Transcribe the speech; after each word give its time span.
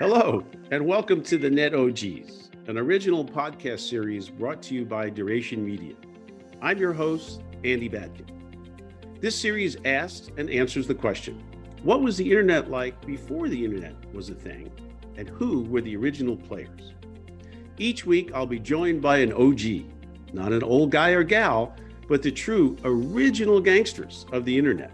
Hello, 0.00 0.44
and 0.72 0.84
welcome 0.84 1.22
to 1.22 1.38
the 1.38 1.48
Net 1.48 1.72
OGs, 1.72 2.50
an 2.66 2.76
original 2.76 3.24
podcast 3.24 3.88
series 3.88 4.28
brought 4.28 4.60
to 4.62 4.74
you 4.74 4.84
by 4.84 5.08
Duration 5.08 5.64
Media. 5.64 5.94
I'm 6.60 6.78
your 6.78 6.92
host, 6.92 7.42
Andy 7.62 7.88
Batkin. 7.88 8.26
This 9.20 9.38
series 9.40 9.76
asks 9.84 10.32
and 10.36 10.50
answers 10.50 10.88
the 10.88 10.96
question 10.96 11.40
What 11.84 12.02
was 12.02 12.16
the 12.16 12.28
internet 12.28 12.72
like 12.72 13.06
before 13.06 13.48
the 13.48 13.64
internet 13.64 13.94
was 14.12 14.30
a 14.30 14.34
thing, 14.34 14.68
and 15.16 15.28
who 15.28 15.62
were 15.62 15.80
the 15.80 15.96
original 15.96 16.36
players? 16.36 16.94
Each 17.78 18.04
week, 18.04 18.32
I'll 18.34 18.46
be 18.46 18.58
joined 18.58 19.00
by 19.00 19.18
an 19.18 19.32
OG, 19.32 19.84
not 20.32 20.52
an 20.52 20.64
old 20.64 20.90
guy 20.90 21.10
or 21.10 21.22
gal, 21.22 21.72
but 22.08 22.20
the 22.20 22.32
true 22.32 22.76
original 22.82 23.60
gangsters 23.60 24.26
of 24.32 24.44
the 24.44 24.58
internet. 24.58 24.90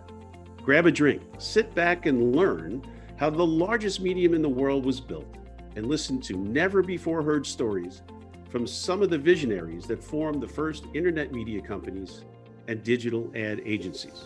Grab 0.62 0.84
a 0.84 0.92
drink, 0.92 1.22
sit 1.38 1.74
back, 1.74 2.04
and 2.04 2.36
learn 2.36 2.82
how 3.20 3.28
the 3.28 3.46
largest 3.46 4.00
medium 4.00 4.32
in 4.32 4.40
the 4.40 4.48
world 4.48 4.86
was 4.86 4.98
built, 4.98 5.36
and 5.76 5.84
listen 5.84 6.22
to 6.22 6.38
never 6.38 6.82
before 6.82 7.22
heard 7.22 7.46
stories 7.46 8.00
from 8.48 8.66
some 8.66 9.02
of 9.02 9.10
the 9.10 9.18
visionaries 9.18 9.84
that 9.84 10.02
formed 10.02 10.42
the 10.42 10.48
first 10.48 10.86
internet 10.94 11.30
media 11.30 11.60
companies 11.60 12.24
and 12.66 12.82
digital 12.82 13.30
ad 13.36 13.60
agencies. 13.66 14.24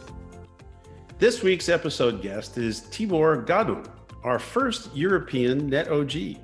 This 1.19 1.43
week's 1.43 1.69
episode 1.69 2.23
guest 2.23 2.57
is 2.57 2.83
Tibor 2.83 3.45
Gaddum, 3.45 3.85
our 4.23 4.39
first 4.39 4.95
European 4.95 5.67
net 5.67 5.89
OG. 5.89 6.37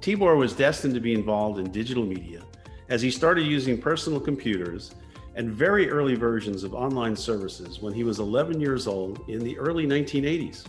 Tibor 0.00 0.38
was 0.38 0.54
destined 0.54 0.94
to 0.94 1.00
be 1.00 1.12
involved 1.12 1.58
in 1.58 1.70
digital 1.70 2.06
media 2.06 2.42
as 2.88 3.02
he 3.02 3.10
started 3.10 3.42
using 3.42 3.76
personal 3.76 4.18
computers 4.18 4.94
and 5.34 5.50
very 5.50 5.90
early 5.90 6.14
versions 6.14 6.64
of 6.64 6.72
online 6.72 7.14
services 7.14 7.82
when 7.82 7.92
he 7.92 8.04
was 8.04 8.20
11 8.20 8.58
years 8.58 8.86
old 8.86 9.22
in 9.28 9.40
the 9.40 9.58
early 9.58 9.86
1980s. 9.86 10.64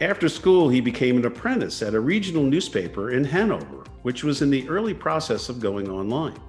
After 0.00 0.30
school, 0.30 0.70
he 0.70 0.80
became 0.80 1.18
an 1.18 1.26
apprentice 1.26 1.82
at 1.82 1.92
a 1.92 2.00
regional 2.00 2.44
newspaper 2.44 3.10
in 3.10 3.22
Hanover, 3.22 3.84
which 4.00 4.24
was 4.24 4.40
in 4.40 4.48
the 4.48 4.66
early 4.66 4.94
process 4.94 5.50
of 5.50 5.60
going 5.60 5.90
online. 5.90 6.40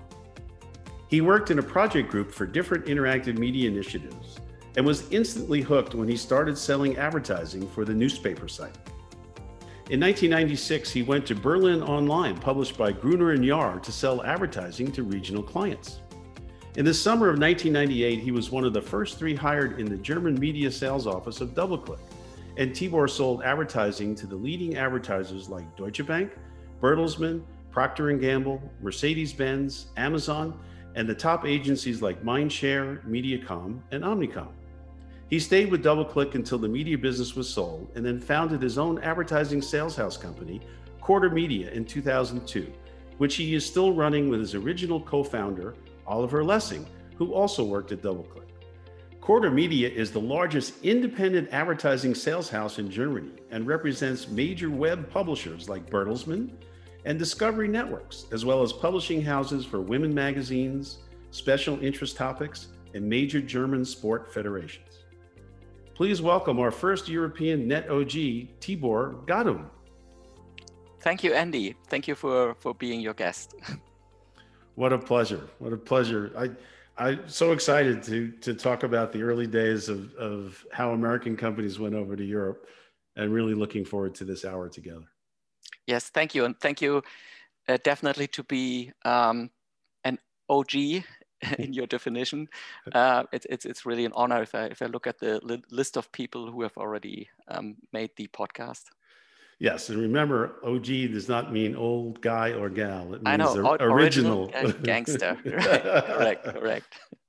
He 1.09 1.19
worked 1.19 1.52
in 1.52 1.59
a 1.59 1.63
project 1.63 2.09
group 2.09 2.31
for 2.31 2.45
different 2.45 2.85
interactive 2.85 3.38
media 3.38 3.69
initiatives 3.69 4.38
and 4.77 4.85
was 4.85 5.11
instantly 5.11 5.59
hooked 5.59 5.95
when 5.95 6.07
he 6.07 6.16
started 6.16 6.57
selling 6.57 6.95
advertising 6.95 7.67
for 7.67 7.83
the 7.83 7.94
newspaper 7.94 8.47
site. 8.47 8.77
In 9.89 9.99
1996, 9.99 10.89
he 10.89 11.03
went 11.03 11.25
to 11.25 11.35
Berlin 11.35 11.83
Online, 11.83 12.38
published 12.38 12.77
by 12.77 12.94
Gruner 12.94 13.31
and 13.31 13.44
Jahr, 13.44 13.81
to 13.81 13.91
sell 13.91 14.23
advertising 14.23 14.94
to 14.94 15.03
regional 15.03 15.44
clients. 15.44 15.99
In 16.77 16.85
the 16.85 16.94
summer 16.94 17.27
of 17.27 17.38
1998, 17.38 18.22
he 18.22 18.31
was 18.31 18.49
one 18.49 18.63
of 18.63 18.72
the 18.72 18.81
first 18.81 19.19
three 19.19 19.35
hired 19.35 19.77
in 19.77 19.88
the 19.88 19.97
German 19.97 20.35
media 20.39 20.72
sales 20.72 21.05
office 21.05 21.41
of 21.41 21.49
DoubleClick 21.49 21.99
and 22.57 22.71
Tibor 22.71 23.09
sold 23.09 23.44
advertising 23.44 24.16
to 24.16 24.27
the 24.27 24.35
leading 24.35 24.77
advertisers 24.77 25.49
like 25.49 25.75
Deutsche 25.77 26.05
Bank, 26.05 26.33
Bertelsmann, 26.81 27.44
Procter 27.71 28.11
& 28.11 28.17
Gamble, 28.17 28.61
Mercedes-Benz, 28.81 29.88
Amazon, 29.97 30.59
and 30.95 31.07
the 31.07 31.16
top 31.16 31.45
agencies 31.45 32.02
like 32.02 32.23
Mindshare, 32.23 33.03
Mediacom, 33.07 33.81
and 33.91 34.03
Omnicom. 34.03 34.49
He 35.29 35.39
stayed 35.39 35.72
with 35.72 35.83
DoubleClick 35.83 36.35
until 36.35 36.57
the 36.57 36.67
media 36.67 36.97
business 36.97 37.35
was 37.35 37.49
sold 37.49 37.89
and 37.95 38.05
then 38.05 38.19
founded 38.19 38.61
his 38.61 38.77
own 38.77 39.02
advertising 39.02 39.61
sales 39.61 39.95
house 39.95 40.17
company, 40.17 40.59
Quarter 40.99 41.29
Media, 41.29 41.72
in 41.72 41.85
2002, 41.85 42.72
which 43.17 43.35
he 43.35 43.55
is 43.55 43.66
still 43.66 43.94
running 43.94 44.27
with 44.27 44.41
his 44.41 44.55
original 44.55 44.99
co 44.99 45.23
founder, 45.23 45.75
Oliver 46.05 46.44
Lessing, 46.44 46.85
who 47.16 47.33
also 47.33 47.63
worked 47.63 47.94
at 47.94 48.02
DoubleClick. 48.02 48.50
Quarter 49.31 49.51
Media 49.51 49.87
is 49.87 50.11
the 50.11 50.19
largest 50.19 50.83
independent 50.83 51.47
advertising 51.53 52.13
sales 52.13 52.49
house 52.49 52.79
in 52.79 52.91
Germany 52.91 53.31
and 53.49 53.65
represents 53.65 54.27
major 54.27 54.69
web 54.69 55.09
publishers 55.09 55.69
like 55.69 55.89
Bertelsmann 55.89 56.51
and 57.06 57.17
Discovery 57.17 57.69
Networks, 57.69 58.25
as 58.33 58.44
well 58.44 58.61
as 58.61 58.73
publishing 58.73 59.22
houses 59.22 59.63
for 59.63 59.79
women 59.79 60.13
magazines, 60.13 60.97
special 61.29 61.81
interest 61.81 62.17
topics, 62.17 62.73
and 62.94 63.09
major 63.09 63.39
German 63.39 63.85
sport 63.85 64.33
federations. 64.33 65.06
Please 65.94 66.22
welcome 66.22 66.59
our 66.59 66.69
first 66.69 67.07
European 67.07 67.69
net 67.69 67.89
OG, 67.89 68.59
Tibor 68.59 69.25
Gaddum. 69.27 69.69
Thank 71.00 71.23
you, 71.23 71.33
Andy. 71.33 71.77
Thank 71.88 72.06
you 72.06 72.16
for, 72.16 72.53
for 72.56 72.75
being 72.75 73.00
your 73.00 73.13
guest. 73.13 73.56
what 74.75 74.91
a 74.91 74.97
pleasure. 74.97 75.47
What 75.59 75.72
a 75.72 75.77
pleasure. 75.77 76.33
I, 76.38 76.50
I'm 76.97 77.28
so 77.28 77.52
excited 77.52 78.03
to 78.03 78.31
to 78.41 78.53
talk 78.53 78.84
about 78.84 79.12
the 79.12 79.24
early 79.24 79.47
days 79.47 79.90
of 79.90 80.13
of 80.16 80.66
how 80.72 80.91
American 80.91 81.35
companies 81.38 81.79
went 81.79 81.96
over 81.96 82.16
to 82.16 82.24
Europe, 82.24 82.68
and 83.16 83.34
really 83.34 83.53
looking 83.53 83.85
forward 83.85 84.16
to 84.16 84.25
this 84.25 84.46
hour 84.46 84.69
together. 84.69 85.06
Yes, 85.88 86.09
thank 86.09 86.35
you, 86.35 86.46
and 86.46 86.59
thank 86.59 86.81
you 86.81 87.01
uh, 87.68 87.78
definitely 87.84 88.28
to 88.28 88.44
be 88.44 88.91
um, 89.06 89.50
an 90.03 90.19
OG 90.50 90.75
in 91.59 91.74
your 91.74 91.88
definition. 91.88 92.47
Uh, 92.94 93.24
it, 93.31 93.46
it's 93.50 93.66
it's 93.66 93.85
really 93.85 94.06
an 94.06 94.12
honor 94.16 94.41
if 94.41 94.53
I 94.56 94.66
if 94.66 94.81
I 94.81 94.88
look 94.88 95.07
at 95.07 95.19
the 95.19 95.40
li 95.44 95.62
list 95.72 95.97
of 95.97 96.12
people 96.12 96.51
who 96.51 96.62
have 96.62 96.78
already 96.78 97.30
um, 97.47 97.75
made 97.94 98.12
the 98.18 98.28
podcast. 98.28 98.84
Yes, 99.61 99.89
and 99.89 100.01
remember, 100.01 100.55
OG 100.63 100.85
does 101.13 101.29
not 101.29 101.53
mean 101.53 101.75
old 101.75 102.19
guy 102.19 102.53
or 102.53 102.67
gal. 102.67 103.13
It 103.13 103.22
means 103.22 103.27
I 103.27 103.38
know, 103.38 103.77
original, 103.79 104.49
original 104.55 104.72
gangster. 104.81 105.38
correct, 105.45 106.45
correct. 106.45 106.99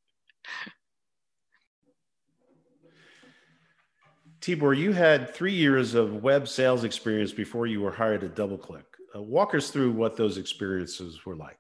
Tibor, 4.41 4.75
you 4.75 4.93
had 4.93 5.35
three 5.35 5.53
years 5.53 5.93
of 5.93 6.23
web 6.23 6.49
sales 6.49 6.85
experience 6.85 7.33
before 7.33 7.67
you 7.67 7.83
were 7.83 7.93
hired 7.93 8.25
at 8.25 8.35
DoubleClick. 8.35 8.85
Uh, 9.15 9.21
walk 9.21 9.55
us 9.55 9.69
through 9.69 9.93
what 9.93 10.17
those 10.17 10.39
experiences 10.39 11.27
were 11.27 11.37
like. 11.37 11.59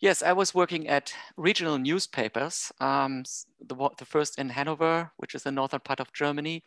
Yes, 0.00 0.22
I 0.22 0.32
was 0.32 0.54
working 0.54 0.88
at 0.88 1.12
regional 1.36 1.76
newspapers, 1.76 2.72
um, 2.80 3.24
the, 3.60 3.90
the 3.98 4.06
first 4.06 4.38
in 4.38 4.48
Hanover, 4.48 5.12
which 5.18 5.34
is 5.34 5.42
the 5.42 5.52
northern 5.52 5.80
part 5.80 6.00
of 6.00 6.14
Germany, 6.14 6.64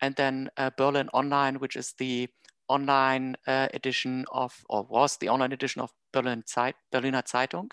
and 0.00 0.14
then 0.16 0.50
uh, 0.56 0.70
Berlin 0.76 1.08
Online, 1.12 1.56
which 1.56 1.76
is 1.76 1.94
the 1.98 2.28
online 2.68 3.36
uh, 3.46 3.68
edition 3.74 4.24
of, 4.30 4.54
or 4.68 4.84
was 4.84 5.16
the 5.16 5.28
online 5.28 5.52
edition 5.52 5.80
of 5.80 5.90
Berlin 6.12 6.42
Zeit, 6.46 6.74
Berliner 6.92 7.22
Zeitung. 7.22 7.70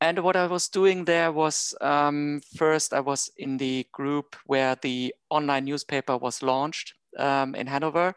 And 0.00 0.18
what 0.18 0.36
I 0.36 0.46
was 0.46 0.68
doing 0.68 1.04
there 1.04 1.30
was 1.30 1.74
um, 1.80 2.40
first 2.56 2.92
I 2.92 3.00
was 3.00 3.30
in 3.36 3.56
the 3.56 3.86
group 3.92 4.36
where 4.46 4.76
the 4.82 5.14
online 5.30 5.64
newspaper 5.64 6.16
was 6.16 6.42
launched 6.42 6.94
um, 7.18 7.54
in 7.54 7.68
Hanover, 7.68 8.14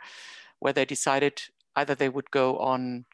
where 0.59 0.73
they 0.73 0.85
decided 0.85 1.41
either 1.75 1.93
they 1.93 2.09
would 2.09 2.31
go 2.31 2.57
on 2.57 3.05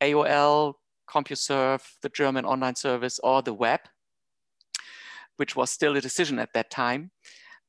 AOL, 0.00 0.74
CompuServe, 1.08 1.82
the 2.02 2.08
German 2.08 2.44
online 2.44 2.74
service, 2.74 3.20
or 3.22 3.42
the 3.42 3.52
web, 3.52 3.80
which 5.36 5.54
was 5.54 5.70
still 5.70 5.96
a 5.96 6.00
decision 6.00 6.38
at 6.38 6.54
that 6.54 6.70
time. 6.70 7.10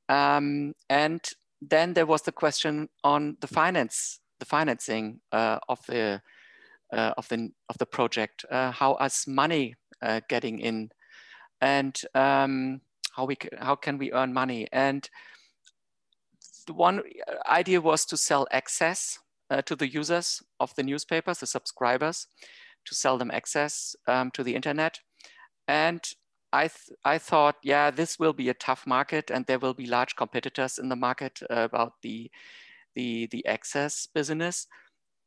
Um, 0.07 0.75
and 0.89 1.21
then 1.69 1.93
there 1.93 2.05
was 2.05 2.21
the 2.23 2.31
question 2.31 2.89
on 3.03 3.37
the 3.41 3.47
finance, 3.47 4.19
the 4.39 4.45
financing 4.45 5.21
uh, 5.31 5.59
of 5.69 5.79
the 5.87 6.21
uh, 6.93 7.13
of 7.17 7.27
the 7.29 7.49
of 7.69 7.77
the 7.77 7.85
project. 7.85 8.45
Uh, 8.49 8.71
how 8.71 8.95
is 8.97 9.25
money 9.27 9.75
uh, 10.01 10.21
getting 10.29 10.59
in, 10.59 10.89
and 11.61 12.01
um, 12.13 12.81
how 13.15 13.25
we 13.25 13.37
how 13.59 13.75
can 13.75 13.97
we 13.97 14.11
earn 14.11 14.33
money? 14.33 14.67
And 14.71 15.09
the 16.67 16.73
one 16.73 17.01
idea 17.49 17.81
was 17.81 18.05
to 18.05 18.17
sell 18.17 18.47
access 18.51 19.19
uh, 19.49 19.61
to 19.63 19.75
the 19.75 19.87
users 19.87 20.41
of 20.59 20.73
the 20.75 20.83
newspapers, 20.83 21.39
the 21.39 21.47
subscribers, 21.47 22.27
to 22.85 22.95
sell 22.95 23.17
them 23.17 23.31
access 23.31 23.95
um, 24.07 24.31
to 24.31 24.43
the 24.43 24.55
internet, 24.55 24.99
and 25.67 26.03
I, 26.55 26.67
th 26.67 26.89
I 27.03 27.17
thought, 27.19 27.55
yeah, 27.63 27.91
this 27.91 28.17
will 28.19 28.33
be 28.33 28.49
a 28.49 28.53
tough 28.67 28.87
market 28.87 29.31
and 29.31 29.45
there 29.45 29.59
will 29.59 29.73
be 29.73 29.87
large 29.87 30.15
competitors 30.15 30.79
in 30.79 30.89
the 30.89 30.95
market 30.95 31.41
uh, 31.49 31.67
about 31.69 31.93
the, 32.01 32.31
the, 32.95 33.27
the 33.31 33.45
access 33.45 34.07
business. 34.15 34.67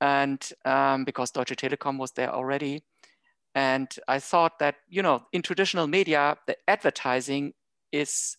And 0.01 0.41
um, 0.65 1.05
because 1.05 1.33
Deutsche 1.33 1.57
Telekom 1.57 1.99
was 1.99 2.13
there 2.13 2.33
already. 2.33 2.83
And 3.55 3.89
I 4.07 4.21
thought 4.21 4.59
that, 4.59 4.77
you 4.89 5.03
know, 5.03 5.27
in 5.33 5.43
traditional 5.43 5.87
media, 5.87 6.37
the 6.47 6.57
advertising 6.67 7.53
is 7.93 8.37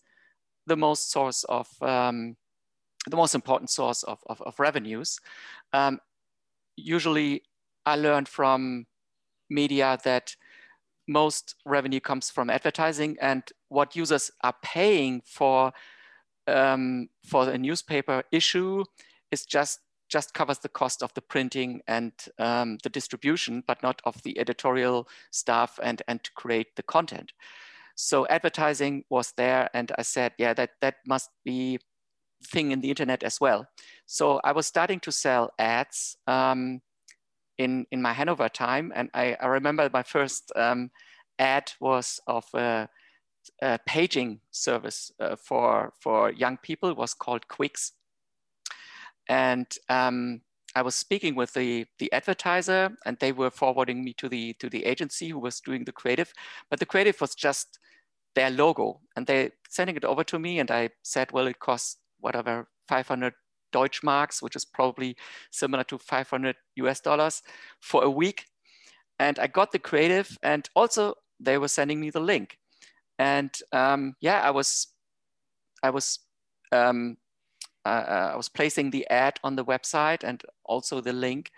the 0.66 0.78
most 0.78 1.12
source 1.12 1.44
of, 1.50 1.68
um, 1.82 2.38
the 3.10 3.18
most 3.18 3.36
important 3.36 3.70
source 3.70 4.04
of, 4.04 4.20
of, 4.28 4.42
of 4.42 4.60
revenues. 4.60 5.20
Um, 5.74 6.00
usually 6.76 7.44
I 7.86 7.96
learned 7.98 8.28
from 8.28 8.86
media 9.50 9.98
that 10.04 10.36
most 11.10 11.56
revenue 11.66 12.00
comes 12.00 12.30
from 12.30 12.50
advertising 12.50 13.18
and 13.20 13.44
what 13.68 13.96
users 13.96 14.32
are 14.44 14.56
paying 14.62 15.22
for 15.26 15.74
um, 16.48 17.10
for 17.26 17.50
a 17.50 17.58
newspaper 17.58 18.24
issue 18.32 18.84
is 19.32 19.46
just 19.46 19.80
just 20.10 20.34
covers 20.34 20.60
the 20.60 20.70
cost 20.70 21.04
of 21.04 21.14
the 21.14 21.22
printing 21.22 21.82
and 21.88 22.12
um, 22.40 22.78
the 22.84 22.90
distribution, 22.90 23.64
but 23.68 23.82
not 23.84 24.02
of 24.06 24.22
the 24.24 24.38
editorial 24.40 25.08
stuff 25.32 25.80
and, 25.84 26.02
and 26.08 26.24
to 26.24 26.32
create 26.34 26.76
the 26.76 26.84
content. 26.84 27.32
So 27.96 28.26
advertising 28.28 29.04
was 29.10 29.34
there 29.38 29.70
and 29.74 29.92
I 29.98 30.02
said, 30.02 30.34
yeah, 30.40 30.54
that, 30.56 30.72
that 30.82 30.96
must 31.06 31.30
be 31.46 31.80
thing 32.44 32.72
in 32.72 32.82
the 32.82 32.90
internet 32.90 33.24
as 33.24 33.40
well. 33.40 33.68
So 34.06 34.42
I 34.44 34.52
was 34.52 34.66
starting 34.66 35.00
to 35.02 35.12
sell 35.12 35.52
ads 35.60 36.18
um, 36.26 36.82
in, 37.60 37.86
in 37.92 38.02
my 38.02 38.14
Hanover 38.14 38.50
time. 38.50 38.92
And 38.96 39.10
I, 39.14 39.38
I 39.40 39.48
remember 39.48 39.88
my 39.94 40.02
first 40.02 40.52
um, 40.56 40.90
ad 41.38 41.72
was 41.80 42.20
of 42.26 42.46
a, 42.56 42.88
a 43.62 43.80
paging 43.86 44.40
service 44.50 45.12
uh, 45.20 45.36
for, 45.36 45.94
for 46.00 46.32
young 46.32 46.58
people, 46.58 46.90
it 46.90 46.98
was 46.98 47.14
called 47.14 47.48
Quix. 47.50 47.92
And 49.28 49.68
um, 49.90 50.42
I 50.74 50.82
was 50.82 50.96
speaking 50.96 51.36
with 51.36 51.54
the, 51.54 51.86
the 52.00 52.12
advertiser 52.14 52.92
and 53.06 53.18
they 53.20 53.34
were 53.34 53.52
forwarding 53.52 54.04
me 54.04 54.14
to 54.14 54.30
the, 54.30 54.54
to 54.54 54.70
the 54.70 54.86
agency 54.86 55.30
who 55.30 55.40
was 55.40 55.60
doing 55.60 55.84
the 55.84 55.92
creative, 55.92 56.32
but 56.70 56.80
the 56.80 56.86
creative 56.86 57.20
was 57.20 57.36
just 57.36 57.78
their 58.36 58.50
logo 58.50 59.02
and 59.18 59.28
they 59.28 59.52
sending 59.70 59.98
it 59.98 60.06
over 60.06 60.24
to 60.24 60.40
me 60.40 60.60
and 60.60 60.72
I 60.72 60.92
said, 61.04 61.32
well, 61.34 61.48
it 61.48 61.60
costs 61.60 61.98
whatever, 62.22 62.68
500 62.88 63.34
Deutschmarks, 63.72 64.42
which 64.42 64.56
is 64.56 64.66
probably 64.66 65.16
similar 65.52 65.84
to 65.86 65.98
500 65.98 66.56
US 66.76 67.00
dollars 67.00 67.42
for 67.80 68.04
a 68.04 68.10
week. 68.10 68.46
And 69.20 69.38
I 69.40 69.48
got 69.48 69.72
the 69.72 69.80
creative 69.80 70.38
and 70.44 70.70
also 70.76 71.16
they 71.40 71.58
were 71.58 71.68
sending 71.68 72.00
me 72.00 72.10
the 72.10 72.20
link. 72.20 72.58
And 73.18 73.52
um, 73.74 74.16
yeah, 74.22 74.42
I 74.42 74.52
was, 74.52 74.88
I 75.84 75.90
was, 75.90 76.20
um, 76.72 77.18
uh, 77.86 78.32
I 78.34 78.36
was 78.36 78.50
placing 78.50 78.92
the 78.92 79.08
ad 79.10 79.40
on 79.44 79.56
the 79.56 79.66
website 79.66 80.24
and 80.24 80.42
also 80.66 81.02
the 81.02 81.14
link. 81.14 81.52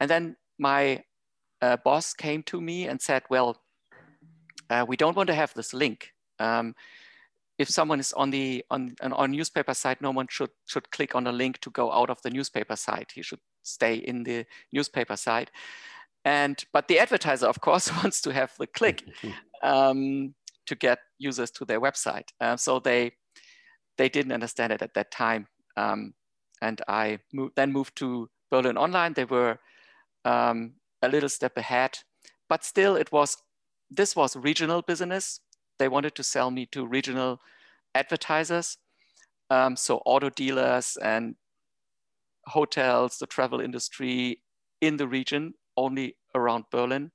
And 0.00 0.10
then 0.10 0.36
my 0.58 1.02
uh, 1.62 1.76
boss 1.84 2.12
came 2.12 2.42
to 2.44 2.60
me 2.60 2.86
and 2.86 3.00
said, 3.00 3.22
well, 3.30 3.56
uh, 4.68 4.84
we 4.86 4.96
don't 4.96 5.16
want 5.16 5.28
to 5.28 5.34
have 5.34 5.54
this 5.54 5.72
link. 5.72 6.12
Um, 6.38 6.74
if 7.58 7.68
someone 7.70 8.00
is 8.00 8.12
on 8.12 8.30
the 8.30 8.64
on 8.70 8.96
on 9.00 9.30
newspaper 9.30 9.74
site, 9.74 10.02
no 10.02 10.10
one 10.10 10.26
should 10.28 10.50
should 10.66 10.90
click 10.90 11.14
on 11.14 11.26
a 11.26 11.32
link 11.32 11.58
to 11.60 11.70
go 11.70 11.90
out 11.92 12.10
of 12.10 12.20
the 12.22 12.30
newspaper 12.30 12.76
site. 12.76 13.12
He 13.14 13.22
should 13.22 13.40
stay 13.62 13.94
in 13.94 14.24
the 14.24 14.44
newspaper 14.72 15.16
site. 15.16 15.50
And 16.24 16.62
but 16.72 16.88
the 16.88 16.98
advertiser, 16.98 17.46
of 17.46 17.60
course, 17.60 17.90
wants 18.02 18.20
to 18.22 18.32
have 18.32 18.52
the 18.58 18.66
click 18.66 19.04
um, 19.62 20.34
to 20.66 20.74
get 20.74 20.98
users 21.18 21.50
to 21.52 21.64
their 21.64 21.80
website. 21.80 22.28
Uh, 22.40 22.56
so 22.56 22.78
they 22.78 23.12
they 23.96 24.08
didn't 24.08 24.32
understand 24.32 24.72
it 24.72 24.82
at 24.82 24.94
that 24.94 25.10
time. 25.10 25.46
Um, 25.76 26.14
and 26.60 26.80
I 26.88 27.18
moved, 27.32 27.54
then 27.56 27.72
moved 27.72 27.96
to 27.96 28.28
Berlin 28.50 28.76
Online. 28.76 29.12
They 29.12 29.24
were 29.24 29.58
um, 30.24 30.74
a 31.02 31.08
little 31.08 31.28
step 31.28 31.56
ahead, 31.56 31.98
but 32.48 32.64
still, 32.64 32.96
it 32.96 33.12
was 33.12 33.36
this 33.90 34.16
was 34.16 34.36
regional 34.36 34.82
business 34.82 35.40
they 35.78 35.88
wanted 35.88 36.14
to 36.16 36.22
sell 36.22 36.50
me 36.50 36.66
to 36.66 36.86
regional 36.86 37.40
advertisers. 37.94 38.76
Um, 39.50 39.76
so 39.76 40.02
auto 40.04 40.28
dealers 40.30 40.96
and 41.02 41.36
hotels, 42.46 43.18
the 43.18 43.26
travel 43.26 43.60
industry 43.60 44.42
in 44.80 44.96
the 44.96 45.06
region, 45.06 45.52
only 45.76 46.16
around 46.34 46.64
Berlin. 46.70 47.10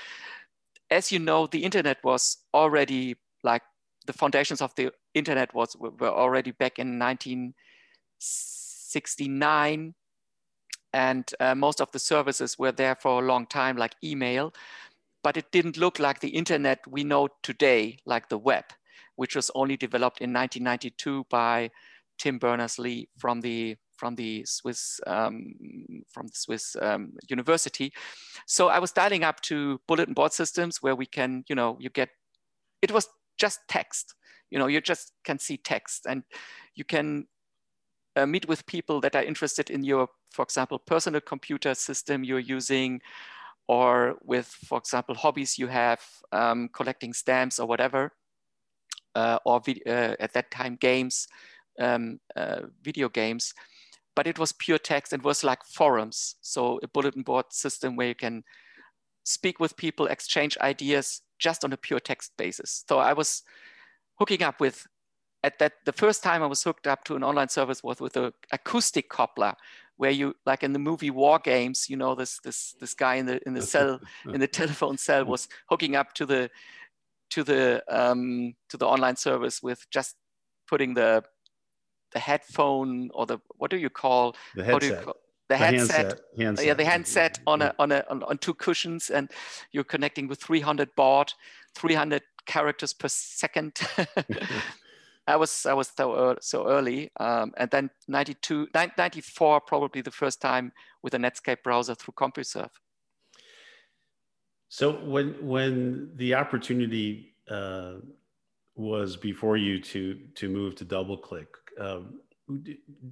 as 0.93 1.11
you 1.11 1.19
know, 1.19 1.49
the 1.49 1.65
internet 1.65 1.99
was 2.05 2.37
already 2.55 3.17
like 3.43 3.63
the 4.07 4.13
foundations 4.13 4.63
of 4.63 4.73
the 4.77 4.93
internet 5.15 5.53
was 5.55 5.75
were 5.77 6.15
already 6.23 6.53
back 6.53 6.79
in 6.79 6.99
19 6.99 7.53
69 8.87 9.95
and 10.93 11.31
uh, 11.41 11.55
most 11.55 11.81
of 11.81 11.91
the 11.93 11.99
services 11.99 12.59
were 12.59 12.73
there 12.73 12.95
for 12.95 13.23
a 13.23 13.27
long 13.27 13.47
time 13.47 13.77
like 13.77 13.95
email 14.03 14.53
but 15.23 15.37
it 15.37 15.51
didn't 15.51 15.77
look 15.77 15.99
like 15.99 16.21
the 16.21 16.29
internet 16.29 16.79
we 16.89 17.05
know 17.05 17.29
today 17.43 17.99
like 18.07 18.29
the 18.29 18.39
web 18.39 18.65
which 19.17 19.35
was 19.35 19.51
only 19.55 19.77
developed 19.77 20.21
in 20.21 20.33
1992 20.33 21.25
by 21.31 21.71
tim 22.19 22.39
berners-lee 22.39 23.09
from 23.19 23.41
the 23.41 23.77
from 23.97 24.15
the 24.15 24.45
Swiss 24.45 25.01
um, 25.07 25.55
from 26.13 26.27
the 26.27 26.35
Swiss 26.35 26.77
um, 26.81 27.13
university. 27.29 27.93
So 28.47 28.69
I 28.69 28.79
was 28.79 28.93
dialing 28.93 29.25
up 29.25 29.41
to 29.43 29.81
bulletin 29.89 30.15
board 30.15 30.33
systems 30.33 30.83
where 30.83 30.95
we 30.95 31.07
can, 31.07 31.45
you 31.49 31.55
know, 31.55 31.77
you 31.81 31.91
get 31.91 32.11
it 32.83 32.93
was 32.93 33.09
just 33.39 33.61
text. 33.69 34.15
You 34.51 34.59
know, 34.59 34.67
you 34.67 34.81
just 34.81 35.13
can 35.25 35.39
see 35.39 35.57
text 35.57 36.07
and 36.07 36.23
you 36.75 36.85
can 36.85 37.27
uh, 38.17 38.27
meet 38.27 38.49
with 38.49 38.67
people 38.67 39.01
that 39.03 39.15
are 39.15 39.23
interested 39.23 39.71
in 39.71 39.85
your, 39.85 40.09
for 40.33 40.43
example, 40.43 40.79
personal 40.79 41.21
computer 41.21 41.75
system 41.75 42.25
you're 42.25 42.39
using, 42.39 43.01
or 43.69 44.17
with, 44.25 44.47
for 44.47 44.79
example, 44.79 45.15
hobbies 45.15 45.59
you 45.59 45.67
have, 45.67 46.01
um, 46.33 46.69
collecting 46.73 47.13
stamps 47.13 47.59
or 47.59 47.67
whatever, 47.67 48.13
uh, 49.15 49.39
or 49.45 49.61
uh, 49.87 50.15
at 50.19 50.33
that 50.33 50.51
time 50.51 50.77
games, 50.81 51.29
um, 51.79 52.19
uh, 52.37 52.63
video 52.83 53.09
games. 53.09 53.53
But 54.15 54.27
it 54.27 54.39
was 54.39 54.53
pure 54.53 54.79
text. 54.79 55.13
and 55.13 55.23
was 55.23 55.45
like 55.45 55.63
forums, 55.65 56.37
so 56.41 56.81
a 56.83 56.89
bulletin 56.89 57.23
board 57.23 57.47
system 57.51 57.97
where 57.97 58.09
you 58.09 58.15
can 58.15 58.45
speak 59.25 59.61
with 59.61 59.77
people, 59.77 60.07
exchange 60.07 60.57
ideas 60.59 61.21
just 61.39 61.65
on 61.65 61.73
a 61.73 61.77
pure 61.77 62.01
text 62.01 62.33
basis. 62.39 62.85
So 62.89 62.99
I 62.99 63.13
was 63.13 63.43
hooking 64.19 64.43
up 64.43 64.61
with 64.61 64.87
at 65.47 65.61
that 65.61 65.73
the 65.85 65.93
first 65.93 66.23
time 66.25 66.43
I 66.43 66.47
was 66.47 66.63
hooked 66.65 66.89
up 66.89 67.05
to 67.05 67.15
an 67.15 67.23
online 67.23 67.49
service 67.49 67.83
was 67.83 68.01
with 68.01 68.17
an 68.17 68.33
acoustic 68.51 69.09
coupler, 69.09 69.55
where 69.97 70.11
you 70.11 70.35
like 70.45 70.65
in 70.65 70.73
the 70.73 70.81
movie 70.81 71.11
War 71.11 71.39
Games, 71.39 71.89
you 71.89 71.97
know 71.97 72.17
this 72.17 72.41
this 72.41 72.75
this 72.81 72.95
guy 72.95 73.15
in 73.15 73.27
the 73.27 73.41
in 73.47 73.55
the 73.55 73.63
cell 73.63 74.01
in 74.35 74.41
the 74.41 74.49
telephone 74.49 74.99
cell 74.99 75.25
was 75.25 75.49
hooking 75.71 75.95
up 75.95 76.13
to 76.15 76.27
the 76.27 76.51
to 77.31 77.45
the 77.45 77.83
um, 77.89 78.55
to 78.69 78.77
the 78.77 78.87
online 78.87 79.17
service 79.17 79.63
with 79.63 79.87
just 79.91 80.17
putting 80.69 80.95
the 80.95 81.23
the 82.13 82.19
headphone 82.19 83.11
or 83.15 83.25
the 83.25 83.39
what 83.57 83.71
do 83.71 83.77
you 83.77 83.91
call 83.91 84.35
the 84.57 84.65
headset. 84.65 85.05
Call, 85.05 85.13
the, 85.15 85.21
the 85.49 85.57
headset, 85.57 85.97
handset, 85.97 86.21
handset, 86.37 86.67
yeah, 86.67 86.75
the 86.75 86.85
handset 86.85 87.39
on 87.47 87.63
a 87.63 87.73
on 87.79 87.93
a 87.93 88.05
on, 88.11 88.25
on 88.25 88.37
two 88.39 88.55
cushions, 88.55 89.11
and 89.11 89.31
you're 89.71 89.85
connecting 89.85 90.27
with 90.27 90.43
300 90.43 90.89
baud, 90.97 91.33
300 91.77 92.23
characters 92.47 92.93
per 92.93 93.07
second. 93.07 93.79
I 95.27 95.37
was 95.37 95.67
I 95.67 95.75
was 95.75 95.91
so, 95.97 96.37
so 96.41 96.69
early, 96.69 97.11
um, 97.19 97.53
and 97.57 97.71
then 97.71 97.91
92, 98.09 98.69
94 98.75 99.61
probably 99.63 100.01
the 100.01 100.11
first 100.11 100.41
time 100.41 100.73
with 101.03 101.15
a 101.15 101.19
Netscape 101.19 101.63
browser 101.65 101.95
through 101.95 102.15
CompuServe. 102.15 102.71
So 104.69 105.05
when 105.05 105.35
when 105.45 106.11
the 106.17 106.35
opportunity 106.35 107.35
uh, 107.51 107.95
was 108.77 109.17
before 109.17 109.57
you 109.57 109.81
to 109.81 110.15
to 110.35 110.49
move 110.49 110.77
to 110.77 110.85
DoubleClick, 110.85 111.47
um, 111.81 112.21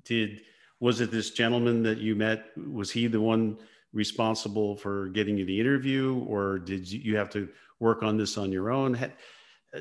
did 0.05 0.43
was 0.81 1.01
it 1.01 1.11
this 1.11 1.31
gentleman 1.31 1.83
that 1.83 1.99
you 1.99 2.15
met? 2.15 2.47
Was 2.57 2.91
he 2.91 3.07
the 3.07 3.21
one 3.21 3.59
responsible 3.93 4.77
for 4.77 5.09
getting 5.09 5.37
you 5.37 5.45
the 5.45 5.59
interview, 5.59 6.25
or 6.29 6.59
did 6.59 6.91
you 6.91 7.17
have 7.17 7.31
to 7.31 7.49
work 7.81 8.03
on 8.03 8.17
this 8.17 8.37
on 8.37 8.53
your 8.53 8.71
own? 8.71 8.97
Uh, 8.97 9.81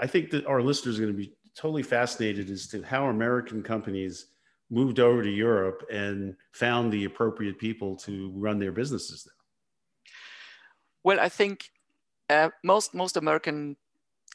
I 0.00 0.06
think 0.06 0.30
that 0.30 0.46
our 0.46 0.62
listeners 0.62 0.98
are 0.98 1.02
going 1.02 1.14
to 1.14 1.18
be 1.18 1.34
totally 1.56 1.82
fascinated 1.82 2.50
as 2.50 2.66
to 2.68 2.82
how 2.82 3.06
American 3.06 3.62
companies 3.62 4.26
moved 4.70 4.98
over 4.98 5.22
to 5.22 5.30
Europe 5.30 5.84
and 5.90 6.34
found 6.52 6.92
the 6.92 7.04
appropriate 7.04 7.58
people 7.58 7.96
to 7.96 8.30
run 8.34 8.58
their 8.58 8.72
businesses 8.72 9.24
there. 9.24 9.34
Well, 11.04 11.20
I 11.20 11.28
think 11.28 11.70
uh, 12.30 12.50
most 12.62 12.94
most 12.94 13.16
American 13.16 13.76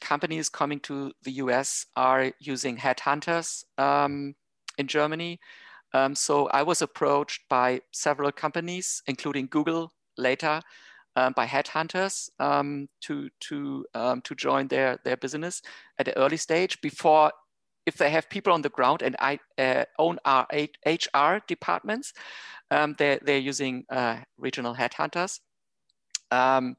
companies 0.00 0.48
coming 0.48 0.80
to 0.80 1.12
the 1.24 1.32
US 1.32 1.86
are 1.96 2.32
using 2.40 2.76
headhunters 2.76 3.64
um, 3.76 4.34
in 4.78 4.86
Germany. 4.86 5.40
Um, 5.92 6.14
so 6.14 6.46
I 6.48 6.62
was 6.62 6.82
approached 6.82 7.42
by 7.48 7.82
several 7.92 8.32
companies, 8.32 9.02
including 9.06 9.46
Google 9.46 9.92
later, 10.16 10.62
um, 11.16 11.32
by 11.34 11.46
headhunters 11.46 12.30
um, 12.38 12.88
to 13.02 13.28
to 13.40 13.84
um, 13.94 14.20
to 14.22 14.34
join 14.34 14.68
their 14.68 14.98
their 15.04 15.16
business 15.16 15.62
at 15.98 16.08
an 16.08 16.14
early 16.16 16.36
stage 16.36 16.80
before 16.80 17.32
if 17.86 17.96
they 17.96 18.10
have 18.10 18.28
people 18.28 18.52
on 18.52 18.62
the 18.62 18.68
ground 18.68 19.02
and 19.02 19.16
I 19.18 19.38
uh, 19.58 19.84
own 19.98 20.18
our 20.24 20.46
HR 20.86 21.40
departments, 21.46 22.12
um, 22.70 22.94
they're, 22.98 23.18
they're 23.22 23.38
using 23.38 23.84
uh, 23.90 24.18
regional 24.38 24.74
headhunters. 24.74 25.40
Um, 26.30 26.76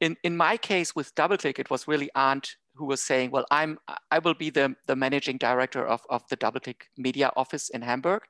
in, 0.00 0.16
in 0.22 0.36
my 0.36 0.56
case 0.56 0.94
with 0.94 1.14
DoubleClick, 1.14 1.58
it 1.58 1.70
was 1.70 1.88
really 1.88 2.08
Arndt 2.14 2.56
who 2.74 2.86
was 2.86 3.02
saying, 3.02 3.30
well, 3.32 3.44
I'm, 3.50 3.78
I 4.10 4.20
will 4.20 4.34
be 4.34 4.50
the, 4.50 4.74
the 4.86 4.94
managing 4.94 5.36
director 5.36 5.84
of, 5.84 6.00
of 6.08 6.22
the 6.30 6.36
DoubleClick 6.36 6.82
media 6.96 7.30
office 7.36 7.68
in 7.68 7.82
Hamburg. 7.82 8.22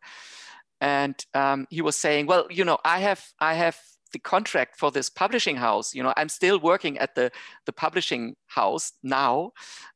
And 0.81 1.15
um, 1.35 1.67
he 1.71 1.83
was 1.83 1.97
saying, 1.97 2.27
well, 2.27 2.47
you 2.51 2.65
know, 2.65 2.79
I 2.85 3.01
have, 3.01 3.23
I 3.39 3.55
have 3.55 3.77
the 4.13 4.19
contract 4.19 4.79
for 4.79 4.91
this 4.91 5.11
publishing 5.11 5.57
house 5.57 5.95
you 5.95 6.03
know 6.03 6.13
i'm 6.17 6.29
still 6.29 6.59
working 6.61 6.99
at 6.99 7.15
the 7.15 7.31
the 7.67 7.73
publishing 7.73 8.35
house 8.47 8.93
now. 9.03 9.51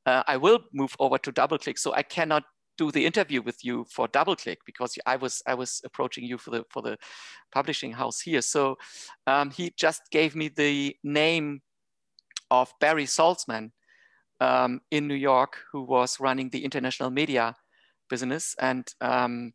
Uh, 0.07 0.23
i 0.27 0.37
will 0.37 0.61
move 0.73 0.95
over 0.99 1.19
to 1.19 1.33
doubleclick 1.33 1.79
so 1.79 1.93
i 1.95 2.03
cannot 2.03 2.45
do 2.79 2.91
the 2.91 3.05
interview 3.05 3.43
with 3.43 3.65
you 3.65 3.85
for 3.91 4.09
doubleclick 4.09 4.57
because 4.67 4.99
i 5.07 5.17
was 5.17 5.43
i 5.47 5.55
was 5.55 5.81
approaching 5.85 6.25
you 6.25 6.39
for 6.39 6.51
the 6.51 6.65
for 6.71 6.83
the 6.83 6.97
publishing 7.53 7.93
house 7.93 8.21
here. 8.21 8.41
So 8.43 8.79
um, 9.27 9.51
he 9.51 9.73
just 9.77 10.03
gave 10.11 10.35
me 10.35 10.49
the 10.49 10.97
name 11.05 11.61
of 12.51 12.73
barry 12.81 13.05
salzman 13.05 13.71
um, 14.41 14.81
in 14.91 15.07
new 15.07 15.15
york 15.15 15.59
who 15.71 15.83
was 15.83 16.21
running 16.21 16.51
the 16.51 16.65
international 16.65 17.11
media 17.11 17.55
business 18.09 18.55
and 18.59 18.87
um, 19.01 19.53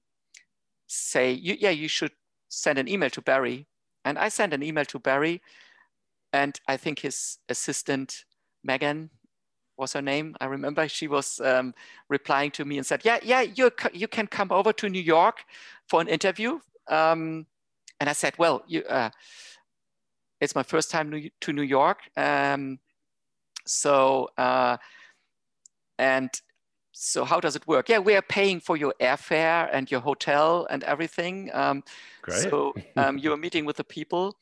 say 0.88 1.32
yeah 1.34 1.70
you 1.70 1.88
should 1.88 2.12
send 2.50 2.80
an 2.80 2.88
email 2.88 3.10
to 3.10 3.22
barry 3.22 3.68
and 4.08 4.18
I 4.18 4.30
sent 4.30 4.54
an 4.54 4.64
email 4.64 4.86
to 4.86 5.00
Barry, 5.00 5.42
and 6.32 6.58
I 6.66 6.78
think 6.78 7.00
his 7.00 7.40
assistant, 7.50 8.24
Megan, 8.64 9.10
was 9.78 9.94
her 9.94 10.02
name. 10.02 10.34
I 10.40 10.46
remember 10.46 10.88
she 10.88 11.10
was 11.10 11.42
um, 11.42 11.74
replying 12.10 12.52
to 12.52 12.64
me 12.64 12.78
and 12.78 12.86
said, 12.86 13.02
"Yeah, 13.04 13.20
yeah, 13.22 13.42
you 13.42 13.70
you 13.92 14.08
can 14.08 14.28
come 14.28 14.52
over 14.52 14.72
to 14.74 14.88
New 14.88 15.02
York 15.02 15.44
for 15.90 16.00
an 16.00 16.08
interview." 16.08 16.60
Um, 16.88 17.48
and 18.00 18.10
I 18.10 18.14
said, 18.14 18.34
"Well, 18.38 18.64
you, 18.66 18.84
uh, 18.84 19.10
it's 20.40 20.56
my 20.56 20.64
first 20.64 20.90
time 20.90 21.30
to 21.42 21.54
New 21.54 21.68
York, 21.80 22.00
um, 22.16 22.80
so 23.66 24.30
uh, 24.38 24.78
and 26.00 26.30
so 27.00 27.24
how 27.24 27.39
does 27.39 27.56
it 27.56 27.68
work? 27.68 27.89
Yeah, 27.89 28.00
we 28.00 28.16
are 28.16 28.24
paying 28.24 28.60
for 28.60 28.75
your 28.75 28.94
airfare 29.00 29.70
and 29.72 29.89
your 29.92 30.00
hotel 30.00 30.66
and 30.72 30.84
everything. 30.84 31.51
Um, 31.54 31.84
Great. 32.24 32.39
So 32.39 32.74
um, 32.96 33.18
you 33.22 33.32
are 33.32 33.38
meeting 33.38 33.66
with 33.66 33.77
the 33.77 33.84
people 33.84 34.36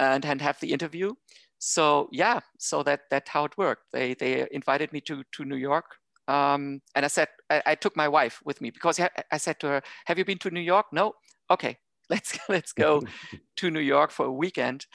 and, 0.00 0.24
and 0.26 0.40
have 0.40 0.58
the 0.58 0.72
interview. 0.72 1.12
So 1.60 2.08
yeah, 2.10 2.40
so 2.58 2.82
that 2.82 3.02
that's 3.08 3.30
how 3.30 3.44
it 3.44 3.56
worked. 3.56 3.84
They 3.92 4.14
they 4.14 4.48
invited 4.50 4.92
me 4.92 5.00
to 5.02 5.22
to 5.30 5.44
New 5.44 5.56
York, 5.56 5.84
um, 6.26 6.82
and 6.96 7.04
I 7.04 7.08
said 7.08 7.28
I, 7.48 7.62
I, 7.66 7.74
took 7.76 7.96
my 7.96 8.08
wife 8.08 8.40
with 8.44 8.60
me 8.60 8.70
because 8.70 8.98
I 8.98 9.36
said 9.36 9.60
to 9.60 9.68
her, 9.68 9.82
"Have 10.06 10.18
you 10.18 10.24
been 10.24 10.38
to 10.38 10.50
New 10.50 10.60
York?" 10.60 10.86
No. 10.92 11.14
Okay, 11.52 11.78
let's 12.10 12.36
let's 12.48 12.72
go 12.72 13.00
to 13.58 13.70
New 13.70 13.78
York 13.94 14.10
for 14.10 14.26
a 14.26 14.32
weekend. 14.32 14.86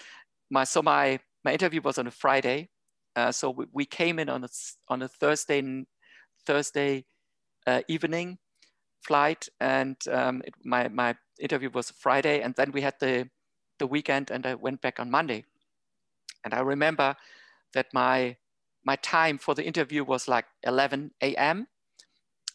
My 0.49 0.65
so 0.65 0.81
my 0.81 1.19
my 1.45 1.53
interview 1.53 1.79
was 1.81 1.97
on 1.97 2.07
a 2.07 2.11
Friday, 2.11 2.67
uh, 3.15 3.31
so 3.31 3.51
we, 3.51 3.65
we, 3.71 3.85
came 3.85 4.19
in 4.19 4.27
on 4.27 4.43
a 4.43 4.49
on 4.89 5.01
a 5.01 5.07
Thursday 5.07 5.61
Thursday 6.47 7.05
uh, 7.67 7.81
evening 7.87 8.39
flight, 9.07 9.49
and 9.59 9.97
um, 10.11 10.41
it, 10.45 10.53
my 10.63 10.87
my 10.89 11.15
interview 11.39 11.69
was 11.73 11.91
Friday, 11.91 12.41
and 12.41 12.55
then 12.55 12.71
we 12.71 12.81
had 12.81 12.95
the 12.99 13.29
the 13.79 13.87
weekend, 13.87 14.31
and 14.31 14.45
I 14.45 14.55
went 14.55 14.81
back 14.81 14.99
on 14.99 15.11
Monday. 15.11 15.45
And 16.43 16.53
I 16.53 16.61
remember 16.61 17.15
that 17.73 17.87
my 17.93 18.37
my 18.85 18.95
time 18.97 19.37
for 19.37 19.55
the 19.55 19.65
interview 19.65 20.03
was 20.03 20.27
like 20.27 20.45
11 20.63 21.11
a.m., 21.21 21.67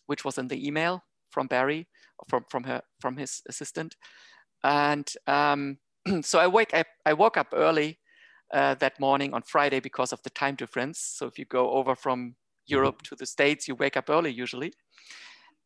which 0.07 0.25
was 0.25 0.39
in 0.39 0.49
the 0.49 0.67
email 0.67 1.05
from 1.31 1.47
Barry, 1.47 1.87
from 2.29 2.45
from 2.51 2.65
her 2.65 2.83
from 3.01 3.17
his 3.17 3.43
assistant, 3.49 3.97
and 4.65 5.13
um, 5.27 5.79
so 6.23 6.39
I 6.39 6.47
wake 6.47 6.75
I, 6.75 6.85
I 7.07 7.13
woke 7.15 7.37
up 7.37 7.49
early 7.55 7.99
uh, 8.53 8.75
that 8.77 9.01
morning 9.01 9.35
on 9.35 9.43
Friday 9.43 9.81
because 9.81 10.13
of 10.13 10.23
the 10.23 10.31
time 10.31 10.57
difference. 10.57 10.99
So 11.01 11.27
if 11.27 11.39
you 11.39 11.45
go 11.45 11.71
over 11.73 11.95
from 11.95 12.37
Europe 12.67 13.03
mm-hmm. 13.03 13.15
to 13.15 13.17
the 13.17 13.27
States, 13.27 13.69
you 13.69 13.75
wake 13.75 13.97
up 13.97 14.11
early 14.11 14.31
usually. 14.31 14.73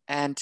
And 0.09 0.39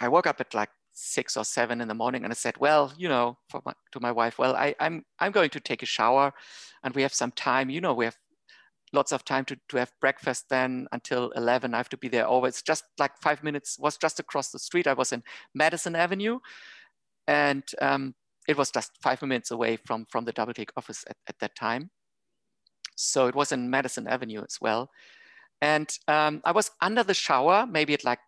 I 0.00 0.08
woke 0.08 0.26
up 0.26 0.40
at 0.40 0.54
like 0.54 0.70
six 0.92 1.36
or 1.36 1.44
seven 1.44 1.80
in 1.80 1.88
the 1.88 1.94
morning 1.94 2.24
and 2.24 2.32
I 2.32 2.34
said, 2.34 2.56
well, 2.58 2.92
you 2.96 3.08
know, 3.08 3.38
my, 3.64 3.72
to 3.92 4.00
my 4.00 4.12
wife, 4.12 4.38
well, 4.38 4.54
I, 4.54 4.74
I'm, 4.80 5.04
I'm 5.18 5.32
going 5.32 5.50
to 5.50 5.60
take 5.60 5.82
a 5.82 5.86
shower 5.86 6.32
and 6.82 6.94
we 6.94 7.02
have 7.02 7.12
some 7.12 7.32
time, 7.32 7.68
you 7.68 7.80
know, 7.80 7.94
we 7.94 8.04
have 8.04 8.16
lots 8.92 9.12
of 9.12 9.24
time 9.24 9.44
to, 9.46 9.56
to 9.68 9.76
have 9.78 9.90
breakfast 10.00 10.44
then 10.50 10.86
until 10.92 11.30
11. 11.32 11.74
I 11.74 11.76
have 11.78 11.88
to 11.88 11.96
be 11.96 12.08
there 12.08 12.26
always 12.26 12.62
just 12.62 12.84
like 12.98 13.12
five 13.20 13.42
minutes 13.42 13.76
was 13.78 13.96
just 13.96 14.20
across 14.20 14.50
the 14.50 14.58
street. 14.58 14.86
I 14.86 14.92
was 14.92 15.12
in 15.12 15.22
Madison 15.54 15.96
Avenue 15.96 16.38
and 17.26 17.64
um, 17.82 18.14
it 18.46 18.56
was 18.56 18.70
just 18.70 18.92
five 19.02 19.20
minutes 19.20 19.50
away 19.50 19.76
from, 19.84 20.06
from 20.10 20.24
the 20.24 20.32
DoubleClick 20.32 20.70
office 20.76 21.04
at, 21.08 21.16
at 21.28 21.38
that 21.40 21.56
time. 21.56 21.90
So 22.96 23.26
it 23.26 23.34
was 23.34 23.50
in 23.50 23.68
Madison 23.68 24.06
Avenue 24.06 24.42
as 24.42 24.58
well. 24.60 24.90
And 25.60 25.88
um, 26.08 26.42
I 26.44 26.52
was 26.52 26.70
under 26.80 27.02
the 27.02 27.14
shower, 27.14 27.66
maybe 27.66 27.94
at 27.94 28.04
like 28.04 28.18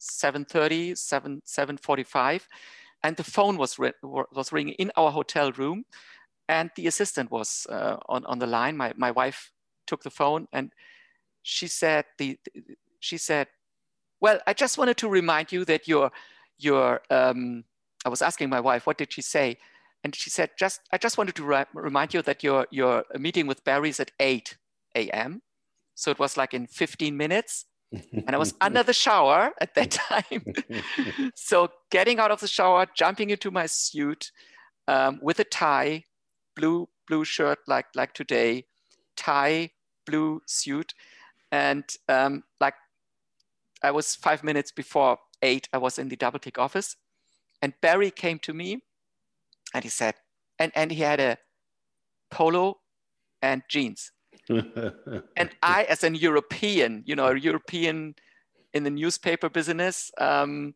7.30, 0.00 0.96
7, 0.96 1.42
7.45, 1.46 2.42
and 3.02 3.16
the 3.16 3.24
phone 3.24 3.56
was, 3.56 3.78
was 4.02 4.52
ringing 4.52 4.74
in 4.74 4.92
our 4.96 5.10
hotel 5.10 5.52
room 5.52 5.84
and 6.48 6.70
the 6.76 6.86
assistant 6.86 7.30
was 7.30 7.66
uh, 7.70 7.96
on, 8.08 8.24
on 8.26 8.38
the 8.38 8.46
line. 8.46 8.76
My, 8.76 8.92
my 8.96 9.10
wife 9.10 9.50
took 9.86 10.02
the 10.02 10.10
phone 10.10 10.46
and 10.52 10.72
she 11.42 11.66
said, 11.66 12.04
the, 12.18 12.38
she 13.00 13.18
said, 13.18 13.48
well, 14.20 14.40
I 14.46 14.54
just 14.54 14.78
wanted 14.78 14.96
to 14.98 15.08
remind 15.08 15.52
you 15.52 15.64
that 15.66 15.86
your, 15.86 16.10
your 16.58 17.02
um, 17.10 17.64
I 18.04 18.08
was 18.08 18.22
asking 18.22 18.50
my 18.50 18.60
wife, 18.60 18.86
what 18.86 18.98
did 18.98 19.12
she 19.12 19.22
say? 19.22 19.58
And 20.02 20.14
she 20.14 20.28
said, 20.28 20.50
just, 20.58 20.80
I 20.92 20.98
just 20.98 21.16
wanted 21.16 21.34
to 21.36 21.66
remind 21.72 22.12
you 22.12 22.20
that 22.22 22.42
your, 22.42 22.66
your 22.70 23.04
meeting 23.18 23.46
with 23.46 23.64
Barry 23.64 23.88
is 23.88 24.00
at 24.00 24.10
8 24.20 24.56
a.m. 24.96 25.40
So 25.94 26.10
it 26.10 26.18
was 26.18 26.36
like 26.36 26.54
in 26.54 26.66
15 26.66 27.16
minutes. 27.16 27.66
and 27.92 28.30
I 28.30 28.38
was 28.38 28.54
under 28.60 28.82
the 28.82 28.92
shower 28.92 29.52
at 29.60 29.74
that 29.74 29.90
time. 29.92 30.44
so 31.34 31.68
getting 31.90 32.18
out 32.18 32.30
of 32.30 32.40
the 32.40 32.48
shower, 32.48 32.86
jumping 32.94 33.30
into 33.30 33.50
my 33.50 33.66
suit 33.66 34.30
um, 34.88 35.18
with 35.22 35.38
a 35.40 35.44
tie, 35.44 36.04
blue 36.56 36.88
blue 37.06 37.24
shirt 37.24 37.58
like 37.66 37.86
like 37.94 38.14
today, 38.14 38.64
tie, 39.16 39.70
blue 40.06 40.40
suit, 40.46 40.94
and 41.52 41.84
um, 42.08 42.42
like 42.60 42.74
I 43.82 43.90
was 43.90 44.14
five 44.14 44.42
minutes 44.42 44.72
before 44.72 45.18
eight. 45.42 45.68
I 45.72 45.78
was 45.78 45.98
in 45.98 46.08
the 46.08 46.16
DoubleClick 46.16 46.58
office, 46.58 46.96
and 47.62 47.74
Barry 47.80 48.10
came 48.10 48.38
to 48.40 48.52
me 48.52 48.80
and 49.74 49.82
he 49.82 49.90
said, 49.90 50.14
and, 50.58 50.72
and 50.74 50.92
he 50.92 51.02
had 51.02 51.20
a 51.20 51.38
polo 52.30 52.78
and 53.42 53.62
jeans. 53.68 54.12
And 54.48 55.50
I, 55.62 55.84
as 55.84 56.04
an 56.04 56.14
European, 56.14 57.02
you 57.06 57.16
know, 57.16 57.26
a 57.26 57.36
European 57.36 58.14
in 58.72 58.84
the 58.84 58.90
newspaper 58.90 59.48
business, 59.48 60.10
um, 60.18 60.74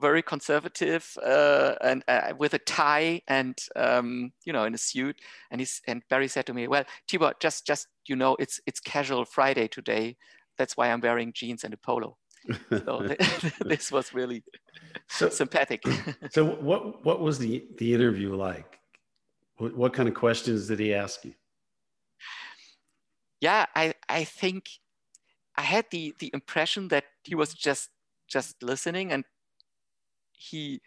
very 0.00 0.22
conservative 0.22 1.16
uh, 1.22 1.74
and 1.82 2.02
uh, 2.08 2.32
with 2.38 2.54
a 2.54 2.58
tie 2.58 3.20
and 3.28 3.58
um, 3.76 4.32
you 4.44 4.52
know 4.52 4.64
in 4.64 4.74
a 4.74 4.78
suit. 4.78 5.20
And 5.50 5.60
he's 5.60 5.82
and 5.86 6.02
Barry 6.08 6.28
said 6.28 6.46
to 6.46 6.54
me, 6.54 6.68
"Well, 6.68 6.84
Tibor, 7.08 7.34
just 7.40 7.66
just 7.66 7.88
you 8.06 8.16
know, 8.16 8.36
it's 8.38 8.60
it's 8.66 8.80
casual 8.80 9.24
Friday 9.24 9.68
today. 9.68 10.16
That's 10.58 10.76
why 10.76 10.90
I'm 10.90 11.00
wearing 11.00 11.32
jeans 11.32 11.64
and 11.64 11.74
a 11.74 11.76
polo." 11.76 12.16
so 12.70 13.06
this 13.64 13.92
was 13.92 14.14
really 14.14 14.42
so, 15.08 15.28
sympathetic. 15.28 15.82
so 16.30 16.44
what 16.44 17.04
what 17.04 17.20
was 17.20 17.38
the 17.38 17.64
the 17.78 17.94
interview 17.94 18.34
like? 18.34 18.78
What, 19.58 19.76
what 19.76 19.92
kind 19.92 20.08
of 20.08 20.14
questions 20.14 20.68
did 20.68 20.80
he 20.80 20.94
ask 20.94 21.24
you? 21.24 21.34
Yeah, 23.40 23.66
I 23.74 23.94
I 24.08 24.24
think 24.24 24.68
I 25.56 25.62
had 25.62 25.86
the 25.90 26.14
the 26.18 26.30
impression 26.34 26.88
that 26.88 27.04
he 27.24 27.34
was 27.34 27.54
just 27.54 27.90
just 28.28 28.62
listening 28.62 29.12
and 29.12 29.24
he 30.32 30.80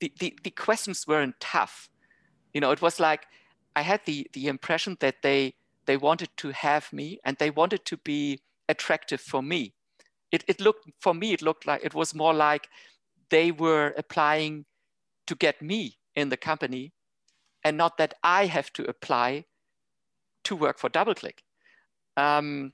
the, 0.00 0.12
the, 0.18 0.38
the 0.44 0.50
questions 0.50 1.06
weren't 1.06 1.38
tough. 1.40 1.88
You 2.54 2.60
know, 2.60 2.70
it 2.72 2.82
was 2.82 3.00
like 3.00 3.26
I 3.76 3.82
had 3.82 4.02
the 4.06 4.28
the 4.32 4.48
impression 4.48 4.96
that 5.00 5.16
they 5.22 5.54
they 5.86 5.96
wanted 5.96 6.30
to 6.38 6.50
have 6.50 6.92
me 6.92 7.20
and 7.24 7.36
they 7.38 7.50
wanted 7.50 7.84
to 7.86 7.96
be 7.98 8.40
attractive 8.68 9.20
for 9.20 9.42
me 9.42 9.74
it, 10.32 10.44
it 10.48 10.60
looked 10.60 10.90
for 11.00 11.14
me 11.14 11.32
it 11.32 11.42
looked 11.42 11.66
like 11.66 11.84
it 11.84 11.94
was 11.94 12.14
more 12.14 12.34
like 12.34 12.68
they 13.30 13.52
were 13.52 13.94
applying 13.98 14.66
to 15.26 15.34
get 15.36 15.62
me 15.62 15.98
in 16.16 16.30
the 16.30 16.36
company 16.36 16.92
and 17.64 17.76
not 17.76 17.98
that 17.98 18.14
i 18.24 18.46
have 18.46 18.72
to 18.72 18.84
apply 18.88 19.44
to 20.48 20.56
work 20.56 20.78
for 20.78 20.90
doubleclick 20.90 21.38
um, 22.16 22.72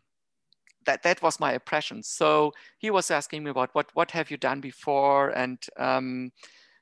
that 0.86 1.02
that 1.02 1.22
was 1.22 1.40
my 1.40 1.52
impression 1.54 2.02
so 2.02 2.52
he 2.78 2.90
was 2.90 3.10
asking 3.10 3.44
me 3.44 3.50
about 3.50 3.70
what 3.74 3.90
what 3.94 4.10
have 4.10 4.30
you 4.30 4.36
done 4.36 4.60
before 4.60 5.30
and 5.30 5.58
um, 5.78 6.30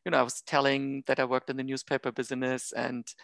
you 0.05 0.11
know 0.11 0.19
i 0.19 0.23
was 0.23 0.43
telling 0.43 1.03
that 1.07 1.21
i 1.21 1.25
worked 1.25 1.51
in 1.51 1.57
the 1.57 1.71
newspaper 1.71 2.11
business 2.13 2.73
and 2.73 3.15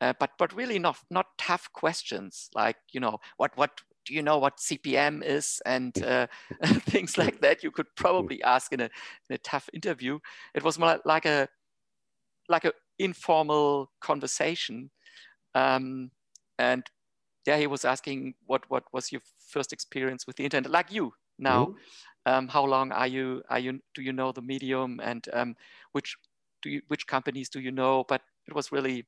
uh, 0.00 0.12
but 0.20 0.30
but 0.38 0.54
really 0.54 0.78
not 0.78 0.96
not 1.10 1.26
tough 1.38 1.68
questions 1.72 2.48
like 2.54 2.76
you 2.92 3.00
know 3.00 3.18
what 3.36 3.50
what 3.56 3.80
do 4.08 4.14
you 4.14 4.22
know 4.22 4.38
what 4.38 4.56
CPM 4.56 5.22
is 5.22 5.60
and 5.66 6.02
uh, 6.02 6.26
things 6.88 7.18
like 7.18 7.40
that 7.42 7.62
you 7.62 7.70
could 7.70 7.86
probably 7.94 8.42
ask 8.42 8.72
in 8.72 8.80
a, 8.80 8.90
in 9.28 9.34
a 9.34 9.38
tough 9.38 9.68
interview. 9.74 10.18
It 10.54 10.64
was 10.64 10.78
more 10.78 10.98
like 11.04 11.26
a 11.26 11.46
like 12.48 12.64
a 12.64 12.72
informal 12.98 13.90
conversation. 14.00 14.90
Um, 15.54 16.10
and 16.58 16.84
yeah, 17.48 17.56
he 17.56 17.66
was 17.66 17.84
asking 17.86 18.34
what 18.46 18.62
what 18.68 18.84
was 18.92 19.10
your 19.10 19.22
first 19.54 19.72
experience 19.72 20.26
with 20.26 20.36
the 20.36 20.44
internet, 20.44 20.70
like 20.70 20.92
you 20.92 21.14
now. 21.38 21.60
Mm-hmm. 21.64 22.32
Um, 22.32 22.48
how 22.48 22.64
long 22.66 22.92
are 22.92 23.06
you 23.06 23.42
are 23.48 23.58
you 23.58 23.80
do 23.94 24.02
you 24.02 24.12
know 24.12 24.32
the 24.32 24.42
medium 24.42 25.00
and 25.02 25.26
um, 25.32 25.56
which 25.92 26.14
do 26.62 26.68
you 26.68 26.82
which 26.88 27.06
companies 27.06 27.48
do 27.48 27.60
you 27.60 27.72
know? 27.72 28.04
But 28.06 28.20
it 28.46 28.54
was 28.54 28.70
really 28.70 29.06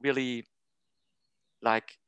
really 0.00 0.46
like 1.60 1.98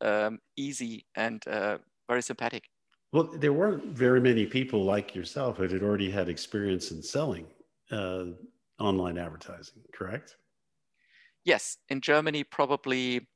um, 0.00 0.38
easy 0.56 1.06
and 1.16 1.42
uh, 1.48 1.78
very 2.08 2.22
sympathetic. 2.22 2.64
Well, 3.12 3.24
there 3.24 3.52
weren't 3.52 3.84
very 3.98 4.20
many 4.20 4.46
people 4.46 4.84
like 4.84 5.14
yourself 5.14 5.58
that 5.58 5.72
had 5.72 5.82
already 5.82 6.10
had 6.10 6.28
experience 6.28 6.92
in 6.92 7.02
selling 7.02 7.46
uh, 7.90 8.26
online 8.78 9.18
advertising, 9.18 9.82
correct? 9.92 10.36
Yes, 11.44 11.78
in 11.88 12.00
Germany, 12.00 12.44
probably 12.44 13.26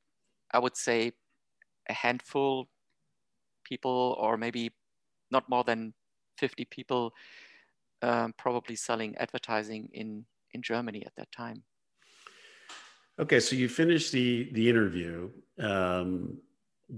I 0.53 0.59
would 0.59 0.77
say 0.77 1.11
a 1.89 1.93
handful 1.93 2.67
people, 3.63 4.15
or 4.19 4.37
maybe 4.37 4.71
not 5.31 5.49
more 5.49 5.63
than 5.63 5.93
50 6.37 6.65
people, 6.65 7.13
um, 8.01 8.33
probably 8.37 8.75
selling 8.75 9.15
advertising 9.17 9.89
in 9.93 10.25
in 10.53 10.61
Germany 10.61 11.05
at 11.05 11.13
that 11.15 11.31
time. 11.31 11.63
Okay, 13.19 13.39
so 13.39 13.55
you 13.55 13.67
finished 13.67 14.11
the 14.11 14.49
the 14.53 14.69
interview. 14.69 15.29
Um, 15.59 16.39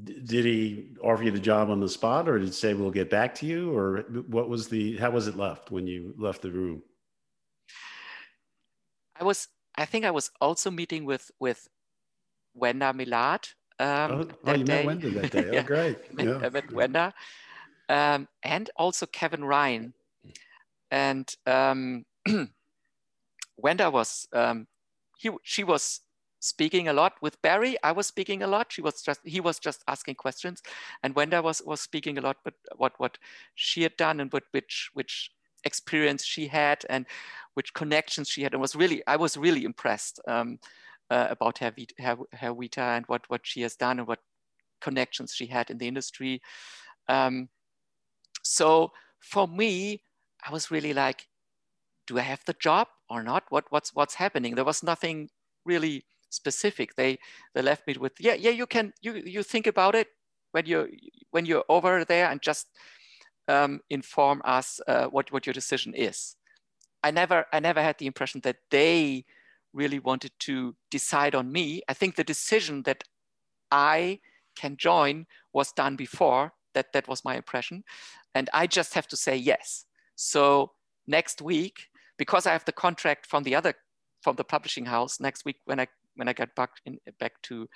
did 0.04 0.45
he 0.45 0.93
offer 1.04 1.23
you 1.23 1.32
the 1.32 1.39
job 1.39 1.69
on 1.69 1.82
the 1.82 1.89
spot 1.89 2.30
or 2.30 2.39
did 2.39 2.47
he 2.47 2.54
say 2.54 2.73
we'll 2.73 2.91
get 2.91 3.10
back 3.10 3.36
to 3.36 3.45
you 3.45 3.75
or 3.75 4.06
what 4.27 4.47
was 4.47 4.69
the 4.69 4.95
how 4.97 5.12
was 5.12 5.27
it 5.27 5.36
left 5.36 5.69
when 5.69 5.86
you 5.86 6.13
left 6.17 6.41
the 6.41 6.49
room 6.49 6.82
i 9.19 9.23
was 9.23 9.49
i 9.75 9.84
think 9.84 10.06
i 10.06 10.12
was 10.12 10.32
also 10.39 10.71
meeting 10.71 11.04
with 11.04 11.30
with 11.41 11.67
wenda 12.58 12.95
millard 12.95 13.49
um, 13.81 14.11
oh, 14.11 14.27
oh 14.45 14.53
you 14.53 14.63
day. 14.63 14.85
met 14.85 14.85
wenda 14.85 15.13
that 15.21 15.31
day 15.37 15.47
oh 15.49 15.53
yeah. 15.53 15.63
great 15.63 15.97
yeah. 16.17 16.39
i 16.43 16.49
met 16.49 16.67
wenda 16.67 17.13
um, 17.89 18.27
and 18.43 18.69
also 18.75 19.05
kevin 19.05 19.43
ryan 19.43 19.93
and 20.91 21.35
um, 21.47 22.05
wenda 23.63 23.91
was 23.91 24.27
um, 24.33 24.67
he 25.17 25.29
she 25.43 25.63
was 25.63 26.01
speaking 26.41 26.87
a 26.87 26.93
lot 26.93 27.13
with 27.21 27.41
Barry. 27.41 27.77
I 27.83 27.91
was 27.91 28.07
speaking 28.07 28.43
a 28.43 28.47
lot. 28.47 28.71
She 28.71 28.81
was 28.81 29.01
just 29.01 29.21
he 29.23 29.39
was 29.39 29.59
just 29.59 29.83
asking 29.87 30.15
questions, 30.15 30.61
and 31.03 31.15
Wenda 31.15 31.41
was 31.41 31.61
was 31.65 31.79
speaking 31.79 32.17
a 32.17 32.21
lot. 32.21 32.37
But 32.43 32.55
what 32.75 32.93
what 32.97 33.17
she 33.55 33.83
had 33.83 33.95
done 33.95 34.19
and 34.19 34.33
what 34.33 34.43
which 34.51 34.89
which 34.93 35.31
experience 35.63 36.25
she 36.25 36.47
had 36.47 36.83
and 36.89 37.05
which 37.53 37.73
connections 37.73 38.27
she 38.27 38.43
had, 38.43 38.53
and 38.53 38.61
was 38.61 38.75
really 38.75 39.01
I 39.07 39.15
was 39.15 39.37
really 39.37 39.63
impressed 39.63 40.19
um, 40.27 40.59
uh, 41.12 41.28
about 41.30 41.58
her, 41.60 41.71
Vita 41.71 42.82
and 42.82 43.06
what 43.08 43.30
what 43.30 43.41
she 43.43 43.62
has 43.62 43.76
done 43.76 44.00
and 44.00 44.08
what 44.08 44.19
connections 44.80 45.34
she 45.34 45.45
had 45.45 45.69
in 45.69 45.78
the 45.78 45.88
industry. 45.88 46.41
Um, 47.08 47.50
so 48.43 48.91
for 49.19 49.47
me, 49.47 50.04
I 50.47 50.52
was 50.52 50.71
really 50.71 50.93
like, 50.93 51.28
do 52.08 52.17
I 52.17 52.21
have 52.21 52.41
the 52.45 52.54
job 52.54 52.88
or 53.10 53.24
not? 53.24 53.43
What 53.50 53.65
what's 53.69 53.93
what's 53.93 54.15
happening? 54.15 54.56
There 54.56 54.65
was 54.65 54.84
nothing 54.84 55.30
really 55.65 56.06
specific. 56.30 56.95
They 56.95 57.19
they 57.54 57.62
left 57.62 57.86
me 57.86 57.95
with 58.00 58.13
yeah 58.19 58.36
yeah 58.36 58.52
you 58.52 58.65
can 58.65 58.93
you 59.02 59.13
you 59.13 59.43
think 59.43 59.67
about 59.67 59.95
it 59.95 60.08
when 60.54 60.65
you 60.65 60.88
when 61.32 61.45
you're 61.45 61.65
over 61.67 62.06
there 62.06 62.32
and 62.32 62.41
just 62.41 62.67
um, 63.50 63.82
inform 63.89 64.41
us 64.45 64.80
uh, 64.88 65.08
what 65.08 65.32
what 65.32 65.45
your 65.45 65.54
decision 65.54 65.93
is. 65.93 66.38
I 67.04 67.12
never 67.12 67.45
I 67.52 67.60
never 67.60 67.82
had 67.82 67.97
the 67.97 68.08
impression 68.08 68.41
that 68.41 68.58
they 68.69 69.26
really 69.73 69.99
wanted 69.99 70.31
to 70.39 70.75
decide 70.89 71.36
on 71.36 71.51
me. 71.51 71.81
I 71.88 71.93
think 71.93 72.15
the 72.15 72.23
decision 72.23 72.84
that 72.84 73.03
I 73.71 74.19
can 74.55 74.77
join 74.77 75.25
was 75.53 75.71
done 75.71 75.95
before. 75.95 76.53
That 76.73 76.93
that 76.93 77.07
was 77.07 77.25
my 77.25 77.36
impression, 77.36 77.84
and 78.34 78.49
I 78.53 78.65
just 78.65 78.93
have 78.93 79.07
to 79.07 79.17
say 79.17 79.36
yes. 79.36 79.86
So 80.15 80.71
next 81.05 81.41
week, 81.41 81.89
because 82.17 82.45
I 82.45 82.53
have 82.53 82.65
the 82.65 82.71
contract 82.71 83.25
from 83.25 83.43
the 83.43 83.55
other 83.55 83.73
from 84.21 84.36
the 84.36 84.43
publishing 84.43 84.86
house 84.86 85.19
next 85.19 85.43
week 85.43 85.57
when 85.65 85.79
I 85.79 85.88
when 86.15 86.27
I 86.29 86.34
got 86.34 86.55
back 86.55 86.69
in, 86.86 86.99
back 87.19 87.34
to 87.43 87.67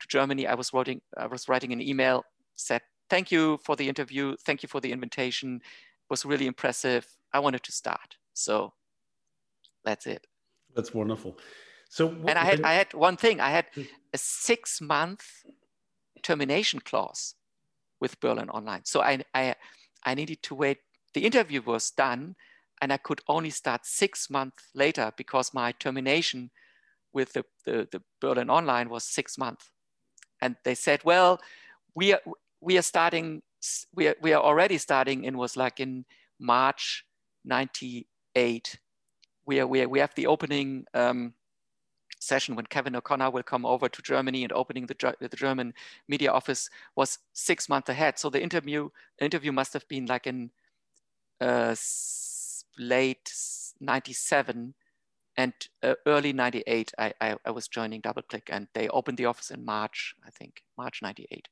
to 0.00 0.08
Germany, 0.08 0.46
I 0.46 0.54
was 0.54 0.72
writing 0.72 1.00
I 1.16 1.26
was 1.26 1.48
writing 1.48 1.72
an 1.72 1.80
email 1.80 2.24
said 2.56 2.80
thank 3.08 3.30
you 3.30 3.58
for 3.64 3.76
the 3.76 3.88
interview, 3.88 4.36
thank 4.46 4.62
you 4.62 4.68
for 4.68 4.80
the 4.80 4.92
invitation, 4.92 5.56
it 5.56 6.10
was 6.10 6.24
really 6.24 6.46
impressive. 6.46 7.06
I 7.32 7.40
wanted 7.40 7.62
to 7.64 7.72
start, 7.72 8.16
so 8.34 8.72
that's 9.84 10.06
it. 10.06 10.29
That's 10.74 10.94
wonderful. 10.94 11.38
So 11.88 12.08
and 12.08 12.38
I 12.38 12.44
had 12.44 12.62
I 12.62 12.74
had 12.74 12.94
one 12.94 13.16
thing. 13.16 13.40
I 13.40 13.50
had 13.50 13.66
hmm. 13.74 13.82
a 14.14 14.18
six 14.18 14.80
month 14.80 15.24
termination 16.22 16.80
clause 16.80 17.34
with 18.00 18.20
Berlin 18.20 18.50
Online. 18.50 18.84
So 18.84 19.02
I 19.02 19.24
I 19.34 19.54
I 20.04 20.14
needed 20.14 20.42
to 20.44 20.54
wait 20.54 20.78
the 21.14 21.24
interview 21.24 21.62
was 21.62 21.90
done 21.90 22.36
and 22.80 22.92
I 22.92 22.96
could 22.96 23.20
only 23.28 23.50
start 23.50 23.84
six 23.84 24.30
months 24.30 24.70
later 24.74 25.12
because 25.16 25.52
my 25.52 25.72
termination 25.72 26.50
with 27.12 27.32
the, 27.32 27.44
the, 27.64 27.88
the 27.90 28.02
Berlin 28.20 28.50
Online 28.50 28.88
was 28.88 29.04
six 29.04 29.36
months. 29.36 29.70
And 30.40 30.56
they 30.64 30.74
said, 30.74 31.00
well, 31.04 31.40
we 31.94 32.14
are, 32.14 32.20
we 32.60 32.78
are 32.78 32.82
starting, 32.82 33.42
we 33.94 34.08
are, 34.08 34.16
we 34.22 34.32
are 34.32 34.42
already 34.42 34.78
starting 34.78 35.26
and 35.26 35.36
was 35.36 35.56
like 35.56 35.80
in 35.80 36.06
March 36.38 37.04
98. 37.44 38.78
We, 39.50 39.58
are, 39.58 39.66
we, 39.66 39.80
are, 39.82 39.88
we 39.88 39.98
have 39.98 40.14
the 40.14 40.28
opening 40.28 40.84
um, 40.94 41.34
session 42.20 42.54
when 42.54 42.66
Kevin 42.66 42.94
O'Connor 42.94 43.32
will 43.32 43.42
come 43.42 43.66
over 43.66 43.88
to 43.88 44.00
Germany 44.00 44.44
and 44.44 44.52
opening 44.52 44.86
the, 44.86 45.16
the 45.18 45.36
German 45.36 45.74
media 46.06 46.30
office 46.30 46.70
was 46.94 47.18
six 47.32 47.68
months 47.68 47.88
ahead. 47.88 48.16
So 48.16 48.30
the 48.30 48.40
interview, 48.40 48.90
interview 49.20 49.50
must 49.50 49.72
have 49.72 49.88
been 49.88 50.06
like 50.06 50.28
in 50.28 50.52
uh, 51.40 51.74
late 52.78 53.34
97 53.80 54.72
and 55.36 55.52
uh, 55.82 55.94
early 56.06 56.32
98 56.32 56.92
I, 56.96 57.12
I, 57.20 57.36
I, 57.44 57.50
was 57.50 57.66
joining 57.66 58.02
DoubleClick 58.02 58.50
and 58.50 58.68
they 58.74 58.88
opened 58.88 59.18
the 59.18 59.24
office 59.24 59.50
in 59.50 59.64
march 59.64 60.14
i 60.26 60.30
think 60.30 60.62
march 60.76 61.00
98 61.02 61.48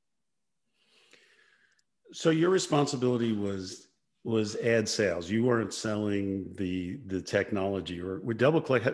so 2.13 2.31
your 2.31 2.51
responsibility 2.51 3.33
was 3.33 3.88
was 4.29 4.57
ad 4.57 4.89
sales 4.89 5.31
you 5.31 5.43
weren't 5.45 5.73
selling 5.73 6.27
the 6.57 6.99
the 7.07 7.21
technology 7.21 8.01
or 8.01 8.21
with 8.21 8.39
DoubleClick 8.39 8.85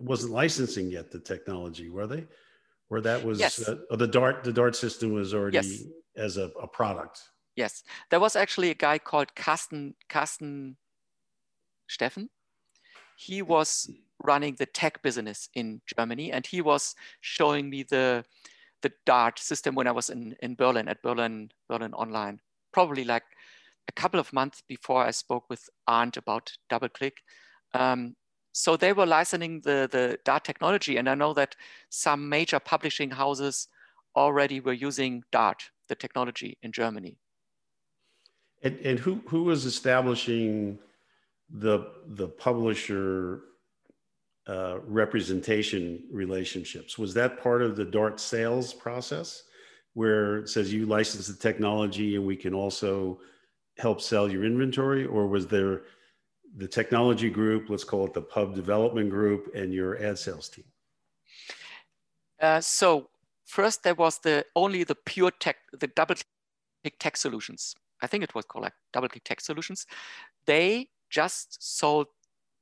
wasn't 0.00 0.32
licensing 0.32 0.90
yet 0.90 1.10
the 1.10 1.18
technology 1.18 1.88
were 1.88 2.06
they 2.06 2.26
where 2.88 3.00
that 3.00 3.24
was 3.24 3.40
yes. 3.40 3.66
uh, 3.68 3.96
the 3.96 4.06
dart 4.06 4.44
the 4.44 4.52
dart 4.52 4.76
system 4.76 5.12
was 5.12 5.32
already 5.34 5.56
yes. 5.56 5.82
as 6.16 6.36
a, 6.36 6.50
a 6.66 6.68
product 6.68 7.22
yes 7.56 7.82
there 8.10 8.20
was 8.20 8.36
actually 8.36 8.70
a 8.70 8.74
guy 8.74 8.98
called 8.98 9.34
Carsten 9.34 9.94
Carsten 10.08 10.76
Steffen. 11.88 12.28
He 13.16 13.42
was 13.42 13.90
running 14.22 14.56
the 14.58 14.66
tech 14.66 15.02
business 15.02 15.48
in 15.54 15.80
Germany 15.96 16.32
and 16.32 16.46
he 16.46 16.60
was 16.60 16.94
showing 17.20 17.70
me 17.70 17.82
the, 17.82 18.24
the 18.82 18.92
DART 19.06 19.38
system 19.38 19.74
when 19.74 19.86
I 19.86 19.92
was 19.92 20.10
in, 20.10 20.36
in 20.42 20.54
Berlin 20.54 20.88
at 20.88 21.02
Berlin, 21.02 21.50
Berlin 21.68 21.94
Online, 21.94 22.40
probably 22.72 23.04
like 23.04 23.24
a 23.88 23.92
couple 23.92 24.20
of 24.20 24.32
months 24.32 24.62
before 24.68 25.04
I 25.04 25.10
spoke 25.10 25.44
with 25.48 25.68
Arndt 25.86 26.16
about 26.16 26.52
DoubleClick. 26.70 27.12
Um, 27.72 28.16
so 28.52 28.76
they 28.76 28.92
were 28.92 29.06
licensing 29.06 29.60
the, 29.62 29.88
the 29.90 30.18
Dart 30.24 30.44
technology. 30.44 30.96
And 30.96 31.08
I 31.08 31.14
know 31.14 31.34
that 31.34 31.56
some 31.90 32.28
major 32.28 32.60
publishing 32.60 33.10
houses 33.10 33.68
already 34.16 34.60
were 34.60 34.72
using 34.72 35.24
Dart, 35.32 35.64
the 35.88 35.96
technology 35.96 36.56
in 36.62 36.72
Germany. 36.72 37.18
And, 38.62 38.78
and 38.78 38.98
who, 38.98 39.20
who 39.26 39.44
was 39.44 39.66
establishing 39.66 40.78
the 41.50 41.86
the 42.06 42.28
publisher 42.28 43.42
uh, 44.48 44.78
representation 44.86 46.02
relationships 46.10 46.98
was 46.98 47.14
that 47.14 47.42
part 47.42 47.62
of 47.62 47.76
the 47.76 47.84
dart 47.84 48.18
sales 48.18 48.74
process 48.74 49.44
where 49.94 50.38
it 50.38 50.48
says 50.48 50.72
you 50.72 50.86
license 50.86 51.28
the 51.28 51.34
technology 51.34 52.16
and 52.16 52.26
we 52.26 52.36
can 52.36 52.52
also 52.52 53.20
help 53.78 54.00
sell 54.00 54.30
your 54.30 54.44
inventory 54.44 55.04
or 55.04 55.26
was 55.26 55.46
there 55.46 55.82
the 56.56 56.68
technology 56.68 57.28
group 57.28 57.68
let's 57.68 57.82
call 57.82 58.04
it 58.06 58.14
the 58.14 58.22
pub 58.22 58.54
development 58.54 59.10
group 59.10 59.50
and 59.54 59.72
your 59.72 60.02
ad 60.02 60.18
sales 60.18 60.48
team? 60.48 60.64
Uh, 62.40 62.60
so 62.60 63.08
first 63.46 63.82
there 63.82 63.94
was 63.94 64.18
the 64.18 64.44
only 64.54 64.84
the 64.84 64.94
pure 64.94 65.30
tech 65.30 65.56
the 65.72 65.88
double 65.88 66.14
click 66.82 66.98
tech 66.98 67.16
solutions. 67.16 67.74
I 68.02 68.06
think 68.06 68.22
it 68.22 68.34
was 68.34 68.44
called 68.44 68.64
like 68.64 68.74
double 68.92 69.08
click 69.08 69.24
tech 69.24 69.40
solutions. 69.40 69.86
They 70.46 70.88
just 71.10 71.76
sold 71.76 72.08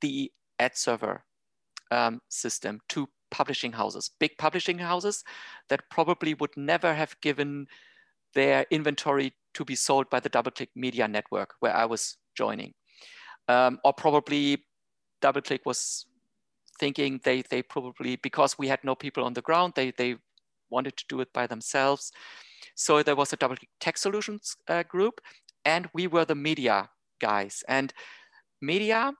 the 0.01 0.31
ad 0.59 0.77
server 0.77 1.23
um, 1.91 2.21
system 2.29 2.79
to 2.89 3.07
publishing 3.31 3.73
houses, 3.73 4.11
big 4.19 4.37
publishing 4.37 4.79
houses 4.79 5.23
that 5.69 5.89
probably 5.89 6.33
would 6.35 6.55
never 6.55 6.93
have 6.93 7.19
given 7.21 7.67
their 8.33 8.65
inventory 8.69 9.33
to 9.53 9.65
be 9.65 9.75
sold 9.75 10.09
by 10.09 10.19
the 10.19 10.29
DoubleClick 10.29 10.69
Media 10.75 11.07
Network, 11.07 11.55
where 11.59 11.75
I 11.75 11.85
was 11.85 12.17
joining. 12.35 12.73
Um, 13.47 13.79
or 13.83 13.93
probably 13.93 14.63
DoubleClick 15.21 15.61
was 15.65 16.05
thinking 16.79 17.19
they, 17.23 17.43
they 17.49 17.61
probably, 17.61 18.15
because 18.17 18.57
we 18.57 18.67
had 18.67 18.83
no 18.83 18.95
people 18.95 19.23
on 19.23 19.33
the 19.33 19.41
ground, 19.41 19.73
they, 19.75 19.91
they 19.91 20.15
wanted 20.69 20.97
to 20.97 21.05
do 21.07 21.21
it 21.21 21.31
by 21.33 21.47
themselves. 21.47 22.11
So 22.75 23.03
there 23.03 23.15
was 23.15 23.33
a 23.33 23.37
DoubleClick 23.37 23.69
Tech 23.79 23.97
Solutions 23.97 24.57
uh, 24.67 24.83
group, 24.83 25.21
and 25.65 25.89
we 25.93 26.07
were 26.07 26.25
the 26.25 26.35
media 26.35 26.89
guys. 27.19 27.63
And 27.67 27.93
media, 28.61 29.13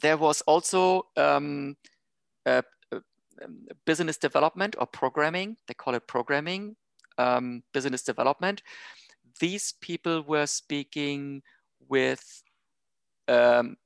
there 0.00 0.16
was 0.16 0.40
also 0.42 1.06
um, 1.16 1.76
business 3.84 4.16
development 4.16 4.76
or 4.78 4.86
programming. 4.86 5.56
They 5.68 5.74
call 5.74 5.94
it 5.94 6.06
programming, 6.06 6.76
um, 7.18 7.62
business 7.72 8.02
development. 8.02 8.62
These 9.40 9.74
people 9.80 10.22
were 10.22 10.46
speaking 10.46 11.42
with 11.88 12.42
um, 13.28 13.76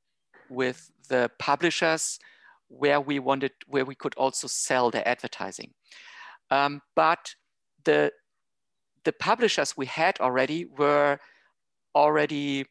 with 0.49 0.91
the 1.09 1.31
publishers 1.39 2.19
where 2.69 3.01
we 3.01 3.19
wanted, 3.19 3.53
where 3.67 3.85
we 3.85 3.95
could 3.95 4.15
also 4.15 4.47
sell 4.47 4.91
the 4.91 5.07
advertising. 5.07 5.73
Um, 6.51 6.83
but 6.95 7.35
the 7.85 8.13
the 9.05 9.13
publishers 9.13 9.77
we 9.77 9.87
had 9.87 10.21
already 10.21 10.67
were 10.67 11.19
already 11.95 12.67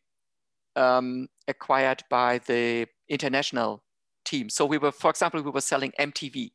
um, 0.76 1.28
acquired 1.48 2.04
by 2.10 2.40
the 2.40 2.88
international 3.10 3.84
team. 4.26 4.50
So 4.50 4.66
we 4.66 4.78
were, 4.78 4.92
for 4.92 5.10
example, 5.10 5.42
we 5.42 5.50
were 5.50 5.62
selling 5.62 5.92
MTV, 6.00 6.52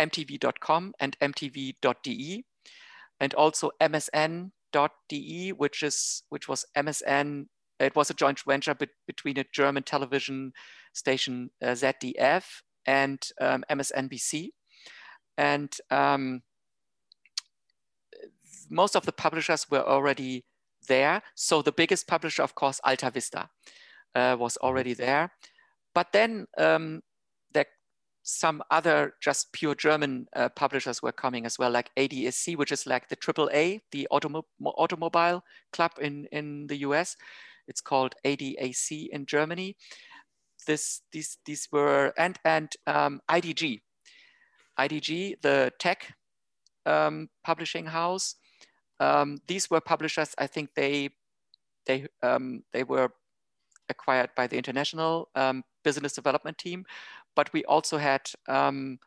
MTV.com 0.00 0.94
and 0.98 1.18
MTV.de, 1.20 2.44
and 3.20 3.34
also 3.34 3.70
MSN.de, 3.80 5.52
which 5.52 5.82
is 5.82 6.22
which 6.28 6.48
was 6.48 6.64
MSN. 6.76 7.46
It 7.80 7.94
was 7.94 8.10
a 8.10 8.14
joint 8.14 8.40
venture 8.46 8.74
be 8.74 8.88
between 9.06 9.38
a 9.38 9.44
German 9.52 9.84
television 9.84 10.52
station 10.92 11.50
uh, 11.62 11.68
ZDF 11.68 12.44
and 12.86 13.20
um, 13.40 13.64
MSNBC, 13.70 14.48
and 15.36 15.76
um, 15.90 16.42
most 18.70 18.96
of 18.96 19.06
the 19.06 19.12
publishers 19.12 19.70
were 19.70 19.86
already 19.86 20.44
there. 20.88 21.22
So 21.34 21.62
the 21.62 21.72
biggest 21.72 22.06
publisher, 22.06 22.42
of 22.42 22.54
course, 22.54 22.80
Alta 22.84 23.10
Vista, 23.10 23.48
uh, 24.14 24.36
was 24.38 24.56
already 24.58 24.94
there. 24.94 25.32
But 25.94 26.12
then 26.12 26.46
um, 26.58 27.00
some 28.28 28.62
other 28.70 29.14
just 29.20 29.50
pure 29.52 29.74
German 29.74 30.28
uh, 30.36 30.50
publishers 30.50 31.02
were 31.02 31.12
coming 31.12 31.46
as 31.46 31.58
well, 31.58 31.70
like 31.70 31.90
ADAC, 31.96 32.56
which 32.56 32.72
is 32.72 32.86
like 32.86 33.08
the 33.08 33.16
AAA, 33.16 33.80
the 33.90 34.06
automo 34.12 34.42
automobile 34.60 35.42
club 35.72 35.92
in, 35.98 36.26
in 36.26 36.66
the 36.66 36.76
US. 36.88 37.16
It's 37.66 37.80
called 37.80 38.14
ADAC 38.26 39.08
in 39.08 39.24
Germany. 39.24 39.76
This, 40.66 41.00
these, 41.10 41.38
these 41.46 41.68
were, 41.72 42.12
and, 42.18 42.38
and 42.44 42.70
um, 42.86 43.20
IDG. 43.30 43.80
IDG, 44.78 45.40
the 45.40 45.72
tech 45.78 46.14
um, 46.84 47.30
publishing 47.44 47.86
house, 47.86 48.34
um, 49.00 49.38
these 49.46 49.70
were 49.70 49.80
publishers. 49.80 50.34
I 50.36 50.46
think 50.46 50.74
they 50.74 51.10
they 51.86 52.06
um, 52.22 52.62
they 52.72 52.84
were 52.84 53.10
acquired 53.88 54.30
by 54.36 54.46
the 54.46 54.58
international 54.58 55.30
um, 55.34 55.64
business 55.82 56.12
development 56.12 56.58
team, 56.58 56.84
but 57.38 57.52
we 57.52 57.64
also 57.66 57.98
had 57.98 58.22
um, 58.48 58.98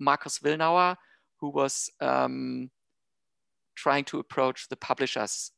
Markus 0.00 0.40
Willnauer, 0.40 0.96
who 1.40 1.50
was 1.50 1.88
um, 2.00 2.68
trying 3.76 4.04
to 4.06 4.18
approach 4.18 4.68
the 4.68 4.74
publishers, 4.74 5.52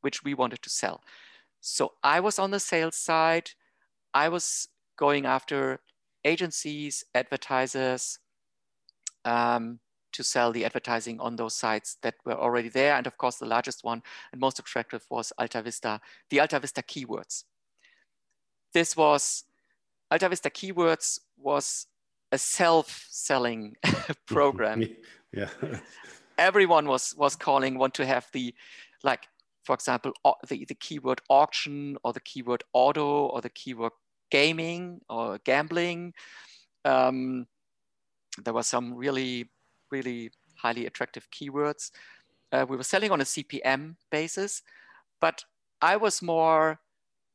which 0.00 0.24
we 0.24 0.34
wanted 0.34 0.60
to 0.62 0.68
sell. 0.68 1.00
So 1.60 1.92
I 2.02 2.18
was 2.18 2.40
on 2.40 2.50
the 2.50 2.58
sales 2.58 2.96
side. 2.96 3.50
I 4.12 4.28
was 4.28 4.66
going 4.98 5.24
after 5.24 5.78
agencies, 6.24 7.04
advertisers, 7.14 8.18
um, 9.24 9.78
to 10.14 10.24
sell 10.24 10.50
the 10.50 10.64
advertising 10.64 11.20
on 11.20 11.36
those 11.36 11.54
sites 11.54 11.96
that 12.02 12.16
were 12.24 12.40
already 12.44 12.70
there. 12.70 12.96
And 12.96 13.06
of 13.06 13.16
course, 13.18 13.36
the 13.36 13.46
largest 13.46 13.84
one 13.84 14.02
and 14.32 14.40
most 14.40 14.58
attractive 14.58 15.04
was 15.10 15.32
Alta 15.38 15.62
Vista, 15.62 16.00
the 16.28 16.40
Alta 16.40 16.58
Vista 16.58 16.82
keywords. 16.82 17.44
This 18.74 18.96
was, 18.96 19.44
Alta 20.12 20.28
Vista 20.28 20.50
keywords 20.50 21.18
was 21.38 21.86
a 22.30 22.38
self-selling 22.38 23.74
program. 24.26 24.82
yeah. 25.32 25.48
Everyone 26.38 26.86
was, 26.86 27.14
was 27.16 27.34
calling, 27.34 27.78
want 27.78 27.94
to 27.94 28.06
have 28.06 28.26
the, 28.32 28.54
like, 29.02 29.26
for 29.64 29.74
example, 29.74 30.12
the, 30.48 30.64
the 30.66 30.74
keyword 30.74 31.20
auction 31.28 31.96
or 32.04 32.12
the 32.12 32.20
keyword 32.20 32.62
auto 32.72 33.26
or 33.26 33.40
the 33.40 33.50
keyword 33.50 33.92
gaming 34.30 35.00
or 35.08 35.38
gambling. 35.44 36.12
Um, 36.84 37.46
there 38.44 38.54
was 38.54 38.66
some 38.66 38.94
really 38.94 39.48
really 39.92 40.32
highly 40.56 40.86
attractive 40.86 41.28
keywords. 41.30 41.92
Uh, 42.50 42.66
we 42.68 42.76
were 42.76 42.82
selling 42.82 43.12
on 43.12 43.20
a 43.20 43.24
CPM 43.24 43.94
basis, 44.10 44.62
but 45.20 45.44
I 45.80 45.96
was 45.96 46.22
more 46.22 46.80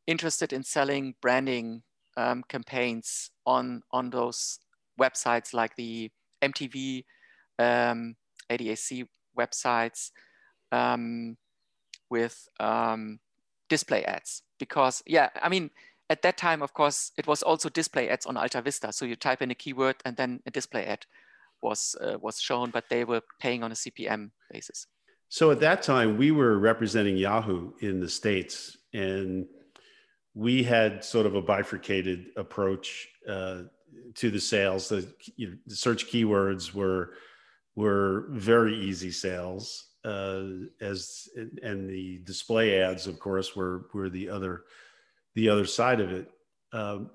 interested 0.08 0.52
in 0.52 0.63
selling 0.63 1.16
branding 1.22 1.84
um, 2.17 2.43
campaigns 2.49 3.32
on 3.45 3.82
on 3.91 4.10
those 4.10 4.60
websites 4.99 5.53
like 5.53 5.75
the 5.75 6.10
MTV, 6.41 7.06
um, 7.60 8.15
ADAC 8.49 9.08
websites 9.38 10.12
um, 10.71 11.38
with 12.10 12.47
um, 12.60 13.19
display 13.69 14.03
ads. 14.03 14.41
Because 14.60 15.03
yeah, 15.06 15.30
I 15.41 15.49
mean, 15.49 15.69
at 16.10 16.21
that 16.23 16.38
time, 16.38 16.62
of 16.62 16.73
course, 16.73 17.12
it 17.17 17.27
was 17.27 17.43
also 17.43 17.69
display 17.69 18.10
ads 18.10 18.25
on 18.25 18.38
Alta 18.38 18.62
Vista. 18.62 18.91
So 18.91 19.06
you 19.06 19.15
type 19.15 19.41
in 19.41 19.51
a 19.51 19.56
keyword 19.56 19.97
and 20.03 20.17
then 20.17 20.41
a 20.45 20.51
display 20.51 20.86
ad 20.86 21.06
was 21.62 21.95
uh, 22.01 22.17
was 22.19 22.39
shown, 22.39 22.71
but 22.71 22.86
they 22.89 23.03
were 23.03 23.21
paying 23.39 23.63
on 23.63 23.71
a 23.71 23.75
CPM 23.75 24.32
basis. 24.51 24.88
So 25.30 25.51
at 25.51 25.60
that 25.60 25.82
time, 25.82 26.17
we 26.17 26.32
were 26.32 26.58
representing 26.58 27.17
Yahoo 27.17 27.73
in 27.82 27.99
the 27.99 28.08
states, 28.08 28.77
and 28.93 29.45
we 30.38 30.62
had 30.62 31.04
sort 31.04 31.26
of 31.26 31.34
a 31.34 31.41
bifurcated 31.41 32.28
approach 32.36 33.08
uh, 33.28 33.63
to 34.13 34.30
the 34.30 34.39
sales. 34.39 34.88
The, 34.88 35.12
you 35.36 35.50
know, 35.50 35.58
the, 35.65 35.76
search 35.76 36.06
keywords 36.08 36.73
were 36.73 37.13
were 37.76 38.28
very 38.30 38.76
easy 38.78 39.10
sales, 39.12 39.88
uh, 40.06 40.43
as 40.80 41.28
and 41.63 41.89
the 41.89 42.21
display 42.23 42.80
ads, 42.80 43.08
of 43.08 43.19
course, 43.19 43.56
were 43.56 43.88
were 43.95 44.10
the 44.10 44.30
other 44.30 44.65
the 45.34 45.50
other 45.50 45.65
side 45.65 46.00
of 46.00 46.12
it. 46.12 46.30
Um, 46.71 47.10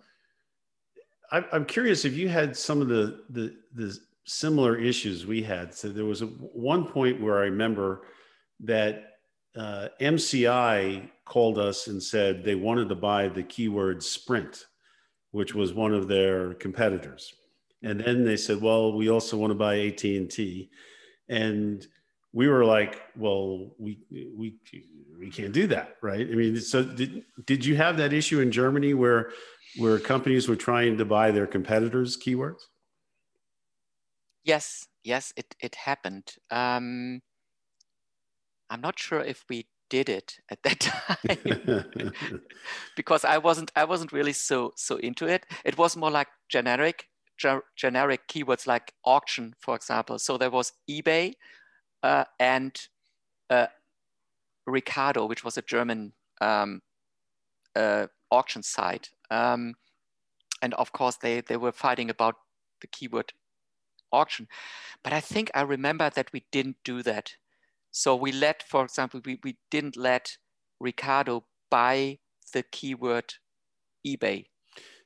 I'm 1.31 1.65
curious 1.65 2.05
if 2.05 2.15
you 2.15 2.29
had 2.29 2.57
some 2.57 2.83
of 2.83 2.89
the 2.89 3.23
the 3.31 3.57
the 3.73 3.97
similar 4.25 4.77
issues 4.77 5.27
we 5.27 5.43
had. 5.43 5.75
So 5.75 5.89
there 5.89 6.05
was 6.05 6.23
a, 6.23 6.27
one 6.27 6.87
point 6.87 7.21
where 7.21 7.39
I 7.39 7.45
remember 7.45 8.03
that 8.61 9.12
uh, 9.57 9.89
MCI 10.01 11.09
called 11.25 11.59
us 11.59 11.87
and 11.87 12.03
said 12.03 12.45
they 12.45 12.55
wanted 12.55 12.89
to 12.89 12.95
buy 12.95 13.29
the 13.29 13.43
keyword 13.43 14.03
Sprint, 14.03 14.67
which 15.31 15.55
was 15.55 15.73
one 15.73 15.95
of 15.95 16.09
their 16.09 16.55
competitors. 16.55 17.35
And 17.83 18.01
then 18.01 18.25
they 18.25 18.37
said, 18.37 18.61
well, 18.61 18.93
we 18.93 19.11
also 19.11 19.37
want 19.37 19.51
to 19.51 19.57
buy 19.57 19.79
AT&T. 19.81 20.71
And 21.29 21.87
we 22.33 22.49
were 22.49 22.65
like, 22.65 23.01
well, 23.17 23.75
we, 23.79 23.99
we, 24.11 24.57
we 25.19 25.31
can't 25.31 25.53
do 25.53 25.67
that. 25.67 25.97
Right. 26.03 26.27
I 26.31 26.35
mean, 26.35 26.57
so 26.61 26.83
did, 26.83 27.25
did 27.45 27.65
you 27.65 27.77
have 27.77 27.97
that 27.99 28.13
issue 28.13 28.41
in 28.41 28.51
Germany 28.51 28.95
where, 28.95 29.31
where 29.77 29.99
companies 29.99 30.49
were 30.49 30.57
trying 30.57 30.97
to 30.99 31.05
buy 31.05 31.31
their 31.31 31.47
competitors 31.47 32.17
keywords? 32.17 32.63
Yes, 34.45 34.87
yes, 35.05 35.33
it, 35.37 35.55
it 35.61 35.75
happened. 35.75 36.35
Um, 36.51 37.21
I'm 38.73 38.81
not 38.81 38.99
sure 38.99 39.21
if 39.21 39.45
we 39.51 39.67
did 39.91 40.09
it 40.09 40.39
at 40.51 40.63
that 40.63 40.81
time 40.81 42.13
because 42.97 43.25
I 43.25 43.37
wasn't 43.37 43.71
I 43.77 43.85
wasn't 43.85 44.13
really 44.13 44.33
so 44.33 44.73
so 44.77 44.97
into 44.97 45.27
it. 45.27 45.45
It 45.65 45.77
was 45.77 45.97
more 45.97 46.11
like 46.11 46.29
generic 46.49 47.09
ge- 47.39 47.67
generic 47.77 48.27
keywords 48.29 48.67
like 48.67 48.95
auction, 49.05 49.55
for 49.61 49.77
example. 49.77 50.19
So 50.19 50.39
there 50.39 50.51
was 50.51 50.73
eBay 50.91 51.35
uh, 52.03 52.25
and 52.41 52.75
uh, 53.51 53.67
Ricardo, 54.67 55.27
which 55.27 55.45
was 55.45 55.59
a 55.59 55.63
German 55.63 56.15
um, 56.41 56.81
uh, 57.77 58.07
auction 58.31 58.63
site. 58.63 59.11
Um, 59.31 59.75
and 60.63 60.73
of 60.75 60.93
course, 60.93 61.17
they, 61.17 61.43
they 61.43 61.57
were 61.57 61.73
fighting 61.73 62.09
about 62.09 62.37
the 62.81 62.87
keyword 62.87 63.33
auction. 64.13 64.49
But 65.03 65.13
I 65.13 65.21
think 65.21 65.51
I 65.55 65.63
remember 65.63 66.09
that 66.11 66.33
we 66.33 66.45
didn't 66.53 66.77
do 66.85 67.03
that. 67.03 67.35
So 67.93 68.17
we 68.17 68.33
let, 68.33 68.63
for 68.63 68.85
example, 68.85 69.21
we, 69.25 69.39
we 69.45 69.57
didn't 69.71 69.97
let 69.97 70.37
Ricardo 70.81 71.45
buy 71.71 72.19
the 72.53 72.63
keyword 72.65 73.35
eBay. 74.07 74.47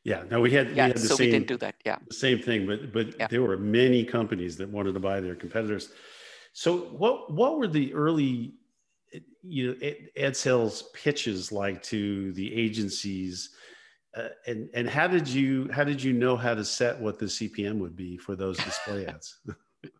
Yeah, 0.05 0.22
no, 0.31 0.40
we 0.40 0.53
had, 0.53 0.68
yeah, 0.68 0.75
we 0.75 0.81
had 0.90 0.96
the 0.96 1.01
so 1.01 1.16
same, 1.16 1.27
we 1.27 1.31
didn't 1.33 1.49
do 1.49 1.57
that. 1.59 1.75
Yeah, 1.85 1.99
the 2.07 2.14
same 2.14 2.38
thing, 2.38 2.64
but 2.64 2.92
but 2.92 3.18
yeah. 3.18 3.27
there 3.27 3.42
were 3.42 3.57
many 3.57 4.05
companies 4.05 4.57
that 4.59 4.68
wanted 4.68 4.94
to 4.94 5.01
buy 5.01 5.20
their 5.20 5.35
competitors. 5.35 5.90
So 6.53 6.77
what 6.77 7.33
what 7.33 7.59
were 7.59 7.66
the 7.66 7.92
early, 7.92 8.55
you 9.42 9.75
know, 9.75 9.90
ad 10.16 10.37
sales 10.37 10.85
pitches 10.94 11.51
like 11.51 11.83
to 11.85 12.33
the 12.35 12.55
agencies? 12.55 13.51
Uh, 14.16 14.29
and 14.46 14.70
and 14.75 14.88
how 14.88 15.09
did 15.09 15.27
you 15.27 15.68
how 15.72 15.83
did 15.83 16.01
you 16.01 16.12
know 16.12 16.37
how 16.37 16.55
to 16.55 16.64
set 16.64 17.01
what 17.01 17.18
the 17.18 17.27
CPM 17.27 17.79
would 17.79 17.96
be 17.96 18.16
for 18.16 18.37
those 18.37 18.57
display 18.59 19.07
ads? 19.07 19.40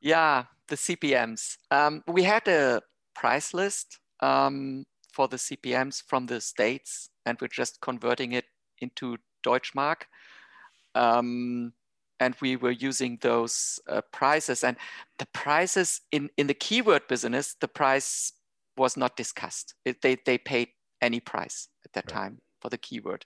yeah, 0.00 0.44
the 0.70 0.76
CPMs. 0.76 1.58
Um, 1.70 2.02
we 2.08 2.22
had 2.22 2.48
a 2.48 2.80
price 3.14 3.52
list 3.52 3.98
um, 4.20 4.84
for 5.12 5.28
the 5.28 5.36
CPMs 5.36 6.02
from 6.06 6.26
the 6.26 6.40
states, 6.40 7.10
and 7.26 7.36
we're 7.40 7.48
just 7.48 7.80
converting 7.82 8.32
it 8.32 8.46
into 8.80 9.18
Deutschmark. 9.44 10.02
Um, 10.94 11.74
and 12.18 12.34
we 12.40 12.56
were 12.56 12.70
using 12.70 13.18
those 13.20 13.80
uh, 13.88 14.02
prices, 14.12 14.64
and 14.64 14.76
the 15.18 15.26
prices 15.32 16.00
in 16.12 16.30
in 16.36 16.46
the 16.46 16.54
keyword 16.54 17.08
business, 17.08 17.56
the 17.60 17.68
price 17.68 18.32
was 18.76 18.96
not 18.96 19.16
discussed. 19.16 19.74
It, 19.84 20.02
they 20.02 20.16
they 20.26 20.38
paid 20.38 20.68
any 21.00 21.20
price 21.20 21.68
at 21.84 21.92
that 21.94 22.10
right. 22.10 22.22
time 22.22 22.38
for 22.60 22.68
the 22.68 22.78
keyword. 22.78 23.24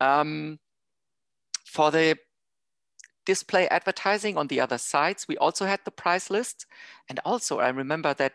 Um, 0.00 0.58
for 1.66 1.90
the 1.90 2.16
display 3.26 3.68
advertising 3.68 4.36
on 4.38 4.46
the 4.46 4.60
other 4.60 4.78
sites, 4.78 5.28
we 5.28 5.36
also 5.36 5.66
had 5.66 5.80
the 5.84 5.90
price 5.90 6.30
list. 6.30 6.66
And 7.08 7.20
also 7.24 7.58
I 7.58 7.68
remember 7.68 8.14
that 8.14 8.32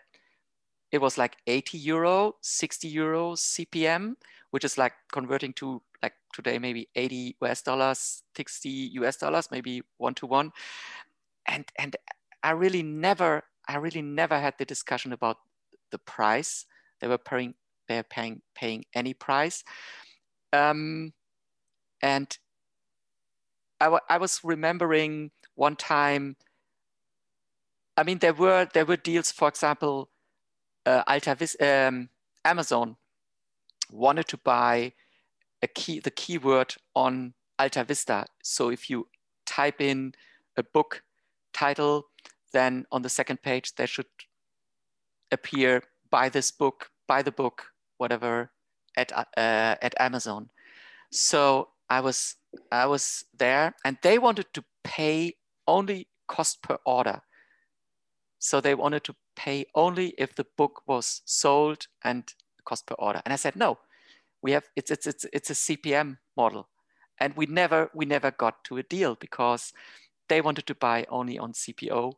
it 0.92 1.02
was 1.02 1.18
like 1.18 1.38
80 1.48 1.78
euro, 1.78 2.36
60 2.42 2.88
euro 2.88 3.34
CPM, 3.34 4.16
which 4.52 4.66
is 4.66 4.78
like 4.78 4.94
converting 5.12 5.54
to 5.54 5.82
like 6.04 6.14
today, 6.34 6.60
maybe 6.60 6.90
80 6.96 7.38
US 7.42 7.62
dollars, 7.62 8.24
60 8.36 8.70
US 8.70 9.18
dollars, 9.18 9.50
maybe 9.50 9.82
one 9.98 10.14
to 10.16 10.28
one. 10.28 10.52
And, 11.48 11.66
and 11.80 11.96
I 12.44 12.52
really 12.52 12.84
never, 12.84 13.44
I 13.68 13.78
really 13.78 14.02
never 14.02 14.40
had 14.40 14.56
the 14.60 14.66
discussion 14.66 15.14
about 15.14 15.38
the 15.92 16.00
price. 16.00 16.66
They 17.00 17.08
were 17.08 17.18
paying 17.18 17.56
they're 17.92 18.04
paying 18.04 18.42
paying 18.56 18.86
any 18.96 19.14
price. 19.14 19.64
Um, 20.54 21.14
and 22.02 22.38
I, 23.82 24.00
I 24.10 24.18
was 24.18 24.40
remembering 24.44 25.32
one 25.56 25.76
time. 25.76 26.38
I 27.98 28.04
mean, 28.04 28.20
there 28.20 28.34
were 28.34 28.68
there 28.74 28.86
were 28.86 28.98
deals. 28.98 29.32
For 29.32 29.48
example, 29.48 30.10
uh, 30.86 31.04
um, 31.60 32.10
Amazon 32.46 32.96
wanted 33.92 34.28
to 34.28 34.38
buy 34.38 34.94
a 35.62 35.68
key 35.68 36.00
the 36.00 36.12
keyword 36.12 36.76
on 36.96 37.34
Alta 37.60 37.84
Vista. 37.84 38.26
So 38.44 38.70
if 38.70 38.90
you 38.90 39.08
type 39.46 39.82
in 39.82 40.14
a 40.56 40.64
book 40.64 41.04
title, 41.54 42.08
then 42.54 42.86
on 42.92 43.02
the 43.02 43.10
second 43.10 43.42
page 43.42 43.76
there 43.76 43.88
should 43.88 44.06
appear 45.32 45.84
buy 46.10 46.30
this 46.30 46.52
book, 46.52 46.92
buy 47.08 47.22
the 47.24 47.32
book, 47.32 47.72
whatever 47.98 48.52
at 48.96 49.12
uh, 49.12 49.26
at 49.82 49.96
Amazon. 50.00 50.50
So 51.10 51.70
I 51.92 52.00
was 52.00 52.36
I 52.72 52.86
was 52.86 53.26
there, 53.38 53.76
and 53.84 53.98
they 54.02 54.18
wanted 54.18 54.48
to 54.54 54.64
pay 54.84 55.36
only 55.68 56.08
cost 56.28 56.64
per 56.64 56.78
order. 56.86 57.22
So 58.40 58.62
they 58.62 58.76
wanted 58.76 59.04
to 59.04 59.16
pay 59.36 59.66
only 59.76 60.14
if 60.18 60.34
the 60.36 60.46
book 60.58 60.82
was 60.88 61.22
sold 61.26 61.88
and 62.02 62.24
cost 62.64 62.88
per 62.88 62.96
order. 62.98 63.22
And 63.26 63.34
I 63.34 63.36
said 63.36 63.58
no, 63.58 63.78
we 64.42 64.54
have 64.54 64.70
it's 64.78 64.90
it's 64.90 65.06
it's 65.06 65.26
it's 65.34 65.50
a 65.50 65.54
CPM 65.54 66.18
model, 66.38 66.70
and 67.20 67.36
we 67.36 67.46
never 67.46 67.90
we 67.94 68.06
never 68.06 68.32
got 68.32 68.64
to 68.66 68.78
a 68.78 68.84
deal 68.84 69.16
because 69.16 69.74
they 70.30 70.40
wanted 70.40 70.68
to 70.68 70.76
buy 70.76 71.06
only 71.10 71.38
on 71.38 71.52
CPO, 71.52 72.14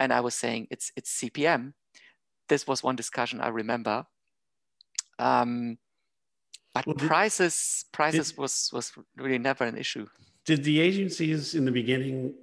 and 0.00 0.10
I 0.10 0.20
was 0.20 0.34
saying 0.34 0.68
it's 0.70 0.90
it's 0.96 1.20
CPM. 1.20 1.74
This 2.48 2.66
was 2.66 2.82
one 2.82 2.96
discussion 2.96 3.40
I 3.42 3.48
remember 3.48 4.06
um, 5.18 5.78
but 6.84 6.86
well, 6.86 7.08
prices 7.08 7.84
prices 7.92 8.30
did, 8.30 8.38
was 8.38 8.70
was 8.72 8.92
really 9.16 9.38
never 9.38 9.64
an 9.64 9.76
issue. 9.76 10.06
Did 10.44 10.64
the 10.64 10.80
agencies 10.80 11.54
in 11.54 11.64
the 11.64 11.72
beginning 11.72 12.34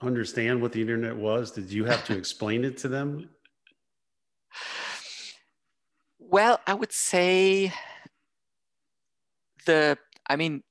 understand 0.00 0.60
what 0.60 0.72
the 0.72 0.80
internet 0.80 1.16
was? 1.16 1.52
Did 1.52 1.70
you 1.70 1.84
have 1.84 2.04
to 2.06 2.16
explain 2.16 2.64
it 2.64 2.76
to 2.78 2.88
them? 2.88 3.30
Well, 6.18 6.60
I 6.66 6.74
would 6.74 6.92
say 6.92 7.72
the 9.66 9.98
I 10.28 10.36
mean 10.36 10.62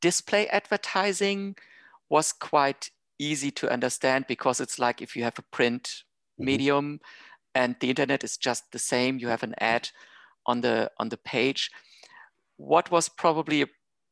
display 0.00 0.46
advertising 0.48 1.56
was 2.08 2.32
quite 2.32 2.90
easy 3.18 3.50
to 3.50 3.70
understand 3.70 4.26
because 4.28 4.60
it's 4.60 4.78
like 4.78 5.00
if 5.00 5.16
you 5.16 5.24
have 5.24 5.38
a 5.38 5.42
print 5.42 5.82
mm-hmm. 5.84 6.44
medium 6.44 7.00
and 7.54 7.76
the 7.80 7.90
internet 7.90 8.24
is 8.24 8.36
just 8.36 8.72
the 8.72 8.78
same, 8.78 9.18
you 9.18 9.28
have 9.28 9.42
an 9.42 9.54
ad 9.58 9.90
on 10.46 10.60
the 10.60 10.90
on 10.98 11.08
the 11.08 11.16
page. 11.16 11.70
What 12.56 12.90
was 12.90 13.08
probably 13.08 13.66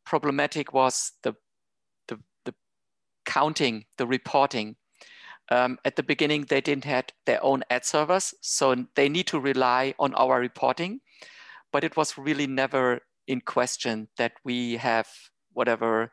problematic 0.04 0.72
was 0.72 1.12
the 1.22 1.34
the, 2.08 2.18
the 2.44 2.54
counting, 3.24 3.84
the 3.98 4.06
reporting. 4.06 4.76
Um, 5.50 5.78
at 5.84 5.96
the 5.96 6.02
beginning, 6.02 6.46
they 6.48 6.60
didn't 6.60 6.84
have 6.84 7.06
their 7.26 7.42
own 7.44 7.62
ad 7.70 7.84
servers, 7.84 8.34
so 8.40 8.74
they 8.94 9.08
need 9.08 9.26
to 9.28 9.40
rely 9.40 9.94
on 9.98 10.14
our 10.14 10.40
reporting. 10.40 11.00
but 11.72 11.84
it 11.84 11.96
was 11.96 12.18
really 12.18 12.46
never 12.46 13.00
in 13.26 13.40
question 13.40 14.08
that 14.18 14.32
we 14.44 14.76
have 14.76 15.08
whatever, 15.54 16.12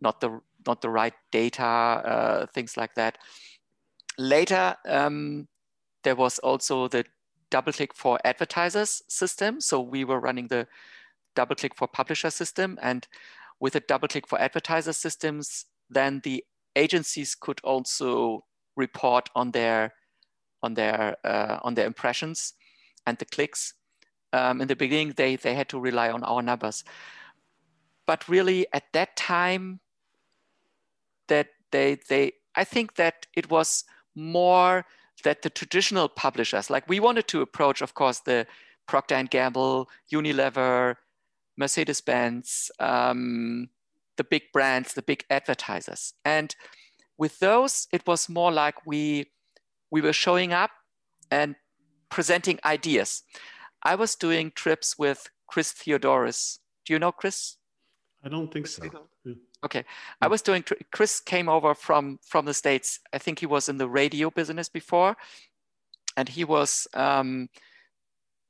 not 0.00 0.20
the 0.20 0.40
not 0.66 0.80
the 0.80 0.90
right 0.90 1.14
data, 1.32 1.64
uh, 1.64 2.46
things 2.54 2.76
like 2.76 2.94
that. 2.94 3.18
Later, 4.18 4.76
um, 4.86 5.48
there 6.04 6.14
was 6.14 6.38
also 6.38 6.88
the 6.88 7.04
DoubleClick 7.50 7.94
for 7.94 8.18
advertisers 8.24 9.02
system. 9.08 9.60
So 9.60 9.80
we 9.80 10.04
were 10.04 10.20
running 10.20 10.48
the 10.48 10.68
DoubleClick 11.36 11.74
for 11.76 11.88
publisher 11.88 12.30
system. 12.30 12.78
And 12.82 13.06
with 13.60 13.76
a 13.76 13.80
double 13.80 14.08
click 14.08 14.26
for 14.26 14.40
advertiser 14.40 14.92
systems, 14.92 15.66
then 15.88 16.20
the 16.24 16.44
agencies 16.74 17.34
could 17.34 17.60
also 17.62 18.44
report 18.76 19.28
on 19.34 19.52
their 19.52 19.94
on 20.62 20.74
their 20.74 21.16
uh, 21.24 21.58
on 21.62 21.74
their 21.74 21.86
impressions 21.86 22.54
and 23.06 23.18
the 23.18 23.24
clicks. 23.24 23.74
Um, 24.32 24.60
in 24.60 24.68
the 24.68 24.76
beginning, 24.76 25.14
they 25.16 25.36
they 25.36 25.54
had 25.54 25.68
to 25.68 25.80
rely 25.80 26.10
on 26.10 26.24
our 26.24 26.42
numbers, 26.42 26.84
but 28.06 28.28
really 28.28 28.66
at 28.72 28.84
that 28.92 29.16
time, 29.16 29.80
that 31.28 31.48
they 31.70 31.98
they 32.08 32.32
I 32.56 32.64
think 32.64 32.96
that 32.96 33.26
it 33.34 33.50
was 33.50 33.84
more 34.14 34.84
that 35.24 35.42
the 35.42 35.50
traditional 35.50 36.08
publishers, 36.08 36.70
like 36.70 36.88
we 36.88 37.00
wanted 37.00 37.28
to 37.28 37.42
approach, 37.42 37.82
of 37.82 37.94
course, 37.94 38.20
the 38.20 38.46
Procter 38.86 39.14
and 39.14 39.30
Gamble, 39.30 39.88
Unilever, 40.12 40.96
Mercedes-Benz, 41.62 42.70
um, 42.78 43.68
the 44.16 44.24
big 44.24 44.44
brands, 44.52 44.94
the 44.94 45.02
big 45.02 45.24
advertisers, 45.30 46.14
and 46.24 46.54
with 47.18 47.38
those, 47.38 47.86
it 47.92 48.02
was 48.06 48.28
more 48.28 48.52
like 48.52 48.86
we 48.86 49.30
we 49.92 50.00
were 50.00 50.12
showing 50.26 50.52
up 50.52 50.70
and 51.30 51.54
presenting 52.08 52.58
ideas. 52.64 53.22
I 53.82 53.94
was 53.94 54.16
doing 54.16 54.52
trips 54.54 54.98
with 54.98 55.30
Chris 55.46 55.72
Theodoris. 55.72 56.58
Do 56.84 56.92
you 56.92 56.98
know 56.98 57.12
Chris? 57.12 57.56
I 58.24 58.28
don't 58.28 58.52
think 58.52 58.66
so. 58.66 58.82
Okay, 59.64 59.84
I 60.20 60.26
was 60.26 60.42
doing. 60.42 60.64
Chris 60.90 61.20
came 61.20 61.48
over 61.48 61.74
from 61.74 62.18
from 62.26 62.44
the 62.44 62.54
states. 62.54 62.98
I 63.12 63.18
think 63.18 63.38
he 63.38 63.46
was 63.46 63.68
in 63.68 63.78
the 63.78 63.88
radio 63.88 64.30
business 64.30 64.68
before, 64.68 65.16
and 66.16 66.28
he 66.28 66.44
was 66.44 66.88
um, 66.94 67.48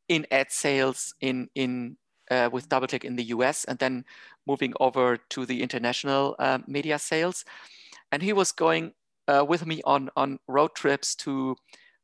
in 0.09 0.27
ad 0.31 0.51
sales 0.51 1.14
in 1.20 1.48
in 1.55 1.96
uh, 2.33 2.49
with 2.51 2.68
DoubleClick 2.68 3.05
in 3.05 3.16
the 3.16 3.25
US, 3.25 3.64
and 3.64 3.79
then 3.79 4.05
moving 4.47 4.73
over 4.81 5.18
to 5.31 5.45
the 5.45 5.62
international 5.62 6.35
uh, 6.38 6.59
media 6.66 6.99
sales. 6.99 7.45
And 8.11 8.23
he 8.23 8.33
was 8.33 8.53
going 8.53 8.95
uh, 9.29 9.45
with 9.47 9.66
me 9.66 9.83
on 9.85 10.11
on 10.16 10.38
road 10.49 10.75
trips 10.75 11.14
to 11.16 11.57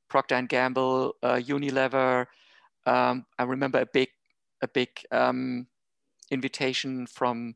Procter 0.09 0.37
and 0.37 0.49
Gamble, 0.49 1.15
uh, 1.23 1.37
Unilever. 1.37 2.27
Um, 2.87 3.27
I 3.39 3.45
remember 3.45 3.81
a 3.81 3.87
big 3.87 4.09
a 4.63 4.69
big 4.69 4.91
um, 5.11 5.67
invitation 6.31 7.07
from 7.07 7.55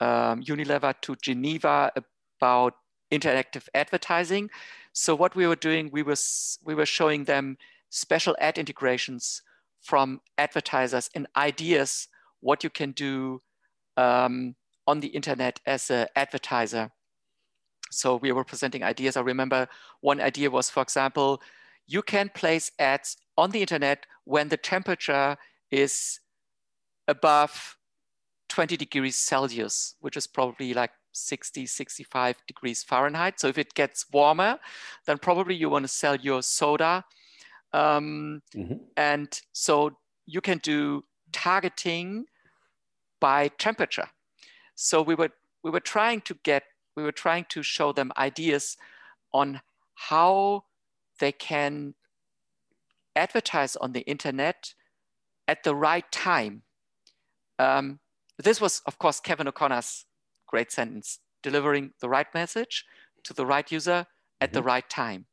um, 0.00 0.42
Unilever 0.42 0.94
to 1.02 1.16
Geneva 1.16 1.92
about 2.40 2.74
interactive 3.10 3.68
advertising. 3.74 4.50
So 4.92 5.14
what 5.14 5.36
we 5.36 5.46
were 5.46 5.56
doing, 5.56 5.90
we 5.92 6.02
was 6.02 6.58
we 6.64 6.74
were 6.74 6.86
showing 6.86 7.24
them 7.24 7.56
special 7.90 8.34
ad 8.40 8.58
integrations 8.58 9.42
from 9.82 10.20
advertisers 10.38 11.10
and 11.14 11.26
ideas 11.36 12.08
what 12.40 12.64
you 12.64 12.70
can 12.70 12.92
do 12.92 13.40
um, 13.96 14.54
on 14.86 15.00
the 15.00 15.08
internet 15.08 15.60
as 15.66 15.90
an 15.90 16.06
advertiser. 16.16 16.90
So 17.90 18.16
we 18.16 18.32
were 18.32 18.44
presenting 18.44 18.82
ideas. 18.82 19.16
I 19.16 19.20
remember 19.20 19.68
one 20.00 20.20
idea 20.20 20.50
was, 20.50 20.70
for 20.70 20.82
example, 20.82 21.42
you 21.86 22.02
can 22.02 22.30
place 22.34 22.70
ads 22.78 23.16
on 23.36 23.50
the 23.50 23.60
internet 23.60 24.06
when 24.24 24.48
the 24.48 24.56
temperature 24.56 25.36
is 25.70 26.20
above 27.08 27.76
20 28.48 28.76
degrees 28.76 29.16
Celsius, 29.16 29.96
which 30.00 30.16
is 30.16 30.26
probably 30.26 30.74
like 30.74 30.90
60, 31.12 31.66
65 31.66 32.36
degrees 32.46 32.82
Fahrenheit. 32.82 33.40
So 33.40 33.48
if 33.48 33.58
it 33.58 33.74
gets 33.74 34.06
warmer, 34.12 34.58
then 35.06 35.18
probably 35.18 35.54
you 35.54 35.68
want 35.68 35.84
to 35.84 35.88
sell 35.88 36.16
your 36.16 36.42
soda. 36.42 37.04
Um, 37.72 38.42
mm-hmm. 38.54 38.74
And 38.96 39.40
so 39.52 39.96
you 40.26 40.40
can 40.40 40.58
do 40.58 41.04
targeting 41.32 42.26
by 43.20 43.48
temperature. 43.48 44.08
So 44.74 45.02
we 45.02 45.14
were 45.14 45.30
we 45.62 45.70
were 45.70 45.80
trying 45.80 46.20
to 46.22 46.34
get 46.42 46.64
we 46.96 47.02
were 47.02 47.12
trying 47.12 47.46
to 47.50 47.62
show 47.62 47.92
them 47.92 48.12
ideas 48.16 48.76
on 49.32 49.60
how 49.94 50.64
they 51.20 51.32
can 51.32 51.94
advertise 53.14 53.76
on 53.76 53.92
the 53.92 54.00
internet 54.00 54.74
at 55.46 55.64
the 55.64 55.74
right 55.74 56.10
time. 56.10 56.62
Um, 57.58 58.00
this 58.38 58.60
was, 58.60 58.82
of 58.86 58.98
course, 58.98 59.20
Kevin 59.20 59.48
O'Connor's 59.48 60.06
great 60.46 60.72
sentence, 60.72 61.18
delivering 61.42 61.92
the 62.00 62.08
right 62.08 62.26
message 62.34 62.84
to 63.24 63.32
the 63.32 63.46
right 63.46 63.70
user 63.70 64.06
at 64.40 64.48
mm-hmm. 64.48 64.54
the 64.54 64.62
right 64.62 64.88
time. 64.88 65.26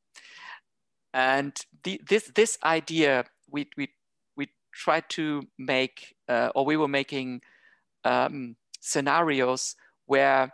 And 1.13 1.58
the, 1.84 2.02
this, 2.08 2.32
this 2.36 2.58
idea, 2.63 3.26
we, 3.50 3.67
we, 3.78 3.89
we 4.36 4.50
tried 4.74 5.10
to 5.10 5.43
make, 5.58 6.15
uh, 6.28 6.52
or 6.56 6.65
we 6.65 6.78
were 6.78 6.88
making 6.88 7.41
um, 8.04 8.56
scenarios 8.80 9.76
where 10.06 10.54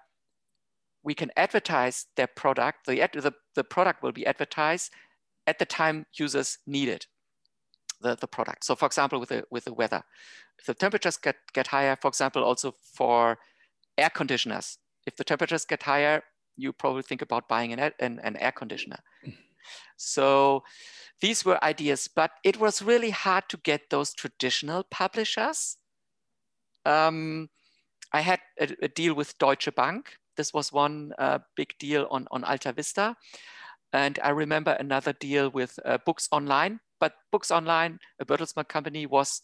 we 1.04 1.14
can 1.14 1.32
advertise 1.38 2.08
their 2.16 2.28
product, 2.28 2.88
the, 2.88 2.96
the, 3.14 3.34
the 3.56 3.64
product 3.64 4.02
will 4.02 4.12
be 4.12 4.26
advertised 4.26 4.92
at 5.46 5.60
the 5.60 5.66
time 5.66 6.06
users 6.14 6.58
need 6.66 6.90
it 6.90 7.06
the, 8.02 8.16
the 8.16 8.28
product. 8.28 8.64
So 8.66 8.76
for 8.76 8.86
example, 8.86 9.20
with 9.20 9.30
the, 9.30 9.44
with 9.52 9.66
the 9.66 9.74
weather, 9.74 10.02
if 10.58 10.66
the 10.66 10.74
temperatures 10.74 11.18
get, 11.18 11.36
get 11.54 11.68
higher, 11.68 11.96
for 12.02 12.08
example, 12.08 12.44
also 12.44 12.74
for 12.94 13.38
air 13.98 14.10
conditioners, 14.10 14.78
if 15.06 15.16
the 15.16 15.24
temperatures 15.24 15.66
get 15.66 15.84
higher, 15.84 16.24
you 16.58 16.74
probably 16.74 17.04
think 17.04 17.22
about 17.22 17.48
buying 17.48 17.74
an, 17.74 17.92
an, 18.00 18.20
an 18.24 18.38
air 18.38 18.52
conditioner. 18.52 18.98
So 19.98 20.64
these 21.22 21.46
were 21.46 21.64
ideas, 21.64 22.08
but 22.14 22.32
it 22.44 22.60
was 22.60 22.82
really 22.82 23.12
hard 23.12 23.46
to 23.50 23.58
get 23.58 23.90
those 23.90 24.14
traditional 24.14 24.84
publishers. 24.92 25.78
Um, 26.86 27.50
I 28.12 28.22
had 28.22 28.40
a, 28.60 28.68
a, 28.84 28.88
deal 28.88 29.16
with 29.16 29.38
Deutsche 29.40 29.74
Bank. 29.76 30.18
This 30.38 30.54
was 30.54 30.72
one 30.72 31.14
uh, 31.18 31.40
big 31.56 31.74
deal 31.80 32.08
on, 32.12 32.28
on 32.32 32.44
Alta 32.44 32.74
Vista. 32.74 33.16
And 33.92 34.20
I 34.24 34.30
remember 34.30 34.72
another 34.72 35.14
deal 35.14 35.50
with 35.50 35.80
uh, 35.84 35.98
Books 36.06 36.28
Online 36.32 36.80
but 37.00 37.14
Books 37.32 37.52
Online, 37.52 38.00
a 38.20 38.26
Bertelsmann 38.26 38.68
company, 38.68 39.06
was 39.06 39.42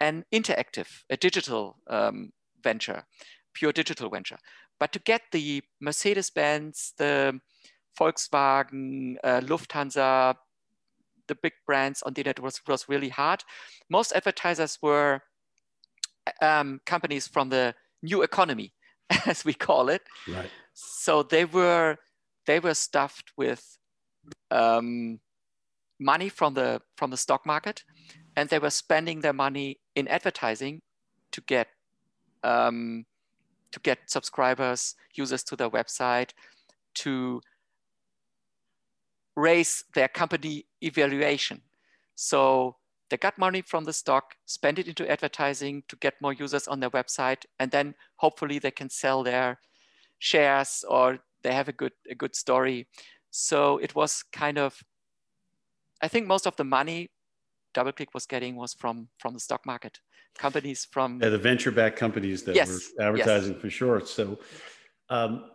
an 0.00 0.24
interactive, 0.32 1.02
a 1.10 1.16
digital 1.16 1.78
um, 1.88 2.32
venture, 2.62 3.04
pure 3.54 3.72
digital 3.72 4.10
venture. 4.10 4.38
But 4.78 4.92
to 4.92 4.98
get 4.98 5.22
the 5.32 5.62
Mercedes-Benz, 5.80 6.94
the 6.98 7.40
Volkswagen, 7.98 9.16
uh, 9.22 9.40
Lufthansa, 9.40 10.34
the 11.28 11.34
big 11.34 11.52
brands 11.66 12.02
on 12.02 12.14
the 12.14 12.20
internet 12.20 12.40
was, 12.40 12.60
was 12.66 12.88
really 12.88 13.08
hard. 13.08 13.42
Most 13.88 14.12
advertisers 14.12 14.78
were 14.82 15.20
um, 16.40 16.80
companies 16.86 17.26
from 17.26 17.48
the 17.48 17.74
new 18.02 18.22
economy, 18.22 18.72
as 19.26 19.44
we 19.44 19.54
call 19.54 19.88
it. 19.88 20.02
Right. 20.28 20.50
So 20.74 21.22
they 21.22 21.44
were 21.44 21.96
they 22.46 22.58
were 22.58 22.74
stuffed 22.74 23.32
with 23.36 23.78
um, 24.50 25.20
money 26.00 26.28
from 26.28 26.54
the 26.54 26.80
from 26.96 27.10
the 27.10 27.16
stock 27.16 27.46
market, 27.46 27.84
and 28.36 28.48
they 28.48 28.58
were 28.58 28.70
spending 28.70 29.20
their 29.20 29.32
money 29.32 29.78
in 29.94 30.08
advertising 30.08 30.82
to 31.32 31.40
get 31.42 31.68
um, 32.42 33.04
to 33.72 33.80
get 33.80 33.98
subscribers, 34.06 34.94
users 35.14 35.42
to 35.44 35.56
their 35.56 35.70
website, 35.70 36.30
to 36.94 37.40
raise 39.36 39.84
their 39.94 40.08
company 40.08 40.66
evaluation. 40.80 41.62
So 42.14 42.76
they 43.10 43.16
got 43.16 43.38
money 43.38 43.62
from 43.62 43.84
the 43.84 43.92
stock, 43.92 44.36
spend 44.46 44.78
it 44.78 44.88
into 44.88 45.10
advertising 45.10 45.82
to 45.88 45.96
get 45.96 46.14
more 46.20 46.32
users 46.32 46.68
on 46.68 46.80
their 46.80 46.90
website, 46.90 47.44
and 47.58 47.70
then 47.70 47.94
hopefully 48.16 48.58
they 48.58 48.70
can 48.70 48.88
sell 48.88 49.22
their 49.22 49.58
shares 50.18 50.84
or 50.88 51.18
they 51.42 51.52
have 51.52 51.68
a 51.68 51.72
good 51.72 51.92
a 52.10 52.14
good 52.14 52.34
story. 52.34 52.86
So 53.30 53.78
it 53.78 53.94
was 53.94 54.22
kind 54.32 54.58
of 54.58 54.82
I 56.00 56.08
think 56.08 56.26
most 56.26 56.46
of 56.46 56.56
the 56.56 56.64
money 56.64 57.10
DoubleClick 57.74 58.08
was 58.14 58.26
getting 58.26 58.56
was 58.56 58.74
from 58.74 59.08
from 59.18 59.34
the 59.34 59.40
stock 59.40 59.66
market 59.66 60.00
companies 60.38 60.86
from 60.90 61.20
yeah, 61.22 61.28
the 61.28 61.38
venture 61.38 61.70
backed 61.70 61.98
companies 61.98 62.42
that 62.44 62.54
yes, 62.54 62.90
were 62.96 63.04
advertising 63.04 63.52
yes. 63.52 63.60
for 63.60 63.70
sure. 63.70 64.00
So 64.00 64.38
um, 65.10 65.50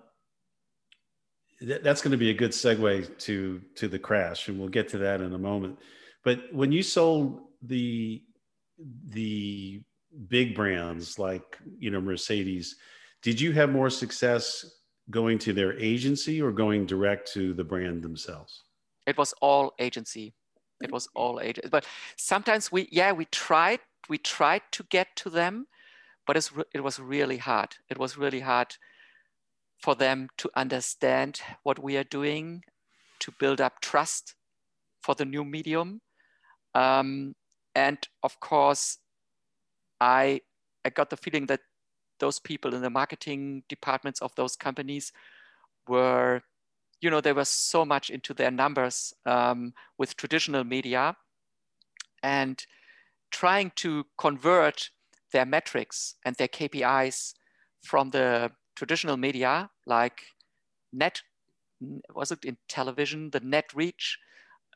th- 1.60 1.82
that's 1.82 2.02
going 2.02 2.12
to 2.12 2.18
be 2.18 2.30
a 2.30 2.34
good 2.34 2.52
segue 2.52 3.18
to 3.20 3.62
to 3.76 3.88
the 3.88 4.00
crash, 4.00 4.48
and 4.48 4.60
we'll 4.60 4.70
get 4.70 4.88
to 4.90 4.98
that 5.00 5.22
in 5.22 5.34
a 5.34 5.38
moment. 5.38 5.80
But 6.24 6.42
when 6.52 6.72
you 6.72 6.84
sold 6.84 7.42
the 7.62 8.24
the 9.10 9.82
big 10.28 10.56
brands 10.56 11.20
like 11.20 11.58
you 11.80 11.92
know 11.92 12.02
Mercedes, 12.02 12.76
did 13.22 13.40
you 13.42 13.52
have 13.54 13.70
more 13.70 13.90
success 13.90 14.66
going 15.10 15.40
to 15.40 15.54
their 15.54 15.78
agency 15.80 16.42
or 16.42 16.52
going 16.52 16.86
direct 16.86 17.32
to 17.34 17.54
the 17.54 17.64
brand 17.64 18.04
themselves? 18.04 18.64
It 19.06 19.18
was 19.18 19.34
all 19.42 19.74
agency. 19.80 20.34
it 20.82 20.92
was 20.92 21.08
all 21.16 21.40
ages. 21.42 21.70
But 21.72 21.86
sometimes 22.18 22.72
we, 22.72 22.88
yeah, 22.92 23.12
we 23.12 23.26
tried, 23.26 23.80
we 24.10 24.18
tried 24.18 24.62
to 24.74 24.84
get 24.84 25.16
to 25.18 25.30
them, 25.30 25.68
but 26.26 26.38
it 26.74 26.82
was 26.82 27.00
really 27.00 27.38
hard. 27.38 27.76
It 27.90 27.98
was 27.98 28.18
really 28.18 28.42
hard 28.42 28.76
for 29.78 29.96
them 29.96 30.30
to 30.38 30.50
understand 30.56 31.42
what 31.64 31.80
we 31.80 31.98
are 31.98 32.04
doing, 32.04 32.64
to 33.20 33.32
build 33.40 33.62
up 33.62 33.82
trust 33.82 34.36
for 35.02 35.16
the 35.16 35.26
new 35.26 35.44
medium. 35.44 36.02
Um, 36.74 37.36
and 37.76 37.98
of 38.24 38.40
course, 38.40 38.98
I, 40.00 40.42
I 40.84 40.90
got 40.90 41.10
the 41.10 41.18
feeling 41.18 41.46
that 41.48 41.62
those 42.20 42.40
people 42.40 42.74
in 42.74 42.82
the 42.82 42.90
marketing 42.90 43.64
departments 43.70 44.22
of 44.22 44.34
those 44.36 44.56
companies 44.56 45.12
were 45.88 46.42
you 47.02 47.10
know, 47.10 47.22
they 47.22 47.34
were 47.34 47.46
so 47.46 47.86
much 47.86 48.10
into 48.10 48.34
their 48.34 48.52
numbers 48.52 49.14
um, 49.26 49.74
with 49.98 50.18
traditional 50.18 50.64
media 50.64 51.16
and 52.24 52.66
trying 53.32 53.72
to 53.76 54.06
convert 54.18 54.90
their 55.32 55.46
metrics 55.46 56.16
and 56.26 56.36
their 56.36 56.48
KPIs 56.48 57.34
from 57.84 58.10
the 58.10 58.52
traditional 58.78 59.18
media, 59.18 59.70
like 59.86 60.22
net, 60.94 61.22
was 62.14 62.32
it 62.32 62.46
in 62.46 62.58
television, 62.70 63.30
the 63.32 63.42
net 63.42 63.74
reach, 63.74 64.18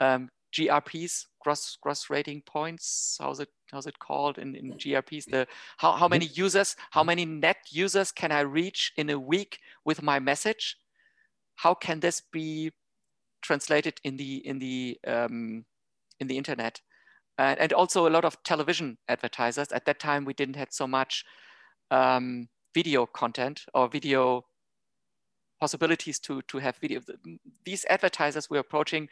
um, 0.02 0.30
GRPs, 0.52 1.28
gross 1.40 1.78
gross 1.82 2.10
rating 2.10 2.42
points. 2.42 3.18
How's 3.22 3.40
it 3.40 3.48
how's 3.72 3.88
it 3.88 4.00
called 4.00 4.38
in, 4.38 4.54
in 4.56 4.74
GRPs? 4.74 5.26
The 5.32 5.48
how, 5.78 5.94
how 5.94 6.10
many 6.10 6.26
users, 6.26 6.76
how 6.90 7.06
many 7.06 7.24
net 7.24 7.58
users 7.70 8.12
can 8.12 8.34
I 8.34 8.42
reach 8.42 8.92
in 8.98 9.10
a 9.10 9.18
week 9.18 9.60
with 9.86 10.04
my 10.04 10.20
message? 10.20 10.76
how 11.62 11.76
can 11.76 12.00
this 12.00 12.22
be 12.32 12.72
translated 13.42 14.00
in 14.04 14.18
the 14.18 14.38
in 14.48 14.60
the 14.60 15.00
um, 15.06 15.66
in 16.20 16.28
the 16.28 16.38
internet 16.38 16.82
and, 17.38 17.60
and, 17.60 17.74
also 17.74 18.08
a 18.08 18.10
lot 18.16 18.26
of 18.26 18.42
television 18.44 18.98
advertisers 19.08 19.72
at 19.72 19.86
that 19.86 20.00
time 20.00 20.26
we 20.26 20.34
didn't 20.34 20.56
have 20.56 20.70
so 20.72 20.88
much 20.88 21.24
um, 21.92 22.48
video 22.74 23.06
content 23.06 23.66
or 23.74 23.88
video 23.88 24.46
possibilities 25.60 26.20
to 26.20 26.42
to 26.44 26.58
have 26.58 26.78
video. 26.78 27.02
These 27.66 27.86
advertisers 27.90 28.50
we're 28.50 28.60
approaching 28.60 29.10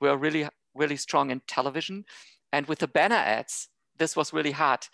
were 0.00 0.16
really 0.16 0.48
really 0.74 0.96
strong 0.96 1.30
in 1.30 1.40
television. 1.46 2.04
And 2.52 2.66
with 2.66 2.80
the 2.80 2.88
banner 2.88 3.16
ads 3.16 3.68
this 3.98 4.16
was 4.16 4.32
really 4.32 4.52
hard 4.52 4.86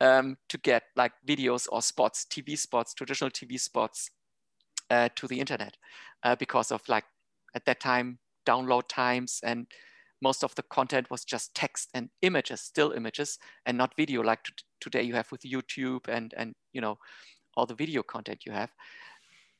um, 0.00 0.36
to 0.48 0.58
get 0.58 0.84
like 0.96 1.12
videos 1.26 1.66
or 1.70 1.82
spots 1.82 2.26
tv 2.30 2.56
spots 2.56 2.94
traditional 2.94 3.30
tv 3.30 3.58
spots 3.60 4.10
uh, 4.90 5.08
to 5.16 5.26
the 5.26 5.38
internet 5.38 5.76
uh, 6.22 6.34
because 6.36 6.72
of 6.72 6.80
like 6.88 7.04
at 7.54 7.64
that 7.66 7.80
time 7.80 8.18
download 8.46 8.88
times 8.88 9.40
and 9.44 9.66
most 10.22 10.42
of 10.42 10.54
the 10.54 10.62
content 10.62 11.10
was 11.10 11.24
just 11.24 11.54
text 11.54 11.90
and 11.94 12.08
images, 12.22 12.60
still 12.60 12.92
images, 12.92 13.38
and 13.66 13.78
not 13.78 13.94
video 13.96 14.22
like 14.22 14.40
today 14.80 15.02
you 15.02 15.14
have 15.14 15.30
with 15.30 15.42
YouTube 15.42 16.08
and 16.08 16.34
and 16.36 16.54
you 16.72 16.80
know 16.80 16.98
all 17.58 17.66
the 17.66 17.74
video 17.74 18.02
content 18.02 18.46
you 18.46 18.52
have. 18.52 18.70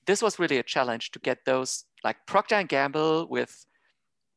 This 0.06 0.22
was 0.22 0.38
really 0.38 0.58
a 0.58 0.62
challenge 0.62 1.10
to 1.10 1.18
get 1.18 1.44
those 1.44 1.84
like 2.04 2.16
Procter 2.26 2.54
and 2.54 2.68
Gamble 2.68 3.26
with 3.28 3.66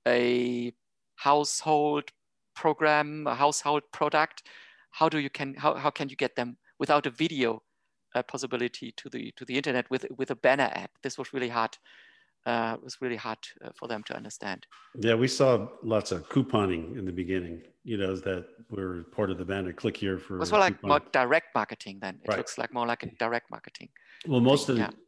a 0.07 0.73
household 1.15 2.11
program, 2.55 3.27
a 3.27 3.35
household 3.35 3.83
product. 3.93 4.43
How 4.89 5.07
do 5.07 5.19
you 5.19 5.29
can 5.29 5.53
how, 5.53 5.75
how 5.75 5.91
can 5.91 6.09
you 6.09 6.15
get 6.15 6.35
them 6.35 6.57
without 6.79 7.05
a 7.05 7.11
video 7.11 7.61
uh, 8.15 8.23
possibility 8.23 8.91
to 8.97 9.09
the 9.09 9.31
to 9.37 9.45
the 9.45 9.55
internet 9.55 9.89
with 9.89 10.05
with 10.17 10.31
a 10.31 10.35
banner 10.35 10.69
ad? 10.73 10.89
This 11.03 11.17
was 11.17 11.31
really 11.31 11.49
hard 11.49 11.77
uh, 12.45 12.77
was 12.83 12.97
really 13.01 13.15
hard 13.15 13.37
uh, 13.63 13.69
for 13.75 13.87
them 13.87 14.03
to 14.03 14.15
understand. 14.15 14.65
Yeah, 14.95 15.15
we 15.15 15.27
saw 15.27 15.67
lots 15.83 16.11
of 16.11 16.27
couponing 16.29 16.97
in 16.97 17.05
the 17.05 17.11
beginning. 17.11 17.61
You 17.83 17.97
know 17.97 18.15
that 18.15 18.45
were 18.69 19.05
part 19.11 19.31
of 19.31 19.37
the 19.37 19.45
banner. 19.45 19.73
Click 19.73 19.97
here 19.97 20.17
for. 20.17 20.35
It 20.35 20.39
was 20.39 20.51
more 20.51 20.59
like 20.59 20.83
more 20.83 21.01
direct 21.11 21.47
marketing. 21.55 21.99
Then 22.01 22.19
it 22.23 22.29
right. 22.29 22.37
looks 22.37 22.57
like 22.57 22.73
more 22.73 22.85
like 22.85 23.03
a 23.03 23.07
direct 23.17 23.49
marketing. 23.49 23.89
Well, 24.27 24.39
most 24.39 24.67
thing. 24.67 24.79
of 24.79 24.91
the, 24.91 24.95
yeah. 24.95 24.99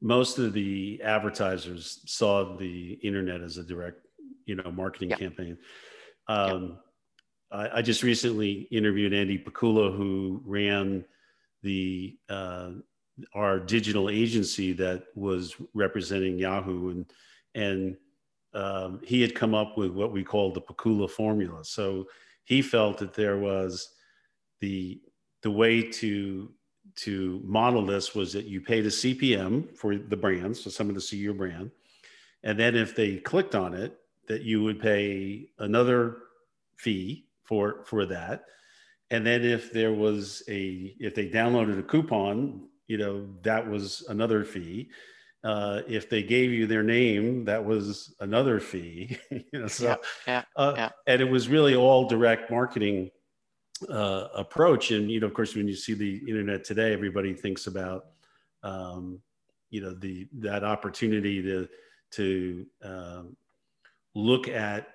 most 0.00 0.38
of 0.38 0.52
the 0.52 1.00
advertisers 1.02 2.00
saw 2.06 2.56
the 2.56 2.92
internet 3.02 3.42
as 3.42 3.58
a 3.58 3.62
direct, 3.62 4.00
you 4.46 4.54
know, 4.54 4.70
marketing 4.70 5.10
yeah. 5.10 5.16
campaign. 5.16 5.58
Um, 6.28 6.78
yeah. 7.52 7.58
I, 7.58 7.78
I, 7.78 7.82
just 7.82 8.02
recently 8.02 8.66
interviewed 8.72 9.12
Andy 9.12 9.38
Pakula, 9.38 9.96
who 9.96 10.42
ran 10.44 11.04
the 11.62 12.16
uh, 12.28 12.70
our 13.34 13.58
digital 13.58 14.10
agency 14.10 14.72
that 14.74 15.04
was 15.14 15.54
representing 15.74 16.38
Yahoo, 16.38 16.90
and 16.90 17.06
and 17.54 17.96
um, 18.54 19.00
he 19.04 19.20
had 19.20 19.34
come 19.34 19.54
up 19.54 19.76
with 19.76 19.90
what 19.90 20.12
we 20.12 20.24
call 20.24 20.52
the 20.52 20.60
Pakula 20.60 21.08
formula. 21.10 21.64
So 21.64 22.06
he 22.44 22.62
felt 22.62 22.98
that 22.98 23.14
there 23.14 23.38
was 23.38 23.94
the 24.60 25.00
the 25.42 25.50
way 25.50 25.82
to 25.82 26.50
to 26.96 27.40
model 27.44 27.84
this 27.84 28.14
was 28.14 28.32
that 28.32 28.46
you 28.46 28.60
paid 28.60 28.86
a 28.86 28.90
CPM 28.90 29.76
for 29.76 29.96
the 29.96 30.16
brand, 30.16 30.56
so 30.56 30.70
someone 30.70 30.94
to 30.94 31.00
see 31.00 31.18
your 31.18 31.34
brand, 31.34 31.70
and 32.42 32.58
then 32.58 32.74
if 32.74 32.94
they 32.94 33.16
clicked 33.16 33.54
on 33.54 33.74
it, 33.74 33.98
that 34.28 34.42
you 34.42 34.62
would 34.62 34.80
pay 34.80 35.50
another 35.58 36.18
fee 36.76 37.26
for 37.44 37.84
for 37.84 38.06
that. 38.06 38.44
And 39.10 39.24
then 39.24 39.44
if 39.44 39.72
there 39.72 39.92
was 39.92 40.42
a 40.48 40.94
if 40.98 41.14
they 41.14 41.28
downloaded 41.28 41.78
a 41.78 41.82
coupon, 41.82 42.68
you 42.88 42.98
know 42.98 43.26
that 43.42 43.68
was 43.68 44.04
another 44.08 44.44
fee. 44.44 44.90
Uh, 45.44 45.82
if 45.86 46.10
they 46.10 46.22
gave 46.22 46.50
you 46.50 46.66
their 46.66 46.82
name 46.82 47.44
that 47.44 47.64
was 47.64 48.14
another 48.18 48.58
fee 48.58 49.16
you 49.30 49.44
know 49.52 49.68
so 49.68 49.84
yeah, 49.84 49.96
yeah, 50.26 50.42
uh, 50.56 50.74
yeah. 50.76 50.88
and 51.06 51.20
it 51.20 51.30
was 51.30 51.48
really 51.48 51.76
all 51.76 52.08
direct 52.08 52.50
marketing 52.50 53.08
uh, 53.88 54.26
approach. 54.34 54.90
And 54.90 55.10
you 55.10 55.20
know 55.20 55.26
of 55.26 55.34
course 55.34 55.54
when 55.54 55.68
you 55.68 55.76
see 55.76 55.94
the 55.94 56.16
internet 56.28 56.64
today 56.64 56.92
everybody 56.92 57.34
thinks 57.34 57.66
about 57.66 58.06
um, 58.62 59.20
you 59.70 59.80
know 59.80 59.94
the 59.94 60.26
that 60.38 60.64
opportunity 60.64 61.42
to 61.42 61.68
to 62.12 62.66
um, 62.82 63.36
look 64.14 64.48
at 64.48 64.88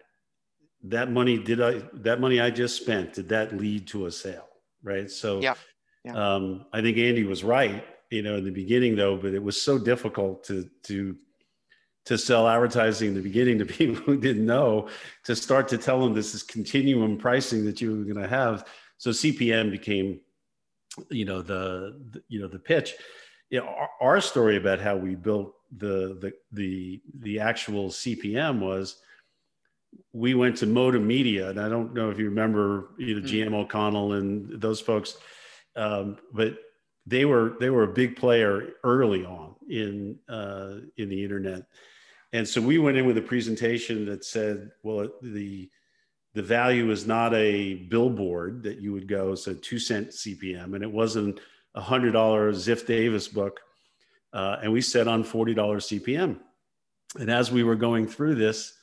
that 0.84 1.12
money 1.12 1.38
did 1.38 1.62
i 1.62 1.80
that 1.94 2.20
money 2.20 2.42
i 2.42 2.50
just 2.50 2.76
spent 2.82 3.14
did 3.14 3.30
that 3.30 3.56
lead 3.56 3.86
to 3.88 4.08
a 4.08 4.12
sale 4.12 4.48
right? 4.84 5.10
So 5.10 5.39
yeah 5.42 5.56
yeah. 6.04 6.14
Um, 6.14 6.66
I 6.74 6.82
think 6.82 6.97
Andy 6.97 7.24
was 7.24 7.43
right, 7.43 7.86
you 8.10 8.22
know, 8.22 8.36
in 8.36 8.43
the 8.43 8.52
beginning 8.52 8.95
though, 8.95 9.18
but 9.18 9.34
it 9.34 9.43
was 9.43 9.62
so 9.62 9.78
difficult 9.78 10.43
to 10.45 10.70
to 10.84 11.16
to 12.06 12.18
sell 12.18 12.47
advertising 12.47 13.10
in 13.10 13.14
the 13.14 13.22
beginning 13.22 13.60
to 13.60 13.66
people 13.78 13.95
who 13.95 14.18
didn't 14.20 14.45
know 14.45 14.88
to 15.24 15.36
start 15.36 15.68
to 15.70 15.78
tell 15.78 15.99
them 15.99 16.14
this 16.14 16.34
is 16.34 16.43
continuum 16.43 17.18
pricing 17.18 17.66
that 17.66 17.82
you 17.82 17.91
were 17.91 18.04
going 18.04 18.22
to 18.22 18.28
have. 18.28 18.68
So 18.97 19.12
CPM 19.12 19.72
became, 19.72 20.20
you 21.10 21.26
know, 21.26 21.41
the, 21.41 21.99
the 22.12 22.24
you 22.28 22.41
know 22.41 22.47
the 22.47 22.60
pitch. 22.60 22.93
You 23.49 23.60
know, 23.60 23.68
our, 23.68 23.89
our 23.99 24.22
story 24.22 24.58
about 24.58 24.80
how 24.80 24.95
we 24.95 25.16
built 25.16 25.54
the 25.78 26.18
the 26.20 26.34
the 26.52 27.02
the 27.20 27.39
actual 27.39 27.89
CPM 27.89 28.60
was 28.60 28.97
we 30.14 30.34
went 30.34 30.58
to 30.58 30.66
Modem 30.66 31.06
Media, 31.06 31.49
and 31.49 31.60
I 31.60 31.70
don't 31.70 31.93
know 31.93 32.10
if 32.10 32.18
you 32.18 32.26
remember, 32.26 32.91
you 32.97 33.20
know, 33.20 33.28
GM 33.28 33.49
hmm. 33.49 33.56
O'Connell 33.56 34.14
and 34.14 34.62
those 34.62 34.80
folks 34.80 35.18
um, 35.76 36.18
but 36.34 36.58
they 37.06 37.26
were 37.26 37.56
they 37.60 37.70
were 37.70 37.84
a 37.84 37.94
big 37.94 38.16
player 38.16 38.74
early 38.84 39.26
on 39.26 39.56
in 39.70 40.18
uh, 40.30 40.76
in 40.98 41.10
the 41.10 41.24
internet, 41.24 41.64
and 42.34 42.48
so 42.48 42.62
we 42.62 42.78
went 42.78 42.98
in 42.98 43.06
with 43.06 43.18
a 43.18 43.22
presentation 43.22 44.06
that 44.06 44.24
said, 44.24 44.72
well, 44.84 45.08
the 45.22 45.70
the 46.34 46.44
value 46.44 46.92
is 46.92 47.06
not 47.08 47.34
a 47.34 47.76
billboard 47.90 48.64
that 48.64 48.80
you 48.80 48.94
would 48.94 49.08
go 49.08 49.36
so 49.36 49.54
two 49.54 49.80
cent 49.80 50.10
CPM, 50.10 50.76
and 50.76 50.84
it 50.84 50.92
wasn't 50.92 51.40
a 51.76 51.82
hundred 51.82 52.12
dollar 52.12 52.52
Ziff 52.54 52.86
Davis 52.86 53.28
book, 53.28 53.60
uh, 54.34 54.58
and 54.62 54.72
we 54.72 54.82
set 54.82 55.08
on 55.08 55.24
forty 55.24 55.54
dollars 55.54 55.88
CPM, 55.88 56.40
and 57.20 57.32
as 57.32 57.52
we 57.52 57.64
were 57.64 57.76
going 57.76 58.08
through 58.08 58.36
this. 58.36 58.78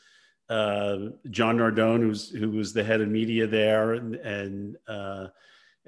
Uh, 0.50 1.10
John 1.28 1.58
Nardone, 1.58 2.00
who's 2.00 2.30
who 2.30 2.48
was 2.52 2.72
the 2.72 2.82
head 2.82 3.02
of 3.02 3.08
media 3.08 3.46
there, 3.46 3.92
and, 3.92 4.14
and 4.14 4.78
uh, 4.88 5.26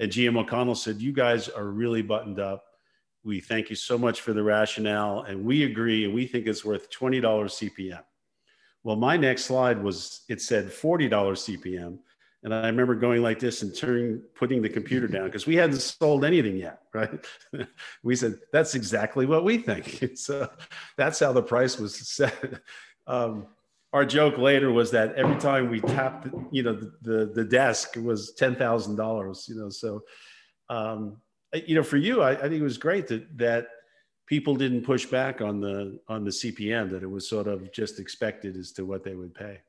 and 0.01 0.11
GM 0.11 0.37
O'Connell 0.39 0.75
said, 0.75 1.01
You 1.01 1.13
guys 1.13 1.49
are 1.49 1.67
really 1.67 2.03
buttoned 2.03 2.41
up. 2.41 2.65
We 3.23 3.39
thank 3.39 3.69
you 3.69 3.77
so 3.77 3.99
much 3.99 4.23
for 4.23 4.33
the 4.33 4.43
rationale, 4.43 5.23
and 5.23 5.45
we 5.45 5.65
agree, 5.65 6.07
and 6.07 6.15
we 6.15 6.27
think 6.27 6.47
it's 6.47 6.65
worth 6.65 6.91
$20 6.91 7.23
CPM. 7.23 8.03
Well, 8.83 8.97
my 8.97 9.19
next 9.19 9.45
slide 9.45 9.83
was 9.83 10.23
it 10.29 10.41
said 10.41 10.69
$40 10.69 11.11
CPM. 11.11 11.99
And 12.43 12.55
I 12.55 12.67
remember 12.67 12.95
going 12.95 13.23
like 13.23 13.39
this 13.39 13.61
and 13.61 13.77
turning, 13.77 14.23
putting 14.35 14.63
the 14.63 14.69
computer 14.71 15.07
down 15.07 15.27
because 15.27 15.47
we 15.47 15.57
hadn't 15.57 15.81
sold 15.81 16.25
anything 16.25 16.57
yet, 16.57 16.81
right? 16.95 17.11
we 18.03 18.17
said, 18.17 18.39
that's 18.51 18.75
exactly 18.75 19.27
what 19.27 19.45
we 19.45 19.59
think. 19.59 20.13
so 20.15 20.49
that's 20.97 21.21
how 21.21 21.33
the 21.33 21.43
price 21.43 21.79
was 21.79 21.95
set. 22.09 22.63
Um, 23.07 23.49
our 23.93 24.05
joke 24.05 24.39
later 24.39 24.71
was 24.71 24.91
that 24.93 25.15
every 25.15 25.37
time 25.37 25.69
we 25.69 25.81
tapped, 25.81 26.29
you 26.51 26.63
know, 26.63 26.75
the 26.75 26.93
the, 27.03 27.33
the 27.35 27.45
desk 27.45 27.97
was 27.97 28.33
ten 28.35 28.55
thousand 28.55 28.97
dollars. 28.97 29.47
You 29.49 29.57
know, 29.57 29.71
so 29.71 30.03
um, 30.69 31.17
you 31.53 31.75
know, 31.75 31.83
for 31.83 31.97
you, 31.97 32.23
I, 32.23 32.33
I, 32.33 32.43
think 32.43 32.55
it 32.55 32.63
was 32.63 32.79
great 32.79 33.09
that 33.09 33.37
that 33.39 33.67
people 34.27 34.55
didn't 34.55 34.83
push 34.83 35.07
back 35.07 35.41
on 35.41 35.61
the 35.61 35.99
on 36.09 36.25
the 36.25 36.31
CPM. 36.31 36.91
That 36.91 37.03
it 37.03 37.11
was 37.11 37.29
sort 37.29 37.49
of 37.49 37.73
just 37.73 37.99
expected 37.99 38.57
as 38.57 38.71
to 38.73 38.85
what 38.85 39.03
they 39.03 39.15
would 39.15 39.35
pay. 39.35 39.61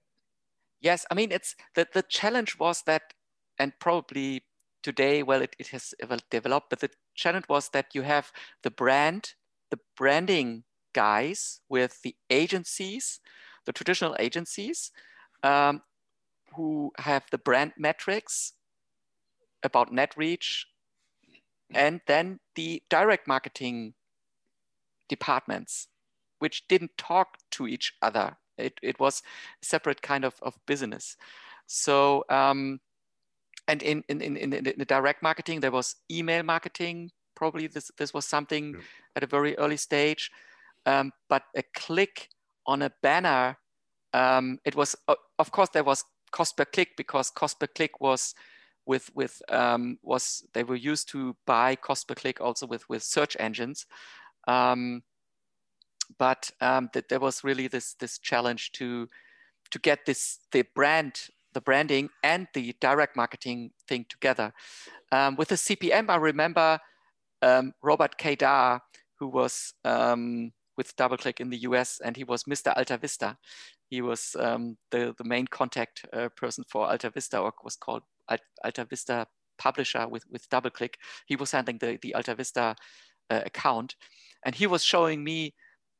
Yes, 0.81 1.05
I 1.09 1.15
mean 1.15 1.31
it's 1.31 1.55
the 1.75 1.87
the 1.91 2.03
challenge 2.03 2.59
was 2.59 2.83
that, 2.83 3.13
and 3.57 3.73
probably 3.79 4.43
today, 4.83 5.23
well, 5.23 5.41
it, 5.41 5.55
it 5.59 5.67
has 5.67 5.93
developed, 6.29 6.69
but 6.69 6.79
the 6.79 6.89
challenge 7.15 7.45
was 7.49 7.69
that 7.69 7.87
you 7.93 8.01
have 8.03 8.31
the 8.63 8.71
brand, 8.71 9.33
the 9.69 9.79
branding 9.95 10.63
guys 10.93 11.61
with 11.69 12.01
the 12.03 12.15
agencies, 12.29 13.19
the 13.65 13.73
traditional 13.73 14.15
agencies, 14.19 14.91
um, 15.43 15.81
who 16.55 16.91
have 16.97 17.23
the 17.31 17.37
brand 17.37 17.73
metrics 17.77 18.53
about 19.63 19.91
net 19.91 20.13
reach, 20.17 20.67
and 21.73 22.01
then 22.07 22.39
the 22.55 22.81
direct 22.89 23.27
marketing 23.27 23.93
departments, 25.07 25.87
which 26.39 26.67
didn't 26.67 26.91
talk 26.97 27.37
to 27.51 27.67
each 27.67 27.93
other. 28.01 28.37
It, 28.57 28.73
it 28.81 28.99
was 28.99 29.21
a 29.61 29.65
separate 29.65 30.01
kind 30.01 30.25
of, 30.25 30.35
of 30.41 30.55
business. 30.65 31.15
So, 31.67 32.25
um, 32.29 32.79
and 33.67 33.81
in, 33.83 34.03
in, 34.09 34.21
in, 34.21 34.37
in, 34.37 34.63
the 34.77 34.85
direct 34.85 35.23
marketing, 35.23 35.59
there 35.59 35.71
was 35.71 35.95
email 36.11 36.43
marketing. 36.43 37.11
Probably 37.35 37.67
this, 37.67 37.91
this 37.97 38.13
was 38.13 38.25
something 38.25 38.73
yeah. 38.73 38.81
at 39.15 39.23
a 39.23 39.27
very 39.27 39.57
early 39.57 39.77
stage. 39.77 40.31
Um, 40.85 41.11
but 41.29 41.43
a 41.55 41.63
click 41.75 42.29
on 42.65 42.81
a 42.81 42.91
banner, 43.01 43.57
um, 44.13 44.59
it 44.65 44.75
was, 44.75 44.95
of 45.39 45.51
course, 45.51 45.69
there 45.69 45.83
was 45.83 46.03
cost 46.31 46.57
per 46.57 46.65
click 46.65 46.89
because 46.97 47.29
cost 47.29 47.59
per 47.59 47.67
click 47.67 47.99
was 47.99 48.33
with 48.85 49.11
with 49.13 49.41
um, 49.49 49.99
was 50.01 50.43
they 50.53 50.63
were 50.63 50.75
used 50.75 51.09
to 51.09 51.35
buy 51.45 51.75
cost 51.75 52.07
per 52.07 52.15
click 52.15 52.41
also 52.41 52.65
with 52.65 52.87
with 52.89 53.03
search 53.03 53.37
engines. 53.39 53.85
Um, 54.47 55.03
but 56.17 56.51
um, 56.61 56.89
that 56.93 57.09
there 57.09 57.19
was 57.19 57.43
really 57.43 57.67
this 57.67 57.93
this 57.99 58.17
challenge 58.17 58.71
to 58.73 59.07
to 59.71 59.79
get 59.79 60.05
this 60.05 60.39
the 60.51 60.63
brand 60.75 61.13
the 61.53 61.61
branding 61.61 62.09
and 62.23 62.47
the 62.53 62.73
direct 62.79 63.15
marketing 63.15 63.71
thing 63.87 64.05
together. 64.09 64.53
Um, 65.11 65.35
with 65.35 65.49
the 65.49 65.55
cpm 65.55 66.09
i 66.09 66.15
remember 66.15 66.79
um, 67.41 67.73
robert 67.83 68.17
Kadar, 68.17 68.79
who 69.19 69.27
was 69.27 69.73
um, 69.83 70.53
with 70.77 70.95
DoubleClick 70.95 71.39
in 71.39 71.49
the 71.49 71.59
US, 71.59 71.99
and 72.03 72.15
he 72.15 72.23
was 72.23 72.43
Mr. 72.45 72.75
Alta 72.75 72.97
Vista. 72.97 73.37
He 73.89 74.01
was 74.01 74.35
um, 74.39 74.77
the, 74.91 75.13
the 75.17 75.23
main 75.23 75.47
contact 75.47 76.05
uh, 76.13 76.29
person 76.35 76.63
for 76.69 76.89
Alta 76.89 77.09
Vista, 77.09 77.39
or 77.39 77.53
was 77.63 77.75
called 77.75 78.03
Alta 78.63 78.85
Vista 78.85 79.27
publisher 79.57 80.07
with, 80.07 80.23
with 80.31 80.49
DoubleClick. 80.49 80.95
He 81.25 81.35
was 81.35 81.51
handling 81.51 81.77
the, 81.79 81.99
the 82.01 82.15
Alta 82.15 82.35
Vista 82.35 82.75
uh, 83.29 83.41
account. 83.45 83.95
And 84.45 84.55
he 84.55 84.65
was 84.65 84.83
showing 84.83 85.23
me 85.23 85.53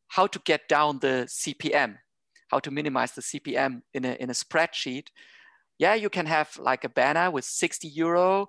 how 0.07 0.27
to 0.27 0.39
get 0.39 0.67
down 0.67 0.99
the 0.99 1.27
CPM, 1.27 1.97
how 2.49 2.59
to 2.59 2.71
minimize 2.71 3.11
the 3.13 3.21
CPM 3.21 3.81
in 3.93 4.05
a, 4.05 4.13
in 4.13 4.29
a 4.29 4.33
spreadsheet. 4.33 5.07
Yeah, 5.77 5.93
you 5.95 6.09
can 6.09 6.25
have 6.25 6.57
like 6.57 6.83
a 6.83 6.89
banner 6.89 7.29
with 7.31 7.45
60 7.45 7.87
euro 7.87 8.47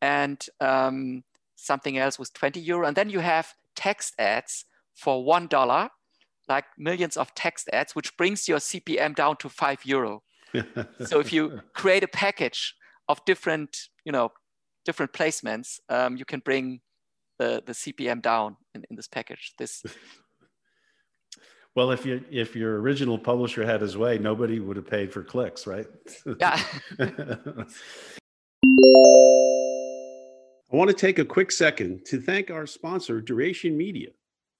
and 0.00 0.44
um, 0.60 1.22
something 1.56 1.98
else 1.98 2.18
with 2.18 2.32
20 2.32 2.60
euro. 2.60 2.86
And 2.86 2.96
then 2.96 3.10
you 3.10 3.20
have 3.20 3.52
text 3.74 4.14
ads 4.18 4.64
for 4.96 5.22
$1, 5.24 5.88
like 6.48 6.64
millions 6.78 7.16
of 7.16 7.34
text 7.34 7.68
ads, 7.72 7.94
which 7.94 8.16
brings 8.16 8.48
your 8.48 8.58
CPM 8.58 9.14
down 9.14 9.36
to 9.38 9.48
five 9.48 9.84
euro. 9.84 10.22
so 11.04 11.20
if 11.20 11.32
you 11.32 11.60
create 11.74 12.02
a 12.02 12.08
package 12.08 12.74
of 13.08 13.24
different, 13.24 13.76
you 14.04 14.12
know, 14.12 14.30
different 14.84 15.12
placements, 15.12 15.78
um, 15.88 16.16
you 16.16 16.24
can 16.24 16.40
bring 16.40 16.80
the, 17.38 17.62
the 17.66 17.72
CPM 17.72 18.22
down 18.22 18.56
in, 18.74 18.84
in 18.90 18.96
this 18.96 19.08
package. 19.08 19.52
This. 19.58 19.82
Well, 21.74 21.90
if 21.90 22.06
you 22.06 22.24
if 22.30 22.56
your 22.56 22.80
original 22.80 23.18
publisher 23.18 23.66
had 23.66 23.82
his 23.82 23.98
way, 23.98 24.16
nobody 24.16 24.60
would 24.60 24.76
have 24.76 24.86
paid 24.86 25.12
for 25.12 25.22
clicks, 25.22 25.66
right? 25.66 25.86
Yeah. 26.40 26.58
I 30.72 30.74
want 30.76 30.90
to 30.90 30.96
take 30.96 31.18
a 31.18 31.24
quick 31.24 31.52
second 31.52 32.04
to 32.06 32.20
thank 32.20 32.50
our 32.50 32.66
sponsor, 32.66 33.20
Duration 33.20 33.76
Media, 33.76 34.10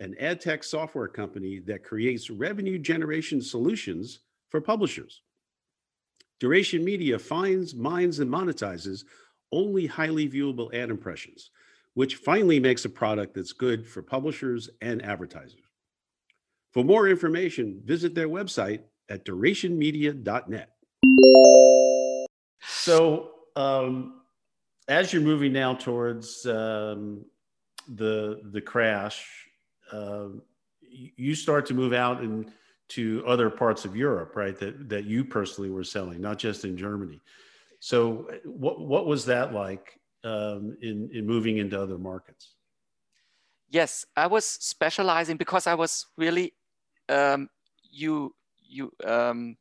an 0.01 0.15
ad 0.21 0.41
tech 0.41 0.63
software 0.63 1.09
company 1.09 1.59
that 1.61 1.85
creates 1.85 2.31
revenue 2.31 2.79
generation 2.79 3.41
solutions 3.41 4.21
for 4.49 4.61
publishers. 4.61 5.23
Duration 6.39 6.85
Media 6.85 7.19
finds, 7.19 7.75
mines, 7.75 8.19
and 8.19 8.31
monetizes 8.31 9.05
only 9.53 9.87
highly 9.87 10.29
viewable 10.29 10.73
ad 10.75 10.91
impressions, 10.91 11.51
which 11.95 12.17
finally 12.17 12.61
makes 12.61 12.85
a 12.85 12.91
product 12.91 13.35
that's 13.35 13.53
good 13.53 13.87
for 13.87 14.03
publishers 14.03 14.69
and 14.83 15.03
advertisers. 15.03 15.61
For 16.73 16.85
more 16.85 17.09
information, 17.09 17.81
visit 17.85 18.15
their 18.15 18.29
website 18.29 18.83
at 19.09 19.25
durationmedia.net. 19.25 20.73
So, 22.61 23.31
um, 23.55 24.21
as 24.89 25.13
you're 25.13 25.23
moving 25.23 25.53
now 25.53 25.75
towards 25.75 26.45
um, 26.45 27.25
the 27.89 28.41
the 28.53 28.61
crash, 28.61 29.49
uh, 29.93 30.29
you 30.89 31.35
start 31.35 31.67
to 31.67 31.75
move 31.75 31.93
out 31.93 32.21
and 32.21 32.51
to 32.89 33.25
other 33.27 33.51
parts 33.51 33.85
of 33.85 33.97
Europe, 33.97 34.37
right? 34.37 34.59
That 34.59 34.89
that 34.89 35.05
you 35.05 35.25
personally 35.25 35.71
were 35.71 35.85
selling, 35.85 36.21
not 36.21 36.39
just 36.39 36.65
in 36.65 36.77
Germany. 36.77 37.21
So, 37.81 38.29
what 38.45 38.81
what 38.81 39.07
was 39.07 39.25
that 39.27 39.53
like 39.53 40.01
um, 40.25 40.77
in 40.83 41.11
in 41.13 41.27
moving 41.27 41.59
into 41.59 41.81
other 41.81 41.99
markets? 41.99 42.55
Yes, 43.69 44.07
I 44.17 44.29
was 44.29 44.45
specializing 44.45 45.37
because 45.37 45.67
I 45.67 45.75
was 45.75 46.07
really 46.17 46.55
um, 47.09 47.49
you 47.91 48.35
you 48.69 48.93
um, 49.05 49.57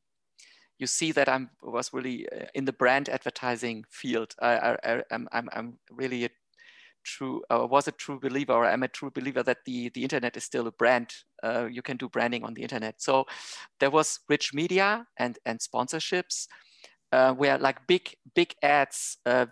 you 0.77 0.87
see 0.87 1.11
that 1.13 1.29
I 1.29 1.47
was 1.61 1.93
really 1.93 2.27
uh, 2.29 2.45
in 2.53 2.65
the 2.65 2.73
brand 2.73 3.09
advertising 3.09 3.85
field. 3.89 4.35
I, 4.39 4.77
I, 4.83 5.03
I'm, 5.11 5.27
I'm, 5.31 5.49
I'm 5.53 5.79
really 5.89 6.25
a 6.25 6.29
true 7.05 7.41
uh, 7.49 7.65
was 7.69 7.87
a 7.87 7.91
true 7.91 8.19
believer 8.19 8.53
or 8.53 8.65
am 8.65 8.83
a 8.83 8.87
true 8.87 9.11
believer 9.11 9.43
that 9.43 9.59
the 9.65 9.89
the 9.89 10.03
internet 10.03 10.35
is 10.35 10.43
still 10.43 10.67
a 10.67 10.71
brand 10.71 11.13
uh, 11.43 11.67
you 11.71 11.81
can 11.81 11.97
do 11.97 12.09
branding 12.09 12.43
on 12.43 12.53
the 12.53 12.61
internet 12.61 13.01
so 13.01 13.25
there 13.79 13.91
was 13.91 14.19
rich 14.27 14.53
media 14.53 15.05
and 15.17 15.39
and 15.45 15.59
sponsorships 15.59 16.47
uh, 17.11 17.33
where 17.33 17.57
like 17.57 17.85
big 17.87 18.15
big 18.33 18.53
ads 18.61 19.17
uh, 19.25 19.45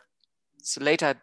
so 0.62 0.82
later 0.82 1.16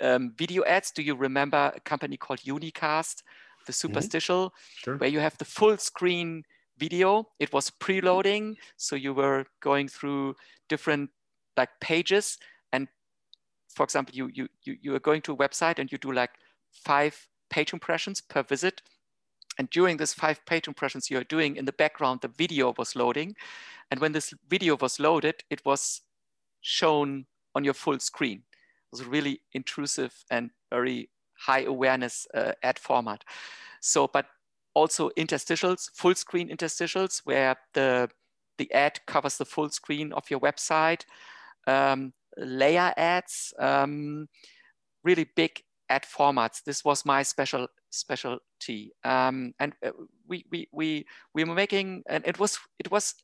um, 0.00 0.32
video 0.36 0.62
ads 0.64 0.90
do 0.90 1.02
you 1.02 1.16
remember 1.16 1.72
a 1.74 1.80
company 1.80 2.16
called 2.16 2.40
unicast 2.40 3.22
the 3.66 3.72
mm-hmm. 3.72 3.72
superstitial 3.72 4.50
mm-hmm. 4.50 4.82
sure. 4.84 4.96
where 4.98 5.10
you 5.10 5.20
have 5.20 5.36
the 5.38 5.44
full 5.44 5.76
screen 5.78 6.44
video 6.78 7.26
it 7.40 7.52
was 7.52 7.70
preloading 7.70 8.54
so 8.76 8.94
you 8.94 9.14
were 9.14 9.46
going 9.60 9.88
through 9.88 10.34
different 10.68 11.10
like 11.56 11.70
pages 11.80 12.38
for 13.76 13.84
example, 13.84 14.14
you, 14.14 14.30
you, 14.32 14.48
you, 14.62 14.76
you 14.80 14.94
are 14.94 15.00
going 15.00 15.20
to 15.22 15.32
a 15.32 15.36
website 15.36 15.78
and 15.78 15.92
you 15.92 15.98
do 15.98 16.10
like 16.10 16.30
five 16.72 17.28
page 17.50 17.74
impressions 17.74 18.22
per 18.22 18.42
visit. 18.42 18.80
And 19.58 19.68
during 19.70 19.98
this 19.98 20.14
five 20.14 20.44
page 20.46 20.66
impressions 20.66 21.10
you're 21.10 21.24
doing 21.24 21.56
in 21.56 21.66
the 21.66 21.72
background, 21.72 22.20
the 22.22 22.28
video 22.28 22.74
was 22.78 22.96
loading. 22.96 23.36
And 23.90 24.00
when 24.00 24.12
this 24.12 24.32
video 24.48 24.76
was 24.80 24.98
loaded, 24.98 25.44
it 25.50 25.64
was 25.66 26.00
shown 26.62 27.26
on 27.54 27.64
your 27.64 27.74
full 27.74 27.98
screen. 27.98 28.38
It 28.38 28.92
was 28.92 29.04
really 29.04 29.42
intrusive 29.52 30.24
and 30.30 30.50
very 30.70 31.10
high 31.38 31.64
awareness 31.64 32.26
uh, 32.34 32.52
ad 32.62 32.78
format. 32.78 33.24
So, 33.80 34.08
but 34.08 34.26
also 34.74 35.10
interstitials, 35.18 35.90
full 35.94 36.14
screen 36.14 36.48
interstitials, 36.48 37.20
where 37.24 37.56
the, 37.74 38.08
the 38.56 38.72
ad 38.72 39.00
covers 39.06 39.36
the 39.36 39.44
full 39.44 39.68
screen 39.68 40.14
of 40.14 40.30
your 40.30 40.40
website. 40.40 41.04
Um, 41.66 42.14
layer 42.36 42.92
ads, 42.96 43.54
um, 43.58 44.28
really 45.04 45.26
big 45.36 45.62
ad 45.88 46.04
formats. 46.04 46.62
This 46.64 46.84
was 46.84 47.04
my 47.04 47.22
special 47.22 47.68
specialty, 47.90 48.92
um, 49.04 49.52
and 49.58 49.72
uh, 49.84 49.90
we 50.28 50.44
we 50.50 50.68
we 50.72 51.06
we 51.34 51.44
were 51.44 51.54
making, 51.54 52.02
and 52.08 52.26
it 52.26 52.38
was 52.38 52.58
it 52.78 52.90
was 52.90 53.14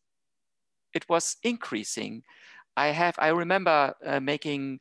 it 0.94 1.08
was 1.08 1.36
increasing. 1.42 2.22
I 2.76 2.88
have 2.88 3.16
I 3.18 3.28
remember 3.28 3.94
uh, 4.04 4.20
making 4.20 4.80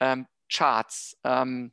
um, 0.00 0.26
charts 0.48 1.14
um, 1.24 1.72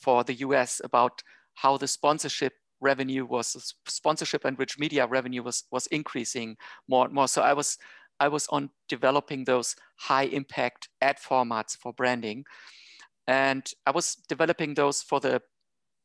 for 0.00 0.24
the 0.24 0.34
US 0.34 0.80
about 0.84 1.22
how 1.54 1.76
the 1.76 1.88
sponsorship 1.88 2.52
revenue 2.80 3.26
was 3.26 3.74
sponsorship 3.88 4.44
and 4.44 4.58
rich 4.58 4.78
media 4.78 5.06
revenue 5.06 5.42
was 5.42 5.64
was 5.70 5.86
increasing 5.88 6.56
more 6.88 7.04
and 7.04 7.14
more. 7.14 7.28
So 7.28 7.42
I 7.42 7.52
was 7.52 7.78
I 8.20 8.28
was 8.28 8.46
on 8.48 8.70
developing 8.88 9.44
those 9.44 9.76
high 9.96 10.24
impact 10.24 10.88
ad 11.00 11.18
formats 11.18 11.76
for 11.76 11.92
branding. 11.92 12.44
And 13.26 13.70
I 13.86 13.90
was 13.90 14.16
developing 14.28 14.74
those 14.74 15.02
for 15.02 15.20
the 15.20 15.42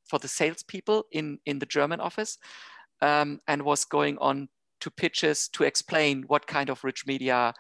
for 0.06 0.20
the 0.20 0.28
salespeople 0.28 1.06
in, 1.12 1.40
in 1.46 1.60
the 1.60 1.66
German 1.66 2.02
office 2.02 2.38
um, 3.02 3.40
and 3.48 3.62
was 3.62 3.86
going 3.86 4.18
on 4.18 4.50
to 4.82 4.92
pitches 4.92 5.48
to 5.50 5.64
explain 5.64 6.24
what 6.28 6.46
kind 6.46 6.70
of 6.70 6.84
rich 6.84 7.08
media 7.08 7.54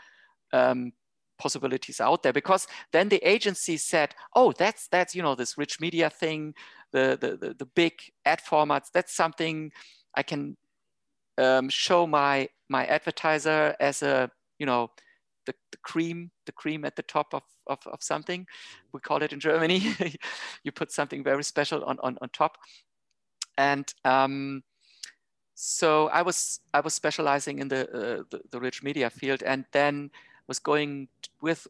um, 0.51 0.91
possibilities 1.38 1.99
out 1.99 2.22
there 2.22 2.34
because 2.34 2.68
then 2.91 3.10
the 3.10 3.18
agency 3.28 3.76
said 3.76 4.14
oh 4.36 4.54
that's 4.54 4.88
that's 4.89 5.16
you 5.16 5.22
know 5.22 5.36
this 5.36 5.58
rich 5.58 5.80
media 5.82 6.10
thing 6.10 6.54
the 6.91 7.18
the, 7.20 7.36
the, 7.36 7.54
the 7.56 7.66
big 7.66 7.93
ad 8.26 8.39
formats 8.39 8.89
that's 8.93 9.14
something 9.14 9.72
i 10.16 10.22
can 10.22 10.56
um, 11.38 11.68
show 11.70 12.06
my 12.06 12.47
my 12.70 12.86
advertiser 12.86 13.76
as 13.80 14.04
a 14.04 14.30
you 14.64 14.66
know, 14.66 14.89
the, 15.45 15.53
the 15.72 15.78
cream, 15.80 16.32
the 16.45 16.53
cream 16.53 16.86
at 16.86 16.95
the 16.95 17.03
top 17.03 17.34
of, 17.34 17.43
of, 17.68 17.80
of 17.86 18.01
something. 18.01 18.47
We 18.93 19.01
call 19.01 19.22
it 19.22 19.34
in 19.34 19.41
Germany. 19.41 19.93
you 20.64 20.72
put 20.72 20.89
something 20.89 21.22
very 21.22 21.43
special 21.43 21.84
on, 21.84 21.99
on, 22.01 22.18
on 22.22 22.30
top. 22.30 22.57
And 23.57 23.93
um, 24.05 24.64
so 25.53 26.07
I 26.07 26.22
was 26.22 26.61
I 26.74 26.80
was 26.80 26.93
specializing 26.93 27.59
in 27.59 27.68
the, 27.68 27.82
uh, 27.82 28.24
the, 28.32 28.39
the 28.51 28.59
rich 28.61 28.84
media 28.84 29.09
field, 29.09 29.43
and 29.43 29.66
then 29.74 30.11
was 30.47 30.59
going 30.59 31.09
with 31.41 31.68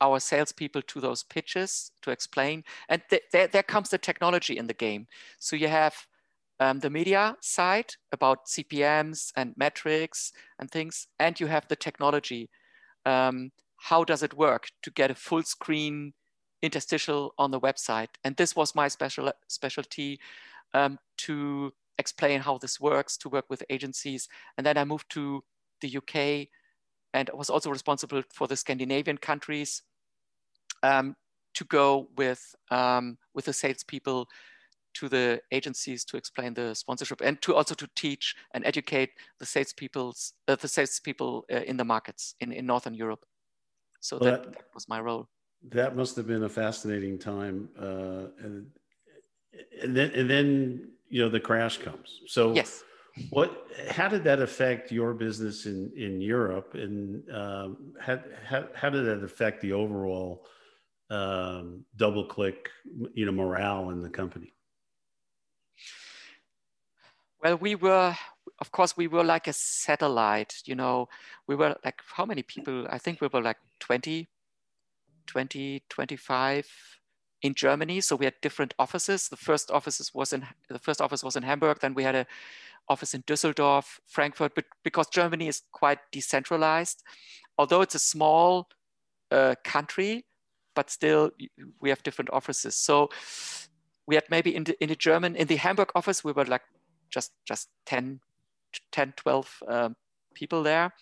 our 0.00 0.18
salespeople 0.18 0.82
to 0.82 1.00
those 1.00 1.22
pitches 1.22 1.92
to 2.02 2.10
explain. 2.10 2.64
And 2.88 3.02
th 3.08 3.22
there, 3.30 3.46
there 3.46 3.62
comes 3.74 3.88
the 3.90 3.98
technology 3.98 4.54
in 4.58 4.66
the 4.66 4.78
game. 4.86 5.06
So 5.38 5.54
you 5.56 5.68
have 5.68 5.94
um, 6.60 6.80
the 6.80 6.90
media 6.90 7.36
side 7.40 7.94
about 8.12 8.46
CPMs 8.46 9.32
and 9.36 9.54
metrics 9.56 10.32
and 10.58 10.70
things, 10.70 11.08
and 11.18 11.38
you 11.40 11.46
have 11.46 11.66
the 11.68 11.76
technology. 11.76 12.50
Um, 13.04 13.50
how 13.78 14.04
does 14.04 14.22
it 14.22 14.34
work 14.34 14.68
to 14.82 14.90
get 14.90 15.10
a 15.10 15.14
full 15.14 15.42
screen 15.42 16.12
interstitial 16.62 17.34
on 17.36 17.50
the 17.50 17.60
website? 17.60 18.08
And 18.22 18.36
this 18.36 18.54
was 18.54 18.74
my 18.74 18.88
special 18.88 19.32
specialty 19.48 20.20
um, 20.72 20.98
to 21.18 21.72
explain 21.98 22.40
how 22.40 22.58
this 22.58 22.80
works, 22.80 23.16
to 23.18 23.28
work 23.28 23.46
with 23.50 23.64
agencies. 23.68 24.28
And 24.56 24.66
then 24.66 24.78
I 24.78 24.84
moved 24.84 25.10
to 25.10 25.42
the 25.80 25.96
UK 25.96 26.48
and 27.12 27.28
was 27.34 27.50
also 27.50 27.70
responsible 27.70 28.22
for 28.32 28.46
the 28.46 28.56
Scandinavian 28.56 29.18
countries 29.18 29.82
um, 30.82 31.16
to 31.54 31.64
go 31.64 32.08
with, 32.16 32.54
um, 32.70 33.18
with 33.34 33.44
the 33.46 33.52
salespeople 33.52 34.28
to 34.94 35.08
the 35.08 35.40
agencies 35.50 36.04
to 36.04 36.16
explain 36.16 36.54
the 36.54 36.74
sponsorship 36.74 37.20
and 37.20 37.40
to 37.42 37.54
also 37.54 37.74
to 37.74 37.88
teach 37.96 38.34
and 38.54 38.64
educate 38.64 39.10
the 39.38 39.46
salespeople's 39.46 40.34
uh, 40.48 40.56
the 40.56 40.68
salespeople 40.68 41.44
uh, 41.52 41.56
in 41.66 41.76
the 41.76 41.84
markets 41.84 42.34
in, 42.40 42.52
in 42.52 42.66
Northern 42.66 42.94
Europe. 42.94 43.24
So 44.00 44.18
well, 44.18 44.30
that, 44.30 44.44
that, 44.44 44.64
was 44.74 44.88
my 44.88 45.00
role. 45.00 45.28
That 45.70 45.96
must 45.96 46.16
have 46.16 46.26
been 46.26 46.44
a 46.44 46.48
fascinating 46.48 47.18
time. 47.18 47.68
Uh, 47.78 48.26
and, 48.42 48.66
and 49.82 49.96
then 49.96 50.10
and 50.10 50.28
then 50.28 50.88
you 51.08 51.22
know 51.22 51.28
the 51.28 51.40
crash 51.40 51.78
comes. 51.78 52.20
So 52.26 52.54
yes. 52.54 52.84
What? 53.28 53.66
How 53.90 54.08
did 54.08 54.24
that 54.24 54.40
affect 54.40 54.90
your 54.90 55.12
business 55.12 55.66
in 55.66 55.92
in 55.94 56.22
Europe, 56.22 56.74
and 56.74 57.22
um, 57.30 57.92
how, 58.00 58.18
how 58.42 58.64
how 58.74 58.88
did 58.88 59.04
that 59.04 59.22
affect 59.22 59.60
the 59.60 59.74
overall 59.74 60.46
um, 61.10 61.84
DoubleClick, 61.98 62.68
you 63.12 63.26
know, 63.26 63.32
morale 63.32 63.90
in 63.90 64.00
the 64.00 64.08
company? 64.08 64.54
Well, 67.42 67.56
we 67.56 67.74
were, 67.74 68.16
of 68.60 68.70
course, 68.70 68.96
we 68.96 69.08
were 69.08 69.24
like 69.24 69.48
a 69.48 69.52
satellite, 69.52 70.62
you 70.64 70.76
know, 70.76 71.08
we 71.48 71.56
were 71.56 71.76
like, 71.84 72.00
how 72.14 72.24
many 72.24 72.42
people? 72.44 72.86
I 72.88 72.98
think 72.98 73.20
we 73.20 73.28
were 73.32 73.42
like 73.42 73.56
20, 73.80 74.28
20, 75.26 75.82
25 75.88 76.68
in 77.42 77.54
Germany. 77.54 78.00
So 78.00 78.14
we 78.14 78.26
had 78.26 78.34
different 78.42 78.74
offices. 78.78 79.28
The 79.28 79.36
first 79.36 79.72
offices 79.72 80.12
was 80.14 80.32
in, 80.32 80.46
the 80.68 80.78
first 80.78 81.00
office 81.00 81.24
was 81.24 81.34
in 81.34 81.42
Hamburg. 81.42 81.80
Then 81.80 81.94
we 81.94 82.04
had 82.04 82.14
a 82.14 82.26
office 82.88 83.12
in 83.12 83.22
Düsseldorf, 83.22 83.98
Frankfurt, 84.06 84.54
but 84.54 84.64
because 84.84 85.08
Germany 85.08 85.48
is 85.48 85.62
quite 85.72 85.98
decentralized, 86.12 87.02
although 87.58 87.80
it's 87.80 87.94
a 87.96 88.00
small 88.00 88.68
uh, 89.32 89.56
country, 89.64 90.26
but 90.76 90.90
still 90.90 91.30
we 91.80 91.88
have 91.88 92.02
different 92.04 92.30
offices. 92.30 92.76
So 92.76 93.08
we 94.06 94.14
had 94.14 94.24
maybe 94.30 94.54
in 94.54 94.64
the, 94.64 94.80
in 94.82 94.88
the 94.88 94.96
German, 94.96 95.34
in 95.34 95.48
the 95.48 95.56
Hamburg 95.56 95.90
office, 95.96 96.22
we 96.22 96.32
were 96.32 96.44
like 96.44 96.62
just 97.12 97.32
just 97.44 97.68
10 97.86 98.20
10 98.90 99.14
12 99.16 99.62
um, 99.68 99.96
people 100.34 100.62
there. 100.62 100.92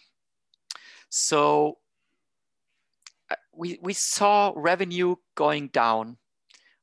So 1.09 1.79
uh, 3.31 3.37
we 3.55 3.79
we 3.81 3.93
saw 3.93 4.53
revenue 4.57 5.17
going 5.35 5.69
down 5.69 6.19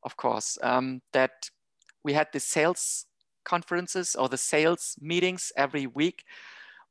of 0.03 0.15
course 0.15 0.57
um, 0.63 1.01
that 1.11 1.49
we 2.03 2.13
had 2.13 2.27
the 2.31 2.39
sales 2.39 3.05
conferences 3.43 4.15
or 4.15 4.29
the 4.29 4.37
sales 4.37 4.95
meetings 5.01 5.51
every 5.55 5.87
week 5.87 6.23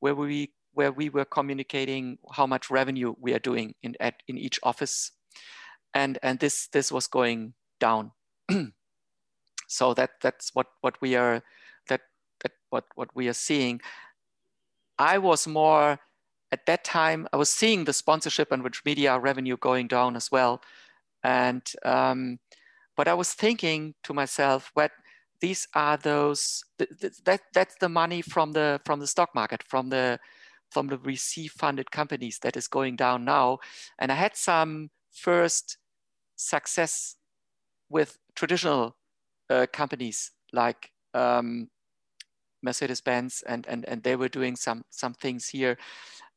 where 0.00 0.14
we 0.14 0.52
where 0.72 0.92
we 0.92 1.08
were 1.08 1.24
communicating 1.24 2.18
how 2.32 2.46
much 2.46 2.70
revenue 2.70 3.14
we 3.18 3.32
are 3.32 3.38
doing 3.38 3.74
in 3.82 3.96
at 4.00 4.22
in 4.28 4.36
each 4.38 4.60
office. 4.62 5.12
And 5.94 6.18
and 6.22 6.38
this 6.38 6.68
this 6.68 6.92
was 6.92 7.06
going 7.06 7.54
down. 7.80 8.12
So 9.68 9.94
that 9.94 10.10
that's 10.22 10.54
what 10.54 10.68
what 10.80 11.00
we 11.02 11.16
are 11.16 11.42
what, 12.70 12.84
what 12.94 13.14
we 13.14 13.28
are 13.28 13.34
seeing. 13.34 13.80
I 14.98 15.18
was 15.18 15.46
more 15.46 15.98
at 16.52 16.66
that 16.66 16.84
time, 16.84 17.26
I 17.32 17.36
was 17.36 17.50
seeing 17.50 17.84
the 17.84 17.92
sponsorship 17.92 18.52
and 18.52 18.62
rich 18.62 18.82
media 18.84 19.18
revenue 19.18 19.56
going 19.56 19.88
down 19.88 20.16
as 20.16 20.30
well. 20.30 20.62
And, 21.22 21.62
um, 21.84 22.38
but 22.96 23.08
I 23.08 23.14
was 23.14 23.32
thinking 23.32 23.94
to 24.04 24.14
myself, 24.14 24.70
what 24.74 24.92
these 25.40 25.68
are 25.74 25.96
those, 25.96 26.64
th 26.78 26.88
th 27.00 27.12
that, 27.24 27.40
that's 27.52 27.76
the 27.80 27.88
money 27.88 28.22
from 28.22 28.52
the, 28.52 28.80
from 28.86 29.00
the 29.00 29.06
stock 29.06 29.34
market, 29.34 29.62
from 29.62 29.90
the, 29.90 30.18
from 30.70 30.86
the 30.86 30.98
VC 30.98 31.50
funded 31.50 31.90
companies 31.90 32.38
that 32.42 32.56
is 32.56 32.68
going 32.68 32.96
down 32.96 33.24
now. 33.24 33.58
And 33.98 34.12
I 34.12 34.14
had 34.14 34.36
some 34.36 34.90
first 35.12 35.78
success 36.36 37.16
with 37.88 38.18
traditional 38.34 38.96
uh, 39.50 39.66
companies 39.72 40.30
like 40.52 40.90
um, 41.14 41.68
Mercedes-Benz 42.66 43.42
and, 43.46 43.66
and, 43.66 43.84
and 43.88 44.02
they 44.02 44.16
were 44.16 44.28
doing 44.28 44.56
some, 44.56 44.84
some 44.90 45.14
things 45.14 45.48
here. 45.48 45.78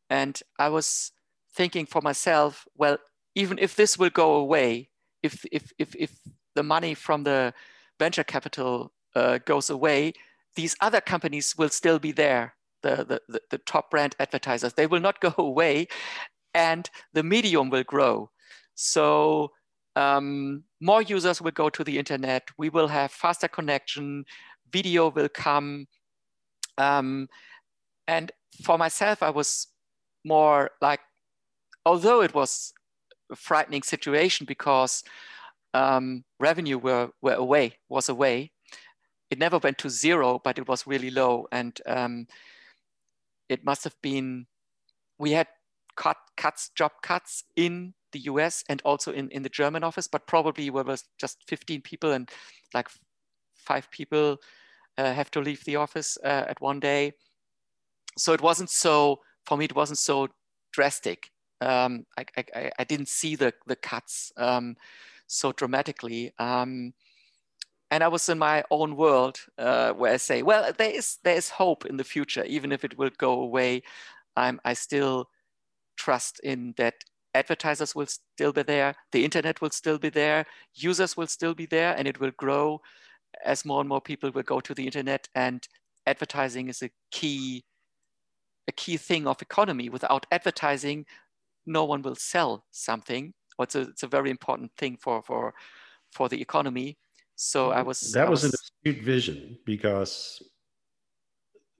And 0.09 0.41
I 0.57 0.69
was 0.69 1.11
thinking 1.53 1.85
for 1.85 2.01
myself, 2.01 2.65
well, 2.75 2.97
even 3.35 3.59
if 3.59 3.75
this 3.75 3.97
will 3.97 4.09
go 4.09 4.35
away, 4.35 4.89
if, 5.21 5.45
if, 5.51 5.71
if, 5.77 5.95
if 5.95 6.11
the 6.55 6.63
money 6.63 6.93
from 6.93 7.23
the 7.23 7.53
venture 7.99 8.23
capital 8.23 8.93
uh, 9.15 9.39
goes 9.45 9.69
away, 9.69 10.13
these 10.55 10.75
other 10.81 11.01
companies 11.01 11.55
will 11.57 11.69
still 11.69 11.99
be 11.99 12.11
there, 12.11 12.55
the, 12.81 13.21
the, 13.27 13.41
the 13.51 13.57
top 13.59 13.91
brand 13.91 14.15
advertisers. 14.19 14.73
They 14.73 14.87
will 14.87 15.01
not 15.01 15.19
go 15.19 15.33
away 15.37 15.87
and 16.53 16.89
the 17.13 17.23
medium 17.23 17.69
will 17.69 17.83
grow. 17.83 18.29
So 18.75 19.51
um, 19.95 20.63
more 20.79 21.01
users 21.01 21.41
will 21.41 21.51
go 21.51 21.69
to 21.69 21.83
the 21.83 21.97
internet. 21.97 22.43
We 22.57 22.69
will 22.69 22.87
have 22.87 23.11
faster 23.11 23.47
connection. 23.47 24.25
Video 24.71 25.09
will 25.09 25.29
come. 25.29 25.87
Um, 26.79 27.27
and 28.07 28.31
for 28.63 28.77
myself, 28.77 29.21
I 29.21 29.29
was 29.29 29.67
more 30.25 30.71
like, 30.81 31.01
although 31.85 32.21
it 32.21 32.33
was 32.33 32.73
a 33.31 33.35
frightening 33.35 33.83
situation 33.83 34.45
because 34.47 35.03
um, 35.73 36.23
revenue 36.39 36.79
were, 36.79 37.09
were 37.21 37.33
away, 37.33 37.77
was 37.89 38.09
away. 38.09 38.51
It 39.29 39.37
never 39.37 39.59
went 39.59 39.77
to 39.79 39.89
zero, 39.89 40.41
but 40.43 40.57
it 40.57 40.67
was 40.67 40.87
really 40.87 41.11
low. 41.11 41.47
And 41.51 41.79
um, 41.85 42.25
it 43.47 43.63
must 43.63 43.83
have 43.83 43.95
been, 44.01 44.47
we 45.19 45.31
had 45.33 45.47
cut, 45.95 46.17
cuts, 46.37 46.71
job 46.75 46.93
cuts 47.03 47.43
in 47.55 47.93
the 48.11 48.21
US 48.21 48.63
and 48.67 48.81
also 48.83 49.11
in, 49.11 49.29
in 49.29 49.43
the 49.43 49.49
German 49.49 49.83
office, 49.83 50.07
but 50.07 50.25
probably 50.25 50.69
we 50.71 50.81
was 50.81 51.03
just 51.19 51.43
15 51.47 51.81
people 51.81 52.11
and 52.11 52.29
like 52.73 52.87
five 53.55 53.91
people 53.91 54.39
have 54.97 55.31
to 55.31 55.41
leave 55.41 55.63
the 55.65 55.77
office 55.77 56.17
uh, 56.23 56.45
at 56.47 56.61
one 56.61 56.79
day. 56.79 57.13
So 58.17 58.33
it 58.33 58.41
wasn't 58.41 58.69
so, 58.69 59.19
for 59.45 59.57
me, 59.57 59.65
it 59.65 59.75
wasn't 59.75 59.99
so 59.99 60.27
drastic. 60.73 61.31
Um, 61.61 62.05
I, 62.17 62.25
I, 62.37 62.71
I, 62.79 62.83
didn't 62.85 63.09
see 63.09 63.35
the, 63.35 63.53
the 63.67 63.75
cuts 63.75 64.31
um, 64.37 64.77
so 65.27 65.51
dramatically. 65.51 66.31
Um, 66.39 66.93
and 67.91 68.03
I 68.03 68.07
was 68.07 68.29
in 68.29 68.37
my 68.37 68.63
own 68.71 68.95
world 68.95 69.39
uh, 69.57 69.91
where 69.91 70.13
I 70.13 70.17
say, 70.17 70.41
well, 70.41 70.71
there 70.77 70.91
is, 70.91 71.17
there 71.23 71.35
is 71.35 71.49
hope 71.49 71.85
in 71.85 71.97
the 71.97 72.03
future, 72.03 72.45
even 72.45 72.71
if 72.71 72.85
it 72.85 72.97
will 72.97 73.09
go 73.17 73.41
away. 73.41 73.83
I'm, 74.37 74.61
I 74.63 74.73
still 74.73 75.29
trust 75.97 76.39
in 76.41 76.73
that 76.77 76.95
advertisers 77.33 77.95
will 77.95 78.07
still 78.07 78.53
be 78.53 78.63
there, 78.63 78.95
the 79.11 79.23
internet 79.25 79.61
will 79.61 79.69
still 79.69 79.97
be 79.97 80.09
there, 80.09 80.45
users 80.73 81.17
will 81.17 81.27
still 81.27 81.53
be 81.53 81.65
there, 81.65 81.93
and 81.97 82.07
it 82.07 82.19
will 82.19 82.31
grow 82.37 82.81
as 83.43 83.65
more 83.65 83.79
and 83.79 83.89
more 83.89 84.01
people 84.01 84.31
will 84.31 84.43
go 84.43 84.59
to 84.59 84.73
the 84.73 84.85
internet 84.85 85.27
and 85.35 85.67
advertising 86.05 86.69
is 86.69 86.81
a 86.81 86.89
key 87.11 87.63
a 88.67 88.71
key 88.71 88.97
thing 88.97 89.27
of 89.27 89.41
economy. 89.41 89.89
Without 89.89 90.25
advertising 90.31 91.05
no 91.65 91.85
one 91.85 92.01
will 92.01 92.15
sell 92.15 92.65
something. 92.71 93.33
It's 93.59 93.75
a, 93.75 93.81
it's 93.81 94.03
a 94.03 94.07
very 94.07 94.29
important 94.29 94.71
thing 94.77 94.97
for 95.01 95.21
for 95.21 95.53
for 96.11 96.29
the 96.29 96.41
economy. 96.41 96.97
So 97.35 97.71
i 97.71 97.81
was 97.81 97.99
that 98.11 98.27
I 98.27 98.29
was, 98.29 98.43
was 98.43 98.53
an 98.53 98.59
astute 98.59 99.05
vision 99.05 99.57
because 99.65 100.41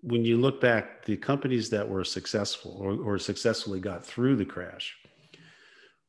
when 0.01 0.23
you 0.23 0.37
look 0.37 0.61
back 0.61 1.05
the 1.05 1.17
companies 1.17 1.69
that 1.71 1.87
were 1.87 2.05
successful 2.05 2.77
or, 2.79 2.93
or 2.93 3.17
successfully 3.17 3.81
got 3.81 4.05
through 4.05 4.37
the 4.37 4.45
crash 4.45 4.95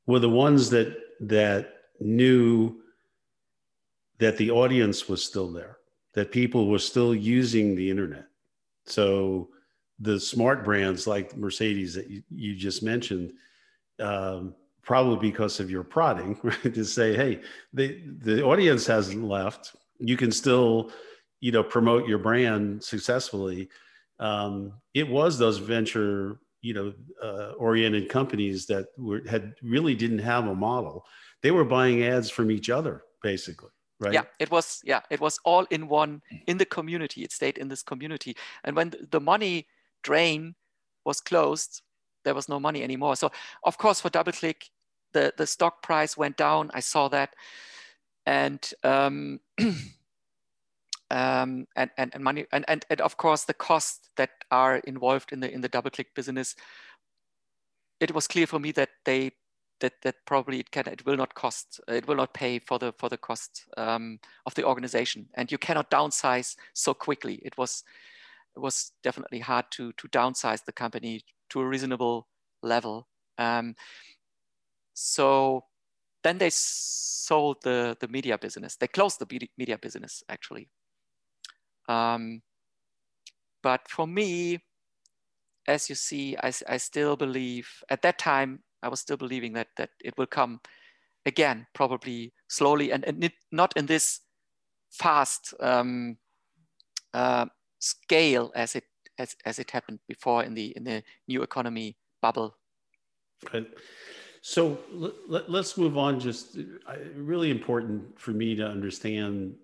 were 0.07 0.21
the 0.21 0.29
ones 0.29 0.71
that 0.71 0.97
that 1.21 1.75
knew 1.99 2.81
that 4.21 4.37
the 4.37 4.51
audience 4.51 5.09
was 5.09 5.25
still 5.25 5.51
there, 5.51 5.79
that 6.15 6.31
people 6.31 6.69
were 6.69 6.79
still 6.79 7.15
using 7.15 7.75
the 7.75 7.91
internet. 7.91 8.27
So 8.87 9.49
the 9.99 10.21
smart 10.21 10.65
brands 10.65 11.07
like 11.07 11.37
Mercedes 11.37 11.95
that 11.95 12.09
you, 12.09 12.23
you 12.31 12.55
just 12.55 12.83
mentioned, 12.83 13.33
um, 13.99 14.55
probably 14.83 15.31
because 15.31 15.59
of 15.59 15.71
your 15.71 15.83
prodding, 15.83 16.39
right? 16.43 16.75
to 16.75 16.85
say, 16.85 17.17
hey, 17.17 17.41
the 17.73 18.01
the 18.19 18.43
audience 18.45 18.87
hasn't 18.87 19.25
left. 19.25 19.75
You 19.99 20.17
can 20.17 20.33
still, 20.33 20.91
you 21.41 21.53
know, 21.53 21.63
promote 21.63 22.07
your 22.07 22.19
brand 22.19 22.83
successfully. 22.83 23.69
Um, 24.19 24.75
it 24.95 25.09
was 25.09 25.39
those 25.39 25.59
venture, 25.59 26.41
you 26.61 26.75
know, 26.75 26.93
uh, 27.23 27.53
oriented 27.53 28.11
companies 28.11 28.67
that 28.67 28.89
were 28.99 29.23
had 29.29 29.55
really 29.63 29.95
didn't 29.95 30.19
have 30.19 30.47
a 30.47 30.55
model. 30.55 31.05
They 31.43 31.53
were 31.53 31.65
buying 31.65 32.03
ads 32.03 32.29
from 32.29 32.51
each 32.51 32.69
other, 32.69 33.03
basically. 33.23 33.71
Right? 34.01 34.15
Yeah, 34.15 34.25
it 34.39 34.51
was. 34.51 34.81
Yeah, 34.85 35.01
it 35.11 35.21
was 35.21 35.39
all 35.45 35.67
in 35.71 35.87
one 35.87 36.23
in 36.47 36.59
the 36.59 36.65
community. 36.65 37.23
It 37.23 37.33
stayed 37.33 37.59
in 37.59 37.69
this 37.69 37.83
community, 37.83 38.35
and 38.65 38.75
when 38.75 38.95
the 39.11 39.21
money 39.21 39.67
drain 40.03 40.55
was 41.05 41.21
closed, 41.21 41.83
there 42.25 42.35
was 42.35 42.49
no 42.49 42.61
money 42.61 42.83
anymore. 42.83 43.17
So 43.17 43.31
of 43.65 43.79
course 43.79 44.01
for 44.01 44.11
DoubleClick, 44.11 44.71
the, 45.13 45.33
the 45.37 45.47
stock 45.47 45.83
price 45.83 46.17
went 46.17 46.37
down. 46.37 46.71
I 46.75 46.81
saw 46.81 47.09
that. 47.09 47.35
And 48.27 48.71
um, 48.85 49.41
um, 51.11 51.67
and, 51.77 51.91
and, 51.97 52.11
and 52.15 52.23
money 52.23 52.47
and, 52.53 52.65
and, 52.69 52.85
and 52.91 53.01
of 53.01 53.17
course 53.17 53.45
the 53.45 53.55
costs 53.55 54.11
that 54.17 54.31
are 54.51 54.77
involved 54.79 55.33
in 55.33 55.41
the 55.41 55.53
in 55.53 55.61
the 55.61 55.69
DoubleClick 55.69 56.15
business 56.15 56.55
it 57.99 58.15
was 58.15 58.27
clear 58.29 58.47
for 58.47 58.59
me 58.59 58.73
that 58.73 58.91
they 59.05 59.33
that 59.81 59.95
that 60.03 60.17
probably 60.27 60.61
it 60.61 60.71
can 60.71 60.87
it 60.87 61.05
will 61.07 61.17
not 61.17 61.35
cost 61.35 61.81
it 61.89 62.07
will 62.07 62.17
not 62.17 62.33
pay 62.35 62.59
for 62.59 62.79
the 62.79 62.93
for 62.99 63.09
the 63.09 63.19
cost 63.19 63.67
um, 63.77 64.19
of 64.47 64.55
the 64.55 64.65
organization 64.65 65.27
and 65.35 65.51
you 65.51 65.59
cannot 65.59 65.91
downsize 65.91 66.57
so 66.75 66.95
quickly 66.95 67.41
it 67.45 67.57
was 67.59 67.85
it 68.57 68.61
was 68.61 68.93
definitely 69.03 69.41
hard 69.41 69.65
to 69.71 69.93
to 69.93 70.09
downsize 70.09 70.65
the 70.65 70.73
company 70.73 71.23
to 71.51 71.61
a 71.61 71.67
reasonable 71.67 72.27
level. 72.63 73.09
Um, 73.39 73.75
so 74.95 75.65
then 76.23 76.39
they 76.39 76.51
sold 76.51 77.59
the 77.63 77.97
the 78.01 78.09
media 78.09 78.39
business. 78.39 78.77
They 78.77 78.89
closed 78.89 79.19
the 79.19 79.49
media 79.57 79.79
business 79.79 80.23
actually. 80.29 80.69
Um, 81.89 82.43
but 83.63 83.89
for 83.89 84.07
me, 84.07 84.61
as 85.67 85.89
you 85.89 85.95
see, 85.95 86.37
I, 86.37 86.53
I 86.69 86.77
still 86.79 87.17
believe 87.17 87.69
at 87.91 88.03
that 88.03 88.19
time 88.19 88.61
I 88.83 88.89
was 88.89 89.01
still 89.01 89.17
believing 89.17 89.53
that 89.55 89.69
that 89.77 89.91
it 90.05 90.17
will 90.17 90.27
come 90.27 90.61
again, 91.27 91.67
probably 91.75 92.33
slowly 92.49 92.93
and, 92.93 93.05
and 93.05 93.31
not 93.53 93.77
in 93.77 93.87
this 93.87 94.21
fast 94.91 95.55
um, 95.61 96.17
uh, 97.15 97.47
scale 97.79 98.53
as 98.55 98.75
it 98.77 98.85
as, 99.19 99.37
as 99.45 99.59
it 99.59 99.71
happened 99.71 99.99
before 100.09 100.45
in 100.45 100.55
the 100.55 100.73
in 100.77 100.85
the 100.85 101.03
new 101.29 101.43
economy 101.43 101.97
bubble. 102.23 102.57
Right. 103.53 103.67
So 104.43 104.79
let, 105.27 105.49
us 105.51 105.77
move 105.77 105.99
on. 105.99 106.19
Just 106.19 106.57
uh, 106.57 106.97
really 107.15 107.51
important 107.51 108.19
for 108.19 108.31
me 108.31 108.55
to 108.57 108.67
understand 108.67 109.55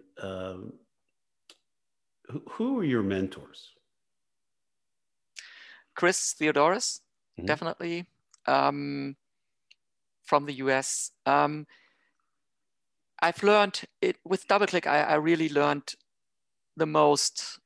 who, 2.28 2.42
who, 2.50 2.78
are 2.78 2.84
your 2.84 3.02
mentors? 3.02 3.72
Chris 5.94 6.34
Theodorus, 6.34 7.00
mm-hmm. 7.38 7.46
definitely 7.46 8.06
um, 8.46 9.16
from 10.24 10.46
the 10.46 10.54
US. 10.54 11.10
Um, 11.24 11.66
I've 13.20 13.42
learned 13.42 13.82
it 14.02 14.16
with 14.24 14.46
DoubleClick. 14.46 14.86
I, 14.86 15.02
I 15.02 15.14
really 15.14 15.48
learned 15.48 15.94
the 16.76 16.86
most 16.86 17.58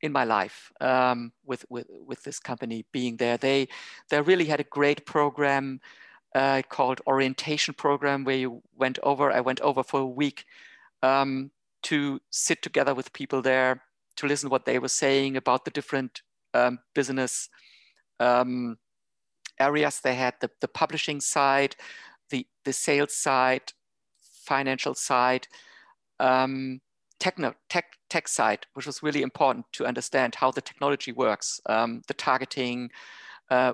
in 0.00 0.12
my 0.12 0.24
life 0.24 0.70
um, 0.80 1.32
with, 1.44 1.64
with, 1.68 1.86
with 2.06 2.22
this 2.22 2.38
company 2.38 2.84
being 2.92 3.16
there. 3.16 3.36
They, 3.36 3.68
they 4.10 4.20
really 4.20 4.44
had 4.44 4.60
a 4.60 4.64
great 4.64 5.06
program 5.06 5.80
uh, 6.34 6.62
called 6.68 7.00
orientation 7.06 7.74
program 7.74 8.24
where 8.24 8.36
you 8.36 8.62
went 8.76 8.98
over, 9.02 9.32
I 9.32 9.40
went 9.40 9.60
over 9.60 9.82
for 9.82 10.00
a 10.00 10.06
week 10.06 10.44
um, 11.02 11.50
to 11.84 12.20
sit 12.30 12.60
together 12.62 12.94
with 12.94 13.12
people 13.12 13.40
there 13.40 13.82
to 14.16 14.26
listen 14.26 14.50
what 14.50 14.64
they 14.64 14.78
were 14.78 14.88
saying 14.88 15.36
about 15.36 15.64
the 15.64 15.70
different 15.70 16.22
um, 16.52 16.78
business 16.94 17.48
um, 18.20 18.76
areas 19.58 20.00
they 20.00 20.14
had, 20.14 20.34
the, 20.40 20.50
the 20.60 20.68
publishing 20.68 21.20
side, 21.20 21.76
the, 22.30 22.46
the 22.64 22.72
sales 22.72 23.14
side, 23.14 23.72
financial 24.44 24.94
side, 24.94 25.46
um, 26.20 26.80
techno, 27.18 27.54
tech, 27.68 27.86
tech 28.10 28.28
side, 28.28 28.66
which 28.74 28.86
was 28.86 29.02
really 29.02 29.22
important 29.22 29.66
to 29.72 29.86
understand 29.86 30.34
how 30.34 30.50
the 30.50 30.60
technology 30.60 31.12
works. 31.12 31.60
Um, 31.66 32.02
the 32.06 32.14
targeting, 32.14 32.90
uh, 33.50 33.72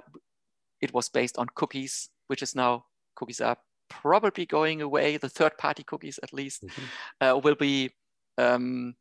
it 0.80 0.92
was 0.94 1.08
based 1.08 1.38
on 1.38 1.46
cookies, 1.54 2.10
which 2.28 2.42
is 2.42 2.54
now 2.54 2.84
cookies 3.16 3.40
are 3.40 3.56
probably 3.88 4.46
going 4.46 4.82
away. 4.82 5.16
The 5.16 5.28
third 5.28 5.58
party 5.58 5.82
cookies, 5.82 6.18
at 6.22 6.32
least, 6.32 6.64
mm-hmm. 6.64 6.84
uh, 7.20 7.38
will 7.38 7.56
be 7.56 7.90
um, 8.38 8.94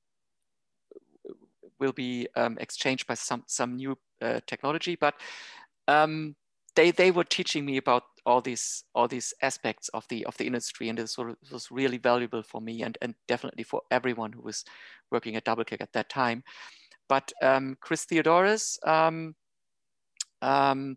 will 1.80 1.94
be 1.94 2.28
um, 2.36 2.58
exchanged 2.60 3.08
by 3.08 3.14
some 3.14 3.44
some 3.48 3.76
new 3.76 3.98
uh, 4.22 4.40
technology. 4.48 4.96
But 4.96 5.16
um, 5.88 6.36
they 6.80 6.92
they 6.92 7.12
were 7.12 7.26
teaching 7.26 7.66
me 7.66 7.76
about 7.76 8.04
all 8.26 8.40
these 8.40 8.86
all 8.96 9.08
these 9.08 9.34
aspects 9.42 9.90
of 9.90 10.08
the 10.08 10.26
of 10.26 10.38
the 10.38 10.48
industry, 10.48 10.88
and 10.88 10.98
this 10.98 11.18
was 11.18 11.68
really 11.70 11.98
valuable 11.98 12.42
for 12.42 12.62
me 12.62 12.84
and 12.84 12.98
and 13.02 13.16
definitely 13.28 13.64
for 13.64 13.82
everyone 13.92 14.32
who 14.32 14.42
was 14.42 14.64
working 15.12 15.36
at 15.36 15.44
Double 15.44 15.66
DoubleClick 15.66 15.82
at 15.82 15.92
that 15.92 16.10
time. 16.10 16.42
But 17.10 17.34
um, 17.42 17.76
Chris 17.82 18.06
Theodorus 18.06 18.80
um, 18.86 19.36
um, 20.42 20.96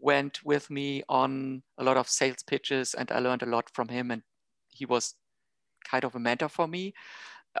went 0.00 0.42
with 0.44 0.70
me 0.70 1.02
on 1.10 1.62
a 1.76 1.84
lot 1.84 1.98
of 1.98 2.08
sales 2.08 2.42
pitches, 2.46 2.94
and 2.94 3.12
I 3.12 3.18
learned 3.18 3.42
a 3.42 3.52
lot 3.54 3.68
from 3.74 3.88
him, 3.88 4.10
and 4.10 4.22
he 4.70 4.86
was 4.86 5.14
kind 5.90 6.04
of 6.04 6.14
a 6.14 6.18
mentor 6.18 6.48
for 6.48 6.66
me. 6.66 6.94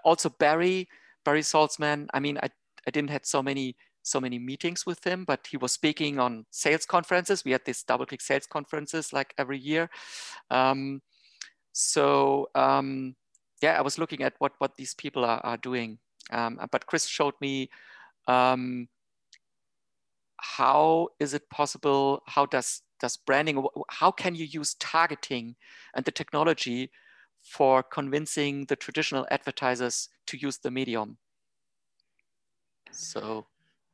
Also 0.04 0.30
Barry 0.30 0.88
Barry 1.22 1.42
Salzman. 1.42 2.06
I 2.14 2.20
mean, 2.20 2.38
I 2.42 2.48
I 2.86 2.90
didn't 2.90 3.10
had 3.10 3.26
so 3.26 3.42
many 3.42 3.76
so 4.08 4.20
many 4.20 4.38
meetings 4.38 4.86
with 4.86 5.04
him, 5.04 5.24
but 5.24 5.46
he 5.50 5.56
was 5.56 5.72
speaking 5.72 6.18
on 6.18 6.46
sales 6.50 6.86
conferences. 6.86 7.44
We 7.44 7.52
had 7.52 7.64
these 7.64 7.84
DoubleClick 7.84 8.22
sales 8.22 8.46
conferences 8.46 9.12
like 9.12 9.34
every 9.38 9.58
year. 9.58 9.90
Um, 10.50 11.02
so 11.72 12.48
um, 12.54 13.14
yeah, 13.62 13.78
I 13.78 13.82
was 13.82 13.98
looking 13.98 14.22
at 14.22 14.34
what 14.38 14.52
what 14.58 14.76
these 14.76 14.94
people 14.94 15.24
are, 15.24 15.40
are 15.44 15.56
doing. 15.56 15.98
Um, 16.30 16.60
but 16.70 16.86
Chris 16.86 17.06
showed 17.06 17.34
me 17.40 17.70
um, 18.26 18.88
how 20.36 21.08
is 21.18 21.34
it 21.34 21.48
possible? 21.50 22.22
How 22.26 22.46
does 22.46 22.82
does 23.00 23.16
branding? 23.16 23.64
How 23.90 24.10
can 24.10 24.34
you 24.34 24.44
use 24.44 24.74
targeting 24.74 25.56
and 25.94 26.04
the 26.04 26.12
technology 26.12 26.90
for 27.42 27.82
convincing 27.82 28.66
the 28.66 28.76
traditional 28.76 29.26
advertisers 29.30 30.08
to 30.26 30.36
use 30.36 30.58
the 30.58 30.70
medium? 30.70 31.18
So 32.90 33.46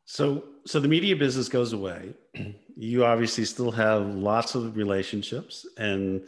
so, 0.04 0.44
so 0.66 0.80
the 0.80 0.88
media 0.88 1.16
business 1.16 1.48
goes 1.48 1.72
away. 1.72 2.14
You 2.76 3.04
obviously 3.04 3.44
still 3.44 3.70
have 3.70 4.04
lots 4.16 4.56
of 4.56 4.76
relationships, 4.76 5.64
and 5.78 6.26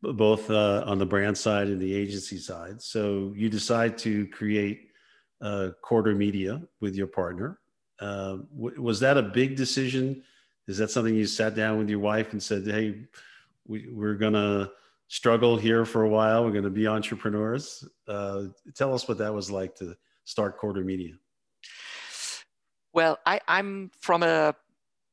both 0.00 0.50
uh, 0.50 0.82
on 0.86 0.98
the 0.98 1.04
brand 1.04 1.36
side 1.36 1.66
and 1.66 1.78
the 1.78 1.94
agency 1.94 2.38
side. 2.38 2.80
So 2.80 3.34
you 3.36 3.50
decide 3.50 3.98
to 3.98 4.26
create 4.28 4.88
uh, 5.42 5.70
Quarter 5.82 6.14
Media 6.14 6.62
with 6.80 6.94
your 6.94 7.06
partner. 7.06 7.60
Uh, 8.00 8.38
w- 8.56 8.80
was 8.80 8.98
that 9.00 9.18
a 9.18 9.22
big 9.22 9.56
decision? 9.56 10.22
Is 10.68 10.78
that 10.78 10.90
something 10.90 11.14
you 11.14 11.26
sat 11.26 11.54
down 11.54 11.78
with 11.78 11.90
your 11.90 11.98
wife 11.98 12.32
and 12.32 12.42
said, 12.42 12.64
"Hey, 12.66 13.06
we, 13.66 13.88
we're 13.92 14.14
gonna 14.14 14.70
struggle 15.08 15.58
here 15.58 15.84
for 15.84 16.04
a 16.04 16.08
while. 16.08 16.44
We're 16.44 16.52
gonna 16.52 16.70
be 16.70 16.86
entrepreneurs." 16.86 17.86
Uh, 18.08 18.44
tell 18.74 18.94
us 18.94 19.06
what 19.06 19.18
that 19.18 19.34
was 19.34 19.50
like 19.50 19.74
to 19.76 19.94
start 20.24 20.56
Quarter 20.56 20.82
Media. 20.82 21.12
Well, 22.94 23.18
I, 23.26 23.40
I'm 23.48 23.90
from 24.00 24.22
a 24.22 24.54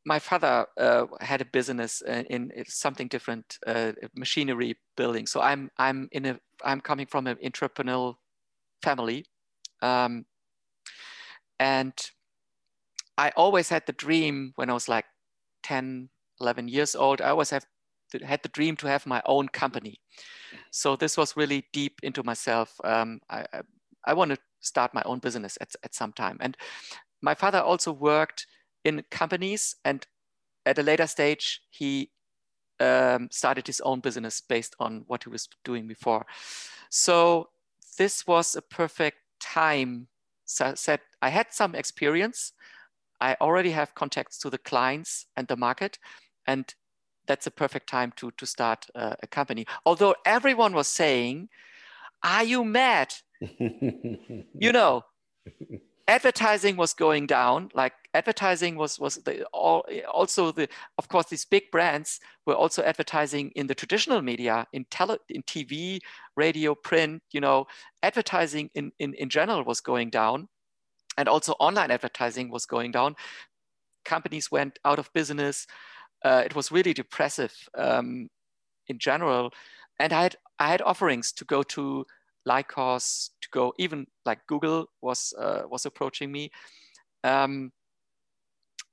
my 0.06 0.20
father 0.20 0.66
uh, 0.80 1.06
had 1.20 1.42
a 1.42 1.46
business 1.46 2.02
in, 2.02 2.52
in 2.52 2.66
something 2.68 3.08
different, 3.08 3.60
uh, 3.68 3.92
machinery 4.16 4.76
building. 4.98 5.28
So 5.28 5.42
I'm 5.42 5.70
I'm 5.78 6.08
in 6.12 6.26
a 6.26 6.40
I'm 6.64 6.82
coming 6.82 7.08
from 7.08 7.28
an 7.28 7.38
entrepreneurial 7.44 8.16
family, 8.84 9.26
um, 9.82 10.26
and 11.60 11.94
I 13.18 13.32
always 13.36 13.70
had 13.70 13.86
the 13.86 13.94
dream 13.94 14.54
when 14.56 14.70
I 14.70 14.74
was 14.74 14.88
like 14.88 15.06
10, 15.64 16.10
11 16.40 16.68
years 16.68 16.96
old. 16.96 17.22
I 17.22 17.30
always 17.30 17.50
have 17.52 17.66
had 18.24 18.44
the 18.44 18.50
dream 18.50 18.76
to 18.78 18.88
have 18.88 19.06
my 19.06 19.22
own 19.26 19.48
company. 19.48 20.00
So 20.72 20.96
this 20.96 21.18
was 21.18 21.38
really 21.38 21.66
deep 21.74 22.00
into 22.04 22.24
myself. 22.24 22.76
Um, 22.84 23.20
I, 23.30 23.46
I, 23.54 23.62
I 24.06 24.14
want 24.14 24.32
to 24.32 24.38
start 24.62 24.94
my 24.94 25.04
own 25.06 25.20
business 25.20 25.58
at, 25.62 25.70
at 25.84 25.94
some 25.94 26.14
time. 26.14 26.38
And 26.40 26.58
my 27.22 27.34
father 27.34 27.60
also 27.60 27.92
worked 27.92 28.48
in 28.84 29.04
companies 29.12 29.76
and 29.86 30.06
at 30.66 30.80
a 30.80 30.84
later 30.84 31.08
stage 31.08 31.62
he 31.70 32.10
um, 32.80 33.30
started 33.32 33.68
his 33.68 33.80
own 33.82 34.00
business 34.00 34.42
based 34.42 34.76
on 34.80 35.04
what 35.08 35.24
he 35.24 35.30
was 35.30 35.48
doing 35.64 35.88
before 35.88 36.26
so 36.90 37.50
this 37.98 38.26
was 38.26 38.56
a 38.56 38.62
perfect 38.62 39.18
time 39.40 40.08
so 40.46 40.74
said 40.76 41.00
i 41.22 41.30
had 41.30 41.48
some 41.52 41.76
experience 41.76 42.54
I 43.22 43.38
already 43.40 43.72
have 43.72 43.94
contacts 43.94 44.40
to 44.40 44.50
the 44.50 44.58
clients 44.58 45.28
and 45.38 45.48
the 45.48 45.56
market, 45.56 46.00
and 46.48 46.74
that's 47.28 47.46
a 47.46 47.52
perfect 47.52 47.88
time 47.88 48.12
to 48.18 48.32
to 48.32 48.46
start 48.46 48.88
uh, 48.96 49.16
a 49.22 49.28
company. 49.28 49.66
Although 49.86 50.16
everyone 50.26 50.74
was 50.74 50.88
saying, 50.88 51.50
"Are 52.24 52.44
you 52.44 52.66
mad?" 52.66 53.14
you 53.40 54.72
know, 54.72 55.04
advertising 56.12 56.76
was 56.76 56.94
going 56.94 57.26
down. 57.26 57.70
Like 57.74 57.94
advertising 58.14 58.76
was 58.76 59.00
was 59.00 59.16
the, 59.16 59.46
all, 59.54 59.86
also 60.12 60.52
the 60.52 60.68
of 60.98 61.08
course 61.08 61.28
these 61.28 61.46
big 61.46 61.72
brands 61.72 62.20
were 62.46 62.56
also 62.56 62.84
advertising 62.84 63.52
in 63.56 63.68
the 63.68 63.76
traditional 63.76 64.22
media 64.22 64.68
in 64.74 64.86
tele 64.92 65.18
in 65.30 65.42
TV, 65.44 66.00
radio, 66.36 66.76
print. 66.76 67.24
You 67.32 67.40
know, 67.40 67.66
advertising 68.04 68.70
in 68.76 68.92
in 69.00 69.14
in 69.14 69.30
general 69.30 69.64
was 69.64 69.80
going 69.80 70.10
down, 70.10 70.50
and 71.18 71.30
also 71.30 71.54
online 71.60 71.92
advertising 71.92 72.52
was 72.52 72.66
going 72.66 72.92
down. 72.92 73.16
Companies 74.04 74.52
went 74.52 74.80
out 74.84 75.00
of 75.00 75.14
business. 75.14 75.66
Uh, 76.26 76.44
it 76.46 76.56
was 76.56 76.72
really 76.72 76.94
depressive 76.94 77.54
um, 77.78 78.28
in 78.88 79.00
general, 79.00 79.52
and 79.98 80.12
I 80.12 80.24
had 80.24 80.36
I 80.60 80.68
had 80.68 80.82
offerings 80.82 81.32
to 81.34 81.46
go 81.46 81.64
to 81.64 82.06
Lycos 82.48 83.30
to 83.42 83.50
go 83.52 83.74
even 83.78 84.08
like 84.26 84.46
Google 84.48 84.88
was 85.02 85.34
uh, 85.38 85.64
was 85.70 85.86
approaching 85.86 86.32
me, 86.32 86.52
um, 87.24 87.72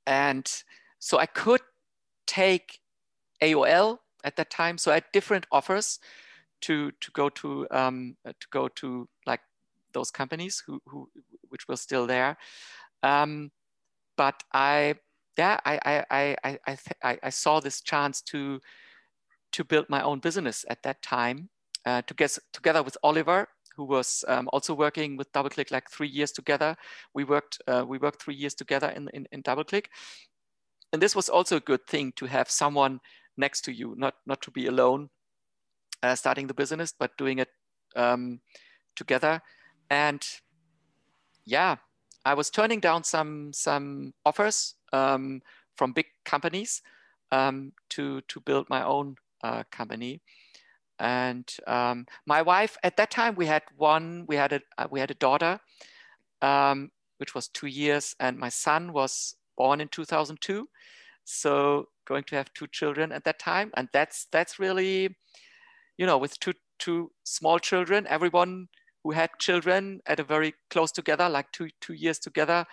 and 0.07 0.51
so 0.99 1.18
I 1.18 1.26
could 1.26 1.61
take 2.26 2.80
AOL 3.42 3.99
at 4.24 4.36
that 4.36 4.51
time. 4.51 4.78
So 4.78 4.90
I 4.90 4.94
had 4.94 5.05
different 5.12 5.46
offers 5.51 5.99
to 6.62 6.90
to 7.01 7.11
go 7.12 7.28
to 7.30 7.66
um, 7.70 8.16
to 8.24 8.46
go 8.51 8.68
to 8.68 9.09
like 9.26 9.40
those 9.92 10.11
companies 10.11 10.62
who 10.66 10.80
who 10.86 11.09
which 11.49 11.68
were 11.68 11.76
still 11.76 12.07
there, 12.07 12.36
um, 13.03 13.51
but 14.16 14.42
I 14.53 14.96
yeah 15.38 15.59
I 15.64 15.78
I 15.84 16.05
I 16.11 16.57
I 16.66 16.78
I, 17.03 17.18
I 17.22 17.30
saw 17.30 17.61
this 17.61 17.80
chance 17.80 18.20
to 18.22 18.61
to 19.53 19.64
build 19.64 19.88
my 19.88 20.03
own 20.03 20.18
business 20.18 20.64
at 20.68 20.82
that 20.82 21.01
time 21.03 21.49
uh, 21.89 22.03
together, 22.03 22.41
together 22.53 22.82
with 22.82 22.97
Oliver, 23.03 23.49
who 23.76 23.84
was 23.84 24.24
um, 24.28 24.49
also 24.53 24.74
working 24.74 25.16
with 25.16 25.32
DoubleClick 25.32 25.70
like 25.70 25.89
three 25.91 26.09
years 26.09 26.32
together. 26.32 26.76
We 27.14 27.24
worked, 27.24 27.62
uh, 27.66 27.84
we 27.89 27.99
worked 27.99 28.22
three 28.22 28.34
years 28.34 28.55
together 28.55 28.89
in, 28.89 29.09
in, 29.14 29.26
in 29.32 29.43
DoubleClick. 29.43 29.86
And 30.93 31.01
this 31.01 31.16
was 31.16 31.28
also 31.28 31.57
a 31.57 31.61
good 31.70 31.86
thing 31.86 32.12
to 32.16 32.26
have 32.26 32.51
someone 32.51 33.01
next 33.36 33.62
to 33.62 33.72
you, 33.72 33.95
not, 33.97 34.14
not 34.26 34.43
to 34.43 34.51
be 34.51 34.66
alone 34.66 35.09
uh, 36.03 36.14
starting 36.14 36.47
the 36.47 36.55
business, 36.55 36.93
but 36.99 37.16
doing 37.16 37.39
it 37.39 37.49
um, 37.97 38.41
together. 38.97 39.41
And 39.91 40.22
yeah, 41.47 41.76
I 42.24 42.34
was 42.34 42.51
turning 42.51 42.80
down 42.80 43.05
some, 43.05 43.53
some 43.53 44.12
offers 44.24 44.74
um, 44.93 45.41
from 45.76 45.93
big 45.93 46.07
companies 46.24 46.82
um, 47.32 47.72
to, 47.91 48.20
to 48.28 48.41
build 48.41 48.66
my 48.68 48.84
own 48.84 49.16
uh, 49.43 49.62
company. 49.70 50.20
And 50.99 51.49
um, 51.66 52.07
my 52.26 52.42
wife, 52.42 52.76
at 52.82 52.96
that 52.96 53.11
time, 53.11 53.34
we 53.36 53.46
had 53.46 53.62
one, 53.76 54.24
we 54.26 54.36
had 54.36 54.53
a, 54.53 54.61
uh, 54.76 54.88
we 54.90 55.01
had 55.01 55.11
a 55.11 55.14
daughter, 55.14 55.61
um, 56.42 56.90
which 57.18 57.34
was 57.34 57.49
two 57.49 57.66
years, 57.68 58.14
and 58.18 58.38
my 58.38 58.49
son 58.49 58.92
was 58.92 59.36
born 59.57 59.80
in 59.80 59.88
2002. 59.88 60.68
So 61.24 61.88
going 62.07 62.24
to 62.24 62.36
have 62.36 62.53
two 62.55 62.66
children 62.68 63.12
at 63.12 63.24
that 63.24 63.38
time, 63.38 63.70
and 63.76 63.88
that's 63.92 64.26
that's 64.32 64.59
really, 64.59 65.16
you 65.96 66.07
know, 66.07 66.18
with 66.18 66.38
two 66.40 66.55
two 66.78 67.11
small 67.24 67.59
children, 67.59 68.07
everyone 68.09 68.68
who 69.05 69.12
had 69.12 69.30
children 69.38 70.01
at 70.07 70.20
a 70.20 70.24
very 70.24 70.55
close 70.70 70.90
together, 70.90 71.28
like 71.28 71.53
two 71.53 71.68
two 71.80 71.94
years 71.94 72.18
together, 72.18 72.64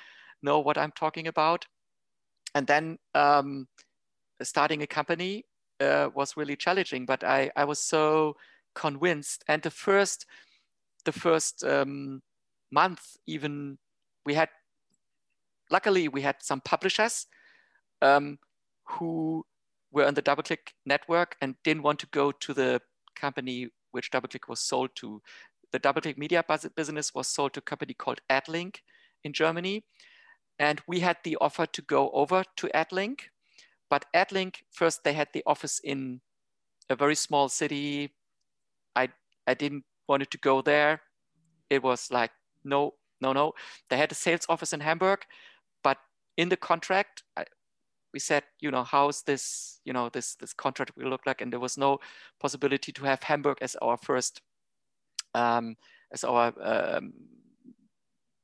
know 0.42 0.60
what 0.60 0.78
I'm 0.78 0.92
talking 0.92 1.28
about. 1.28 1.66
And 2.56 2.66
then 2.66 2.98
um, 3.14 3.68
starting 4.42 4.82
a 4.82 4.88
company 4.88 5.44
uh, 5.80 6.10
was 6.14 6.38
really 6.38 6.56
challenging, 6.56 7.06
but 7.06 7.24
I, 7.24 7.52
I 7.56 7.66
was 7.66 7.80
so 7.80 8.36
convinced. 8.74 9.44
And 9.48 9.62
the 9.62 9.72
first, 9.72 10.26
the 11.06 11.12
first 11.12 11.64
um, 11.64 12.22
month, 12.72 13.18
even 13.28 13.78
we 14.26 14.34
had, 14.34 14.50
luckily 15.70 16.08
we 16.08 16.22
had 16.22 16.36
some 16.42 16.62
publishers 16.62 17.28
um, 18.02 18.38
who 18.86 19.46
were 19.92 20.06
on 20.06 20.14
the 20.14 20.22
DoubleClick 20.22 20.74
network 20.86 21.36
and 21.42 21.56
didn't 21.64 21.84
want 21.84 22.00
to 22.00 22.08
go 22.08 22.32
to 22.32 22.54
the 22.54 22.82
company 23.16 23.70
which 23.92 24.12
DoubleClick 24.12 24.48
was 24.50 24.60
sold 24.60 24.90
to. 24.96 25.22
The 25.72 25.80
DoubleClick 25.80 26.18
media 26.18 26.44
business 26.76 27.16
was 27.16 27.28
sold 27.28 27.54
to 27.54 27.60
a 27.60 27.64
company 27.64 27.94
called 27.94 28.20
AdLink 28.30 28.78
in 29.24 29.34
Germany. 29.34 29.84
And 30.60 30.82
we 30.88 31.00
had 31.00 31.18
the 31.24 31.38
offer 31.42 31.66
to 31.66 31.82
go 31.82 32.10
over 32.12 32.44
to 32.58 32.68
AdLink 32.74 33.22
but 33.90 34.06
AdLink, 34.16 34.58
first 34.72 35.04
they 35.04 35.14
had 35.14 35.28
the 35.34 35.44
office 35.46 35.80
in 35.84 36.22
a 36.90 36.96
very 36.96 37.16
small 37.16 37.50
city. 37.50 38.14
I, 38.96 39.10
I 39.48 39.54
didn't 39.54 39.84
wanted 40.08 40.32
to 40.32 40.38
go 40.38 40.62
there. 40.62 41.02
It 41.70 41.84
was 41.84 42.12
like, 42.12 42.32
no, 42.64 42.94
no, 43.22 43.34
no. 43.34 43.54
They 43.90 43.98
had 43.98 44.12
a 44.12 44.16
sales 44.16 44.46
office 44.50 44.74
in 44.74 44.80
Hamburg, 44.80 45.26
but 45.84 45.98
in 46.38 46.50
the 46.50 46.58
contract, 46.58 47.24
I, 47.38 47.46
we 48.14 48.20
said, 48.20 48.44
you 48.60 48.72
know, 48.72 48.84
how's 48.84 49.24
this, 49.24 49.82
you 49.84 49.94
know, 49.94 50.10
this, 50.10 50.36
this 50.36 50.54
contract 50.54 50.92
will 50.96 51.10
look 51.10 51.26
like? 51.26 51.42
And 51.42 51.52
there 51.52 51.60
was 51.60 51.78
no 51.78 52.00
possibility 52.40 52.92
to 52.94 53.04
have 53.06 53.24
Hamburg 53.24 53.58
as 53.62 53.76
our 53.82 53.98
first, 53.98 54.42
um, 55.34 55.76
as 56.14 56.24
our, 56.24 56.54
um, 56.62 57.14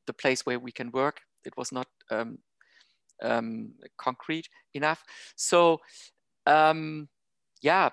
the 0.08 0.14
place 0.14 0.46
where 0.46 0.60
we 0.60 0.72
can 0.72 0.92
work. 0.92 1.22
It 1.46 1.56
was 1.58 1.72
not 1.72 1.88
um, 2.10 2.40
um, 3.22 3.72
concrete 3.98 4.50
enough. 4.74 5.04
So 5.36 5.80
um, 6.46 7.08
yeah, 7.62 7.90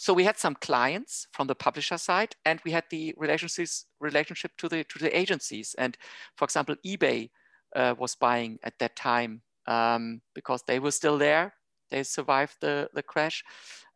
so 0.00 0.14
we 0.14 0.24
had 0.24 0.38
some 0.38 0.54
clients 0.54 1.26
from 1.32 1.46
the 1.46 1.54
publisher 1.54 1.98
side, 1.98 2.34
and 2.46 2.58
we 2.64 2.70
had 2.70 2.84
the 2.90 3.14
relationships 3.18 3.84
relationship 4.00 4.52
to 4.56 4.66
the 4.66 4.82
to 4.84 4.98
the 4.98 5.14
agencies. 5.14 5.74
And 5.76 5.94
for 6.36 6.44
example, 6.44 6.74
eBay 6.86 7.28
uh, 7.76 7.94
was 7.98 8.14
buying 8.14 8.58
at 8.62 8.78
that 8.78 8.96
time 8.96 9.42
um, 9.66 10.22
because 10.34 10.62
they 10.66 10.78
were 10.78 10.90
still 10.90 11.18
there. 11.18 11.52
They 11.90 12.02
survived 12.02 12.56
the 12.62 12.88
the 12.94 13.02
crash, 13.02 13.44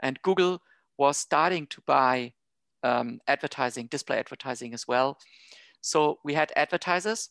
and 0.02 0.20
Google 0.20 0.60
was 0.98 1.16
starting 1.16 1.66
to 1.68 1.80
buy 1.86 2.34
um, 2.82 3.20
advertising, 3.26 3.86
display 3.86 4.18
advertising 4.18 4.74
as 4.74 4.86
well. 4.86 5.16
So 5.80 6.18
we 6.22 6.34
had 6.34 6.52
advertisers 6.54 7.30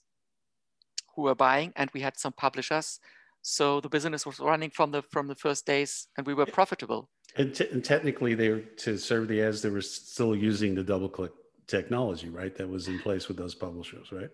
who 1.16 1.24
were 1.24 1.36
buying, 1.36 1.74
and 1.76 1.90
we 1.94 2.02
had 2.02 2.18
some 2.18 2.34
publishers. 2.34 3.00
So 3.42 3.82
the 3.82 3.90
business 3.90 4.26
was 4.26 4.40
running 4.40 4.70
from 4.70 4.92
the 4.92 5.02
from 5.02 5.28
the 5.28 5.36
first 5.36 5.66
days, 5.66 6.08
and 6.18 6.26
we 6.26 6.34
were 6.34 6.46
profitable. 6.46 7.10
And, 7.36 7.60
and 7.60 7.84
technically, 7.84 8.36
they 8.36 8.50
were 8.50 8.60
to 8.60 8.98
serve 8.98 9.28
the 9.28 9.42
ads. 9.42 9.62
They 9.62 9.70
were 9.70 9.82
still 9.82 10.36
using 10.36 10.76
the 10.76 10.84
DoubleClick 10.84 11.32
technology, 11.68 12.30
right? 12.30 12.56
That 12.56 12.70
was 12.70 12.88
in 12.88 13.00
place 13.00 13.28
with 13.28 13.38
those 13.38 13.56
publishers, 13.56 14.12
right? 14.12 14.30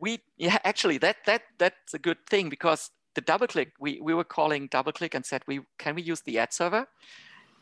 We 0.00 0.20
yeah, 0.38 0.58
actually, 0.64 0.98
that 0.98 1.16
that 1.26 1.42
that's 1.58 1.94
a 1.94 1.98
good 1.98 2.18
thing 2.28 2.48
because 2.48 2.90
the 3.14 3.22
DoubleClick 3.22 3.72
we 3.78 4.00
we 4.00 4.14
were 4.14 4.24
calling 4.24 4.68
DoubleClick 4.68 5.14
and 5.14 5.26
said 5.26 5.42
we 5.46 5.60
can 5.78 5.94
we 5.94 6.02
use 6.02 6.22
the 6.22 6.38
ad 6.38 6.52
server, 6.52 6.86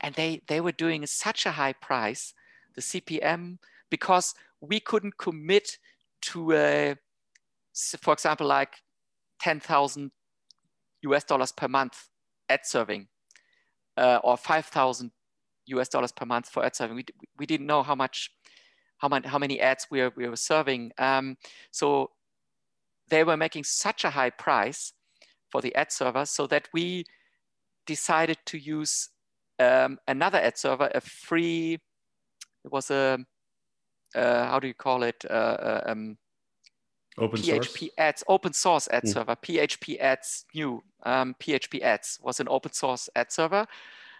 and 0.00 0.14
they 0.14 0.42
they 0.46 0.60
were 0.60 0.72
doing 0.72 1.04
such 1.06 1.46
a 1.46 1.52
high 1.52 1.72
price, 1.72 2.34
the 2.76 2.80
CPM, 2.80 3.58
because 3.90 4.34
we 4.60 4.78
couldn't 4.78 5.18
commit 5.18 5.78
to 6.20 6.52
a 6.52 6.96
for 8.00 8.12
example, 8.12 8.46
like 8.46 8.76
10,000 9.40 10.10
US 11.02 11.24
dollars 11.24 11.52
per 11.52 11.68
month 11.68 12.08
ad 12.48 12.60
serving 12.64 13.08
uh, 13.96 14.20
or 14.24 14.36
5,000 14.36 15.10
US 15.66 15.88
dollars 15.88 16.12
per 16.12 16.26
month 16.26 16.48
for 16.48 16.64
ad 16.64 16.74
serving. 16.74 16.96
We, 16.96 17.04
we 17.38 17.46
didn't 17.46 17.66
know 17.66 17.82
how 17.82 17.94
much, 17.94 18.30
how, 18.98 19.08
many, 19.08 19.28
how 19.28 19.38
many 19.38 19.60
ads 19.60 19.86
we 19.90 20.00
were, 20.00 20.12
we 20.16 20.28
were 20.28 20.36
serving. 20.36 20.92
Um, 20.98 21.36
so 21.70 22.10
they 23.08 23.24
were 23.24 23.36
making 23.36 23.64
such 23.64 24.04
a 24.04 24.10
high 24.10 24.30
price 24.30 24.92
for 25.50 25.60
the 25.60 25.74
ad 25.74 25.92
server 25.92 26.24
so 26.24 26.46
that 26.48 26.68
we 26.72 27.04
decided 27.86 28.38
to 28.46 28.58
use 28.58 29.10
um, 29.58 29.98
another 30.06 30.38
ad 30.38 30.58
server, 30.58 30.90
a 30.94 31.00
free, 31.00 31.78
it 32.64 32.72
was 32.72 32.90
a, 32.90 33.18
uh, 34.14 34.46
how 34.46 34.58
do 34.58 34.68
you 34.68 34.74
call 34.74 35.02
it? 35.02 35.24
Uh, 35.28 35.32
uh 35.32 35.82
um, 35.86 36.16
Open 37.18 37.40
PHP 37.40 37.78
source? 37.78 37.90
ads, 37.98 38.24
open 38.28 38.52
source 38.52 38.88
ad 38.90 39.04
Mm. 39.04 39.12
server, 39.12 39.36
PHP 39.36 39.98
ads 39.98 40.44
new. 40.54 40.82
Um, 41.04 41.34
PHP 41.40 41.82
ads 41.82 42.18
was 42.22 42.40
an 42.40 42.48
open 42.48 42.72
source 42.72 43.08
ad 43.14 43.32
server. 43.32 43.66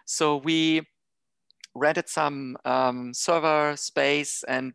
So 0.05 0.37
we 0.37 0.87
rented 1.75 2.09
some 2.09 2.57
um, 2.65 3.15
server 3.15 3.77
space 3.77 4.43
and 4.45 4.75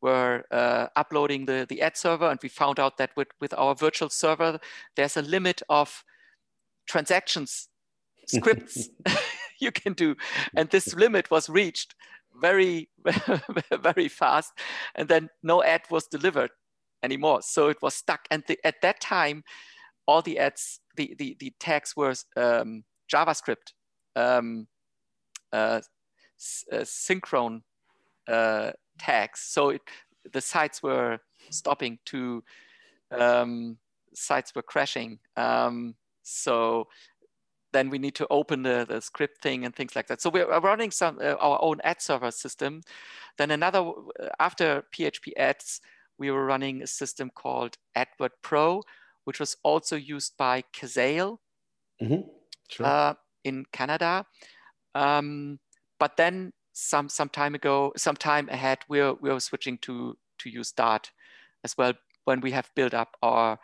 were 0.00 0.44
uh, 0.50 0.86
uploading 0.94 1.46
the, 1.46 1.66
the 1.68 1.82
ad 1.82 1.96
server. 1.96 2.30
And 2.30 2.38
we 2.42 2.48
found 2.48 2.78
out 2.78 2.98
that 2.98 3.10
with, 3.16 3.28
with 3.40 3.52
our 3.54 3.74
virtual 3.74 4.10
server, 4.10 4.60
there's 4.96 5.16
a 5.16 5.22
limit 5.22 5.62
of 5.68 6.04
transactions, 6.86 7.68
scripts 8.26 8.88
you 9.60 9.72
can 9.72 9.94
do. 9.94 10.16
And 10.56 10.70
this 10.70 10.94
limit 10.94 11.30
was 11.30 11.48
reached 11.48 11.94
very, 12.40 12.88
very 13.82 14.08
fast. 14.08 14.52
And 14.94 15.08
then 15.08 15.30
no 15.42 15.62
ad 15.62 15.82
was 15.90 16.06
delivered 16.06 16.50
anymore. 17.02 17.42
So 17.42 17.68
it 17.68 17.80
was 17.82 17.94
stuck. 17.94 18.20
And 18.30 18.42
the, 18.46 18.58
at 18.64 18.80
that 18.82 19.00
time, 19.00 19.44
all 20.06 20.22
the 20.22 20.38
ads, 20.38 20.80
the, 20.96 21.14
the, 21.18 21.36
the 21.38 21.52
tags 21.60 21.94
were 21.96 22.14
um, 22.36 22.84
JavaScript, 23.12 23.72
um, 24.16 24.66
uh, 25.52 25.80
uh, 26.72 26.84
uh, 28.28 28.72
tags. 28.98 29.40
So 29.40 29.70
it, 29.70 29.82
the 30.32 30.40
sites 30.40 30.82
were 30.82 31.18
stopping 31.50 31.98
to, 32.06 32.42
um, 33.10 33.78
sites 34.14 34.54
were 34.54 34.62
crashing. 34.62 35.18
Um, 35.36 35.94
so 36.22 36.88
then 37.72 37.90
we 37.90 37.98
need 37.98 38.14
to 38.14 38.26
open 38.30 38.62
the, 38.62 38.86
the 38.88 39.00
script 39.00 39.42
thing 39.42 39.64
and 39.64 39.74
things 39.74 39.94
like 39.94 40.06
that. 40.08 40.20
So 40.20 40.30
we're 40.30 40.46
running 40.60 40.90
some 40.90 41.18
uh, 41.22 41.34
our 41.34 41.58
own 41.60 41.80
ad 41.84 42.00
server 42.00 42.30
system. 42.30 42.82
Then 43.36 43.50
another, 43.50 43.80
uh, 43.80 44.28
after 44.40 44.84
PHP 44.94 45.32
ads, 45.36 45.80
we 46.18 46.30
were 46.30 46.44
running 46.44 46.82
a 46.82 46.86
system 46.86 47.30
called 47.34 47.76
AdWord 47.96 48.30
Pro, 48.42 48.82
which 49.24 49.40
was 49.40 49.56
also 49.62 49.96
used 49.96 50.36
by 50.36 50.64
Casale 50.72 51.40
mm-hmm. 52.00 52.22
sure. 52.68 52.86
uh, 52.86 53.14
in 53.44 53.64
Canada. 53.72 54.24
Um, 54.94 55.58
but 55.98 56.16
then 56.16 56.52
some 56.72 57.08
some 57.08 57.28
time 57.28 57.54
ago, 57.54 57.92
some 57.96 58.16
time 58.16 58.48
ahead, 58.48 58.78
we're 58.88 59.14
we're 59.14 59.40
switching 59.40 59.78
to 59.78 60.16
to 60.38 60.50
use 60.50 60.72
Dart 60.72 61.10
as 61.64 61.76
well 61.76 61.92
when 62.24 62.40
we 62.40 62.52
have 62.52 62.70
built 62.74 62.94
up 62.94 63.16
our 63.22 63.58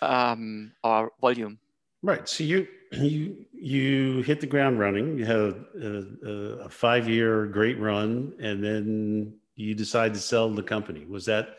um, 0.00 0.72
our 0.82 1.12
volume. 1.20 1.58
Right. 2.02 2.28
So 2.28 2.44
you 2.44 2.66
you 2.92 3.46
you 3.52 4.22
hit 4.22 4.40
the 4.40 4.46
ground 4.46 4.78
running. 4.78 5.18
You 5.18 5.24
had 5.24 5.64
a, 5.82 6.64
a 6.64 6.68
five 6.68 7.08
year 7.08 7.46
great 7.46 7.78
run, 7.78 8.34
and 8.40 8.62
then 8.62 9.34
you 9.56 9.74
decide 9.74 10.14
to 10.14 10.20
sell 10.20 10.50
the 10.50 10.62
company. 10.62 11.04
Was 11.06 11.24
that 11.26 11.56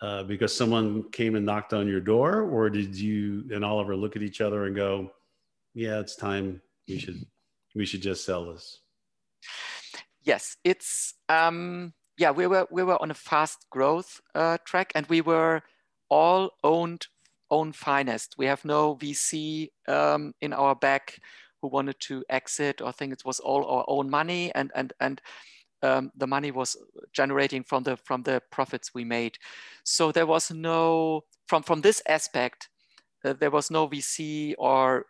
uh, 0.00 0.22
because 0.24 0.54
someone 0.54 1.10
came 1.10 1.34
and 1.36 1.44
knocked 1.44 1.72
on 1.72 1.86
your 1.86 2.00
door, 2.00 2.42
or 2.42 2.70
did 2.70 2.96
you 2.96 3.44
and 3.52 3.64
Oliver 3.64 3.96
look 3.96 4.16
at 4.16 4.22
each 4.22 4.40
other 4.40 4.66
and 4.66 4.74
go, 4.74 5.10
"Yeah, 5.74 6.00
it's 6.00 6.16
time. 6.16 6.60
We 6.88 6.98
should 6.98 7.26
we 7.74 7.86
should 7.86 8.02
just 8.02 8.24
sell 8.24 8.52
this." 8.52 8.80
Yes, 10.22 10.56
it's 10.64 11.14
um, 11.28 11.92
yeah. 12.18 12.30
We 12.30 12.46
were 12.46 12.66
we 12.70 12.82
were 12.82 13.00
on 13.00 13.10
a 13.10 13.14
fast 13.14 13.66
growth 13.70 14.20
uh, 14.34 14.58
track, 14.64 14.92
and 14.94 15.06
we 15.06 15.20
were 15.20 15.62
all 16.08 16.50
owned 16.64 17.06
own 17.50 17.72
finest. 17.72 18.36
We 18.38 18.46
have 18.46 18.64
no 18.64 18.96
VC 18.96 19.70
um, 19.88 20.34
in 20.40 20.52
our 20.52 20.74
back 20.74 21.18
who 21.60 21.68
wanted 21.68 21.98
to 22.00 22.24
exit 22.30 22.80
or 22.80 22.92
think 22.92 23.12
it 23.12 23.24
was 23.24 23.40
all 23.40 23.64
our 23.66 23.84
own 23.88 24.08
money 24.08 24.50
and 24.54 24.70
and 24.74 24.92
and 25.00 25.20
um, 25.82 26.10
the 26.16 26.26
money 26.26 26.50
was 26.50 26.76
generating 27.12 27.64
from 27.64 27.82
the 27.82 27.96
from 27.96 28.22
the 28.22 28.42
profits 28.50 28.94
we 28.94 29.04
made. 29.04 29.38
So 29.84 30.12
there 30.12 30.26
was 30.26 30.50
no 30.50 31.24
from 31.46 31.62
from 31.62 31.80
this 31.80 32.02
aspect 32.08 32.68
uh, 33.24 33.34
there 33.34 33.50
was 33.50 33.70
no 33.70 33.88
VC 33.88 34.54
or 34.58 35.06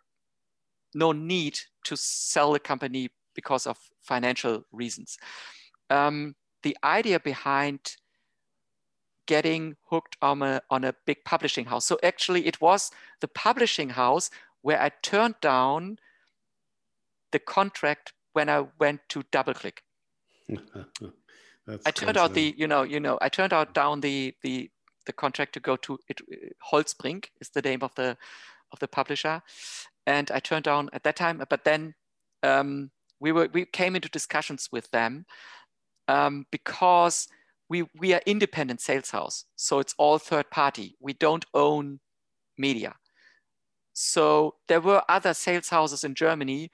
no 0.93 1.11
need 1.11 1.57
to 1.85 1.95
sell 1.95 2.53
the 2.53 2.59
company 2.59 3.09
because 3.35 3.65
of 3.65 3.77
financial 4.01 4.63
reasons. 4.71 5.17
Um, 5.89 6.35
the 6.63 6.77
idea 6.83 7.19
behind 7.19 7.95
getting 9.27 9.75
hooked 9.89 10.17
on 10.21 10.41
a, 10.41 10.61
on 10.69 10.83
a 10.83 10.93
big 11.05 11.23
publishing 11.23 11.65
house. 11.65 11.85
So 11.85 11.97
actually 12.03 12.45
it 12.45 12.59
was 12.59 12.91
the 13.21 13.27
publishing 13.29 13.89
house 13.89 14.29
where 14.61 14.81
I 14.81 14.91
turned 15.01 15.35
down 15.41 15.97
the 17.31 17.39
contract 17.39 18.13
when 18.33 18.49
I 18.49 18.67
went 18.79 19.01
to 19.09 19.23
DoubleClick. 19.31 19.79
I 21.85 21.91
turned 21.91 22.17
out 22.17 22.33
the, 22.33 22.53
you 22.57 22.67
know, 22.67 22.83
you 22.83 22.99
know, 22.99 23.17
I 23.21 23.29
turned 23.29 23.53
out 23.53 23.73
down 23.73 24.01
the 24.01 24.33
the 24.41 24.69
the 25.05 25.13
contract 25.13 25.53
to 25.53 25.59
go 25.59 25.75
to 25.77 25.99
it. 26.07 26.21
Holtzbrinck 26.71 27.25
is 27.39 27.49
the 27.49 27.61
name 27.61 27.81
of 27.81 27.93
the 27.95 28.17
of 28.71 28.79
the 28.79 28.87
publisher, 28.87 29.41
and 30.05 30.31
I 30.31 30.39
turned 30.39 30.65
down 30.65 30.89
at 30.93 31.03
that 31.03 31.15
time. 31.15 31.43
But 31.49 31.63
then 31.63 31.93
um, 32.43 32.91
we 33.19 33.31
were 33.31 33.49
we 33.53 33.65
came 33.65 33.95
into 33.95 34.09
discussions 34.09 34.69
with 34.71 34.89
them 34.91 35.25
um, 36.07 36.45
because 36.51 37.27
we 37.69 37.83
we 37.99 38.13
are 38.13 38.21
independent 38.25 38.81
sales 38.81 39.11
house, 39.11 39.45
so 39.55 39.79
it's 39.79 39.95
all 39.97 40.17
third 40.17 40.49
party. 40.49 40.97
We 40.99 41.13
don't 41.13 41.45
own 41.53 41.99
media. 42.57 42.95
So 43.93 44.55
there 44.67 44.81
were 44.81 45.03
other 45.09 45.33
sales 45.33 45.69
houses 45.69 46.03
in 46.03 46.15
Germany 46.15 46.71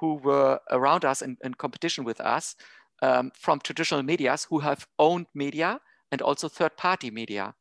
who 0.00 0.14
were 0.14 0.60
around 0.70 1.04
us 1.04 1.22
in, 1.22 1.36
in 1.42 1.54
competition 1.54 2.04
with 2.04 2.20
us 2.20 2.54
um, 3.02 3.30
from 3.34 3.60
traditional 3.60 4.02
medias 4.02 4.46
who 4.50 4.60
have 4.60 4.86
owned 4.98 5.26
media 5.34 5.80
and 6.10 6.22
also 6.22 6.48
third 6.48 6.76
party 6.76 7.10
media. 7.10 7.54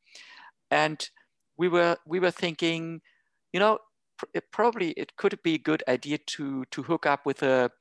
And 0.72 1.10
we 1.58 1.68
were, 1.68 1.98
we 2.06 2.20
were 2.20 2.32
thinking, 2.32 3.02
you 3.54 3.60
know, 3.60 3.80
it 4.34 4.52
probably 4.52 4.92
it 4.92 5.16
could 5.16 5.38
be 5.44 5.56
a 5.56 5.60
good 5.60 5.84
idea 5.88 6.18
to, 6.18 6.66
to 6.72 6.84
hook 6.84 7.06
up 7.06 7.26
with 7.26 7.44
a, 7.44 7.72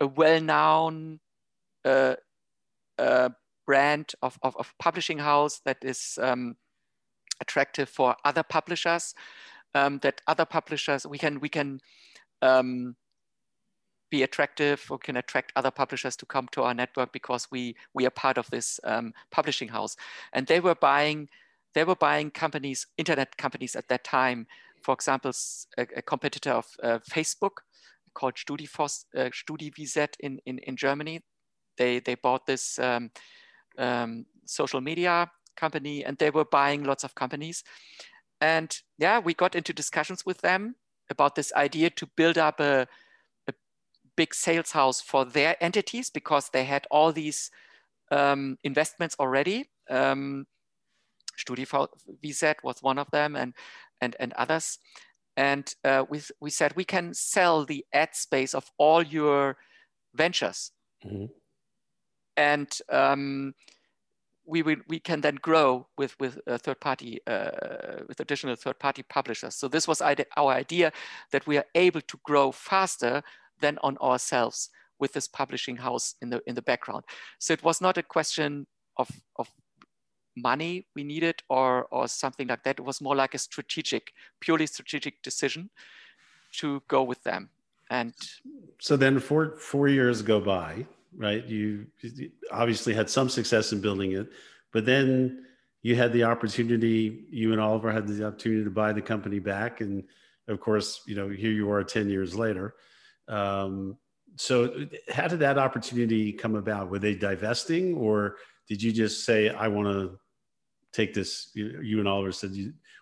a 0.00 0.06
well-known 0.06 1.20
uh, 1.84 2.14
uh, 2.98 3.28
brand 3.66 4.12
of, 4.22 4.38
of, 4.42 4.56
of, 4.56 4.72
publishing 4.78 5.18
house 5.18 5.60
that 5.64 5.76
is 5.82 6.18
um, 6.22 6.56
attractive 7.40 7.88
for 7.88 8.16
other 8.24 8.42
publishers, 8.42 9.14
um, 9.74 9.98
that 9.98 10.20
other 10.26 10.44
publishers, 10.44 11.06
we 11.06 11.18
can, 11.18 11.40
we 11.40 11.48
can 11.48 11.80
um, 12.42 12.96
be 14.10 14.22
attractive 14.22 14.84
or 14.90 14.98
can 14.98 15.16
attract 15.16 15.52
other 15.56 15.70
publishers 15.70 16.16
to 16.16 16.26
come 16.26 16.48
to 16.52 16.62
our 16.62 16.74
network 16.74 17.12
because 17.12 17.46
we 17.50 17.76
we 17.94 18.06
are 18.06 18.10
part 18.10 18.38
of 18.38 18.48
this 18.50 18.80
um, 18.84 19.12
publishing 19.30 19.68
house 19.68 19.96
and 20.32 20.46
they 20.46 20.60
were 20.60 20.74
buying 20.74 21.28
they 21.74 21.84
were 21.84 21.96
buying 21.96 22.30
companies 22.30 22.86
internet 22.96 23.36
companies 23.36 23.76
at 23.76 23.88
that 23.88 24.04
time 24.04 24.46
for 24.82 24.94
example 24.94 25.32
a, 25.76 25.86
a 25.96 26.02
competitor 26.02 26.50
of 26.50 26.66
uh, 26.82 26.98
facebook 27.10 27.58
called 28.18 28.34
StudiVZ, 28.34 29.04
uh, 29.16 29.30
StudiVZ 29.30 30.08
in, 30.20 30.40
in, 30.44 30.58
in 30.58 30.76
Germany. 30.76 31.22
They, 31.76 32.00
they 32.00 32.16
bought 32.16 32.46
this 32.46 32.78
um, 32.78 33.10
um, 33.78 34.26
social 34.44 34.80
media 34.80 35.30
company 35.56 36.04
and 36.04 36.18
they 36.18 36.30
were 36.30 36.44
buying 36.44 36.82
lots 36.84 37.04
of 37.04 37.14
companies. 37.14 37.62
And 38.40 38.76
yeah, 38.98 39.20
we 39.20 39.34
got 39.34 39.54
into 39.54 39.72
discussions 39.72 40.26
with 40.26 40.38
them 40.38 40.74
about 41.10 41.36
this 41.36 41.52
idea 41.54 41.90
to 41.90 42.06
build 42.16 42.38
up 42.38 42.60
a, 42.60 42.86
big 44.18 44.34
sales 44.34 44.72
house 44.72 45.00
for 45.00 45.24
their 45.24 45.54
entities 45.60 46.10
because 46.10 46.50
they 46.50 46.64
had 46.64 46.86
all 46.90 47.12
these 47.12 47.52
um, 48.10 48.58
investments 48.64 49.14
already. 49.20 49.70
Um, 49.88 50.46
StudiVZ 51.38 52.56
was 52.64 52.82
one 52.82 52.98
of 52.98 53.08
them 53.12 53.36
and, 53.36 53.54
and, 54.00 54.16
and 54.18 54.32
others. 54.32 54.78
And 55.36 55.72
uh, 55.84 56.04
we, 56.10 56.20
we 56.40 56.50
said 56.50 56.72
we 56.74 56.84
can 56.84 57.14
sell 57.14 57.64
the 57.64 57.84
ad 57.92 58.16
space 58.16 58.54
of 58.54 58.64
all 58.76 59.04
your 59.04 59.56
ventures. 60.16 60.72
Mm-hmm. 61.06 61.26
And 62.36 62.78
um, 62.90 63.54
we, 64.44 64.62
we, 64.62 64.78
we 64.88 64.98
can 64.98 65.20
then 65.20 65.36
grow 65.36 65.86
with, 65.96 66.18
with 66.18 66.40
a 66.48 66.58
third 66.58 66.80
party, 66.80 67.20
uh, 67.28 67.50
with 68.08 68.18
additional 68.18 68.56
third 68.56 68.80
party 68.80 69.04
publishers. 69.04 69.54
So 69.54 69.68
this 69.68 69.86
was 69.86 70.02
our 70.02 70.52
idea 70.52 70.90
that 71.30 71.46
we 71.46 71.56
are 71.56 71.66
able 71.76 72.00
to 72.00 72.18
grow 72.24 72.50
faster 72.50 73.22
than 73.60 73.78
on 73.82 73.96
ourselves 73.98 74.70
with 74.98 75.12
this 75.12 75.28
publishing 75.28 75.76
house 75.76 76.14
in 76.22 76.30
the 76.30 76.40
in 76.46 76.54
the 76.54 76.62
background. 76.62 77.04
So 77.38 77.52
it 77.52 77.62
was 77.62 77.80
not 77.80 77.98
a 77.98 78.02
question 78.02 78.66
of, 78.96 79.10
of 79.36 79.48
money 80.36 80.86
we 80.94 81.04
needed 81.04 81.42
or, 81.48 81.86
or 81.90 82.08
something 82.08 82.48
like 82.48 82.62
that. 82.64 82.78
It 82.78 82.84
was 82.84 83.00
more 83.00 83.16
like 83.16 83.34
a 83.34 83.38
strategic, 83.38 84.12
purely 84.40 84.66
strategic 84.66 85.22
decision 85.22 85.70
to 86.54 86.82
go 86.88 87.02
with 87.02 87.22
them. 87.22 87.50
And 87.90 88.14
so 88.80 88.96
then 88.96 89.18
four 89.18 89.56
four 89.56 89.88
years 89.88 90.20
go 90.20 90.40
by, 90.40 90.86
right? 91.16 91.44
You 91.46 91.86
obviously 92.52 92.92
had 92.92 93.08
some 93.08 93.28
success 93.28 93.72
in 93.72 93.80
building 93.80 94.12
it, 94.12 94.28
but 94.72 94.84
then 94.84 95.46
you 95.82 95.96
had 95.96 96.12
the 96.12 96.24
opportunity, 96.24 97.24
you 97.30 97.52
and 97.52 97.60
Oliver 97.60 97.90
had 97.90 98.06
the 98.06 98.26
opportunity 98.26 98.64
to 98.64 98.70
buy 98.70 98.92
the 98.92 99.00
company 99.00 99.38
back. 99.38 99.80
And 99.80 100.04
of 100.48 100.60
course, 100.60 101.02
you 101.06 101.14
know, 101.14 101.28
here 101.28 101.52
you 101.52 101.70
are 101.70 101.82
10 101.82 102.10
years 102.10 102.34
later. 102.34 102.74
Um, 103.28 103.96
so, 104.36 104.86
how 105.08 105.28
did 105.28 105.40
that 105.40 105.58
opportunity 105.58 106.32
come 106.32 106.54
about? 106.54 106.90
Were 106.90 106.98
they 106.98 107.14
divesting, 107.14 107.94
or 107.94 108.36
did 108.68 108.82
you 108.82 108.92
just 108.92 109.24
say, 109.24 109.50
"I 109.50 109.68
want 109.68 109.88
to 109.88 110.18
take 110.92 111.14
this"? 111.14 111.50
You 111.54 111.98
and 111.98 112.08
Oliver 112.08 112.32
said, 112.32 112.52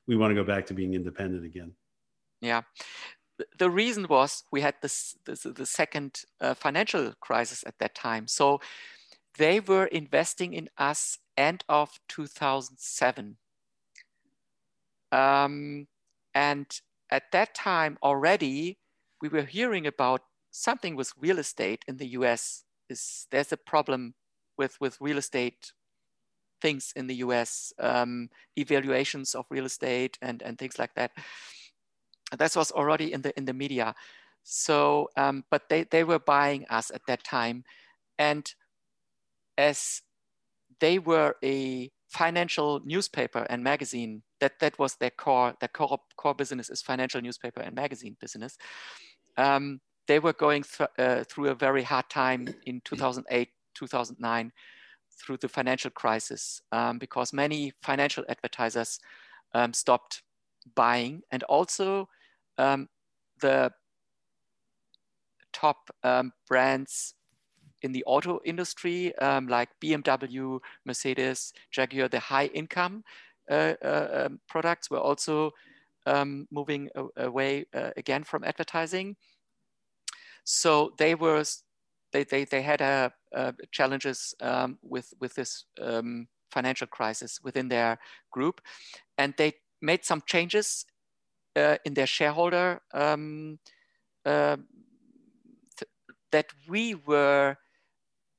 "We 0.06 0.16
want 0.16 0.30
to 0.30 0.34
go 0.34 0.44
back 0.44 0.66
to 0.66 0.74
being 0.74 0.94
independent 0.94 1.44
again." 1.44 1.72
Yeah, 2.40 2.62
the 3.58 3.70
reason 3.70 4.06
was 4.08 4.44
we 4.50 4.60
had 4.60 4.74
this, 4.82 5.16
this 5.26 5.42
the 5.42 5.66
second 5.66 6.22
uh, 6.40 6.54
financial 6.54 7.12
crisis 7.20 7.64
at 7.66 7.78
that 7.78 7.94
time. 7.94 8.26
So 8.26 8.60
they 9.38 9.60
were 9.60 9.86
investing 9.86 10.54
in 10.54 10.68
us 10.78 11.18
end 11.36 11.64
of 11.68 11.98
2007. 12.08 13.36
Um, 15.12 15.86
and 16.34 16.80
at 17.10 17.24
that 17.32 17.54
time 17.54 17.98
already, 18.02 18.78
we 19.20 19.28
were 19.28 19.44
hearing 19.44 19.86
about 19.86 20.22
something 20.50 20.96
with 20.96 21.12
real 21.18 21.38
estate 21.38 21.84
in 21.88 21.96
the 21.96 22.08
US 22.08 22.64
is 22.88 23.26
there's 23.30 23.52
a 23.52 23.56
problem 23.56 24.14
with, 24.58 24.76
with 24.80 24.96
real 25.00 25.18
estate 25.18 25.72
things 26.62 26.92
in 26.96 27.06
the 27.06 27.16
US, 27.16 27.72
um, 27.78 28.28
evaluations 28.56 29.34
of 29.34 29.44
real 29.50 29.66
estate 29.66 30.18
and, 30.22 30.42
and 30.42 30.58
things 30.58 30.78
like 30.78 30.94
that. 30.94 31.12
That 32.36 32.56
was 32.56 32.72
already 32.72 33.12
in 33.12 33.22
the 33.22 33.36
in 33.38 33.44
the 33.44 33.52
media. 33.52 33.94
So, 34.42 35.10
um, 35.16 35.44
but 35.50 35.68
they, 35.68 35.84
they 35.84 36.04
were 36.04 36.20
buying 36.20 36.66
us 36.70 36.90
at 36.94 37.02
that 37.08 37.24
time. 37.24 37.64
And 38.18 38.52
as 39.58 40.02
they 40.80 40.98
were 40.98 41.34
a 41.42 41.90
financial 42.08 42.80
newspaper 42.84 43.46
and 43.50 43.62
magazine, 43.62 44.22
that, 44.40 44.58
that 44.60 44.78
was 44.78 44.96
their 44.96 45.10
core, 45.10 45.54
their 45.60 45.68
core, 45.68 45.98
core 46.16 46.34
business 46.34 46.70
is 46.70 46.82
financial 46.82 47.20
newspaper 47.20 47.60
and 47.60 47.74
magazine 47.74 48.16
business. 48.20 48.56
Um, 49.36 49.80
they 50.06 50.18
were 50.18 50.32
going 50.32 50.62
th 50.62 50.88
uh, 50.98 51.24
through 51.24 51.48
a 51.48 51.54
very 51.54 51.82
hard 51.82 52.08
time 52.08 52.46
in 52.64 52.80
2008, 52.84 53.48
2009 53.74 54.52
through 55.18 55.38
the 55.38 55.48
financial 55.48 55.90
crisis 55.90 56.60
um, 56.72 56.98
because 56.98 57.32
many 57.32 57.72
financial 57.82 58.24
advertisers 58.28 59.00
um, 59.54 59.72
stopped 59.72 60.22
buying 60.74 61.22
and 61.30 61.42
also 61.44 62.08
um, 62.58 62.88
the 63.40 63.72
top 65.52 65.90
um, 66.02 66.32
brands 66.48 67.14
in 67.82 67.92
the 67.92 68.04
auto 68.04 68.40
industry 68.44 69.14
um, 69.18 69.48
like 69.48 69.68
BMW, 69.82 70.58
Mercedes, 70.84 71.52
Jaguar, 71.70 72.08
the 72.08 72.20
high 72.20 72.46
income 72.46 73.04
uh, 73.50 73.74
uh, 73.84 74.26
um, 74.26 74.40
products 74.48 74.90
were 74.90 74.98
also 74.98 75.50
um, 76.06 76.46
moving 76.50 76.88
away 77.16 77.66
uh, 77.74 77.90
again 77.96 78.24
from 78.24 78.44
advertising. 78.44 79.16
So 80.44 80.92
they 80.98 81.14
were 81.14 81.44
they, 82.12 82.24
they, 82.24 82.44
they 82.44 82.62
had 82.62 82.80
a, 82.80 83.12
a 83.32 83.52
challenges 83.72 84.34
um, 84.40 84.78
with, 84.82 85.12
with 85.20 85.34
this 85.34 85.64
um, 85.82 86.28
financial 86.50 86.86
crisis 86.86 87.40
within 87.42 87.68
their 87.68 87.98
group. 88.30 88.60
And 89.18 89.34
they 89.36 89.54
made 89.82 90.04
some 90.04 90.22
changes 90.26 90.86
uh, 91.56 91.76
in 91.84 91.94
their 91.94 92.06
shareholder 92.06 92.80
um, 92.94 93.58
uh, 94.24 94.56
that 96.32 96.46
we 96.68 96.94
were 96.94 97.56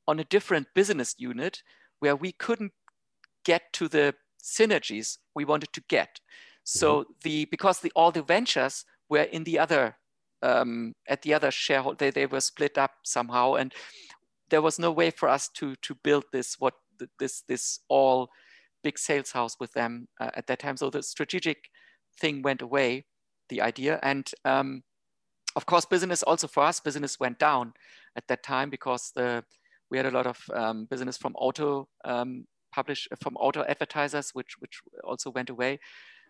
on 0.07 0.19
a 0.19 0.23
different 0.23 0.67
business 0.73 1.15
unit 1.17 1.61
where 1.99 2.15
we 2.15 2.31
couldn't 2.31 2.73
get 3.43 3.73
to 3.73 3.87
the 3.87 4.15
synergies 4.41 5.17
we 5.35 5.45
wanted 5.45 5.73
to 5.73 5.83
get. 5.89 6.19
So 6.63 7.01
mm-hmm. 7.01 7.11
the 7.23 7.45
because 7.45 7.79
the 7.79 7.91
all 7.95 8.11
the 8.11 8.21
ventures 8.23 8.85
were 9.09 9.23
in 9.23 9.43
the 9.43 9.59
other 9.59 9.97
um, 10.41 10.93
at 11.07 11.21
the 11.21 11.33
other 11.33 11.51
shareholder 11.51 11.97
they, 11.97 12.11
they 12.11 12.25
were 12.25 12.41
split 12.41 12.77
up 12.77 12.91
somehow 13.03 13.55
and 13.55 13.73
there 14.49 14.61
was 14.61 14.77
no 14.77 14.91
way 14.91 15.09
for 15.09 15.27
us 15.29 15.49
to 15.55 15.75
to 15.81 15.95
build 16.03 16.25
this 16.31 16.55
what 16.59 16.75
this 17.19 17.43
this 17.47 17.79
all 17.89 18.29
big 18.83 18.99
sales 18.99 19.31
house 19.31 19.57
with 19.59 19.73
them 19.73 20.07
uh, 20.19 20.31
at 20.35 20.47
that 20.47 20.59
time. 20.59 20.77
So 20.77 20.89
the 20.89 21.03
strategic 21.03 21.69
thing 22.19 22.41
went 22.41 22.61
away, 22.61 23.05
the 23.49 23.61
idea, 23.61 23.99
and 24.03 24.29
um, 24.45 24.83
of 25.57 25.65
course, 25.65 25.85
business 25.85 26.21
also 26.23 26.47
for 26.47 26.63
us, 26.63 26.79
business 26.79 27.19
went 27.19 27.39
down 27.39 27.73
at 28.15 28.27
that 28.27 28.43
time 28.43 28.69
because 28.69 29.11
the 29.15 29.43
we 29.89 29.97
had 29.97 30.05
a 30.05 30.11
lot 30.11 30.27
of 30.27 30.39
um, 30.53 30.85
business 30.85 31.17
from 31.17 31.33
auto 31.35 31.87
um, 32.05 32.45
publish 32.73 33.07
from 33.21 33.35
auto 33.37 33.63
advertisers, 33.63 34.31
which 34.33 34.55
which 34.59 34.81
also 35.03 35.29
went 35.31 35.49
away. 35.49 35.79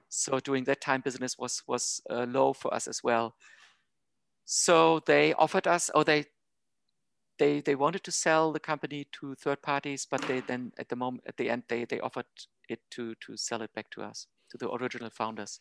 So 0.10 0.40
during 0.40 0.64
that 0.66 0.82
time, 0.82 1.02
business 1.02 1.38
was 1.38 1.64
was 1.68 2.02
uh, 2.10 2.26
low 2.28 2.54
for 2.54 2.74
us 2.74 2.88
as 2.88 3.04
well. 3.04 3.36
So 4.46 5.02
they 5.06 5.34
offered 5.34 5.68
us, 5.68 5.90
or 5.94 6.04
they 6.04 6.26
they 7.40 7.62
they 7.62 7.76
wanted 7.76 8.04
to 8.04 8.12
sell 8.12 8.54
the 8.54 8.60
company 8.60 9.08
to 9.20 9.36
third 9.36 9.62
parties, 9.62 10.08
but 10.10 10.22
they 10.22 10.40
then 10.42 10.72
at 10.78 10.90
the 10.90 10.96
moment 10.96 11.24
at 11.28 11.38
the 11.38 11.50
end 11.50 11.64
they 11.68 11.86
they 11.86 12.00
offered 12.00 12.26
it 12.70 12.80
to 12.92 13.16
to 13.26 13.38
sell 13.38 13.62
it 13.62 13.74
back 13.74 13.90
to 13.92 14.02
us 14.02 14.28
to 14.52 14.58
the 14.58 14.72
original 14.72 15.10
founders. 15.10 15.60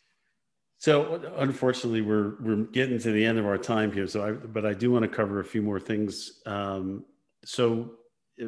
So 0.78 1.20
unfortunately, 1.36 2.02
we're 2.02 2.34
we're 2.40 2.64
getting 2.64 2.98
to 2.98 3.10
the 3.10 3.24
end 3.24 3.38
of 3.38 3.46
our 3.46 3.58
time 3.58 3.92
here. 3.92 4.06
So 4.06 4.24
I, 4.24 4.32
but 4.32 4.66
I 4.66 4.74
do 4.74 4.90
want 4.92 5.02
to 5.02 5.08
cover 5.08 5.40
a 5.40 5.44
few 5.44 5.62
more 5.62 5.80
things. 5.80 6.42
Um, 6.46 7.04
so 7.46 7.92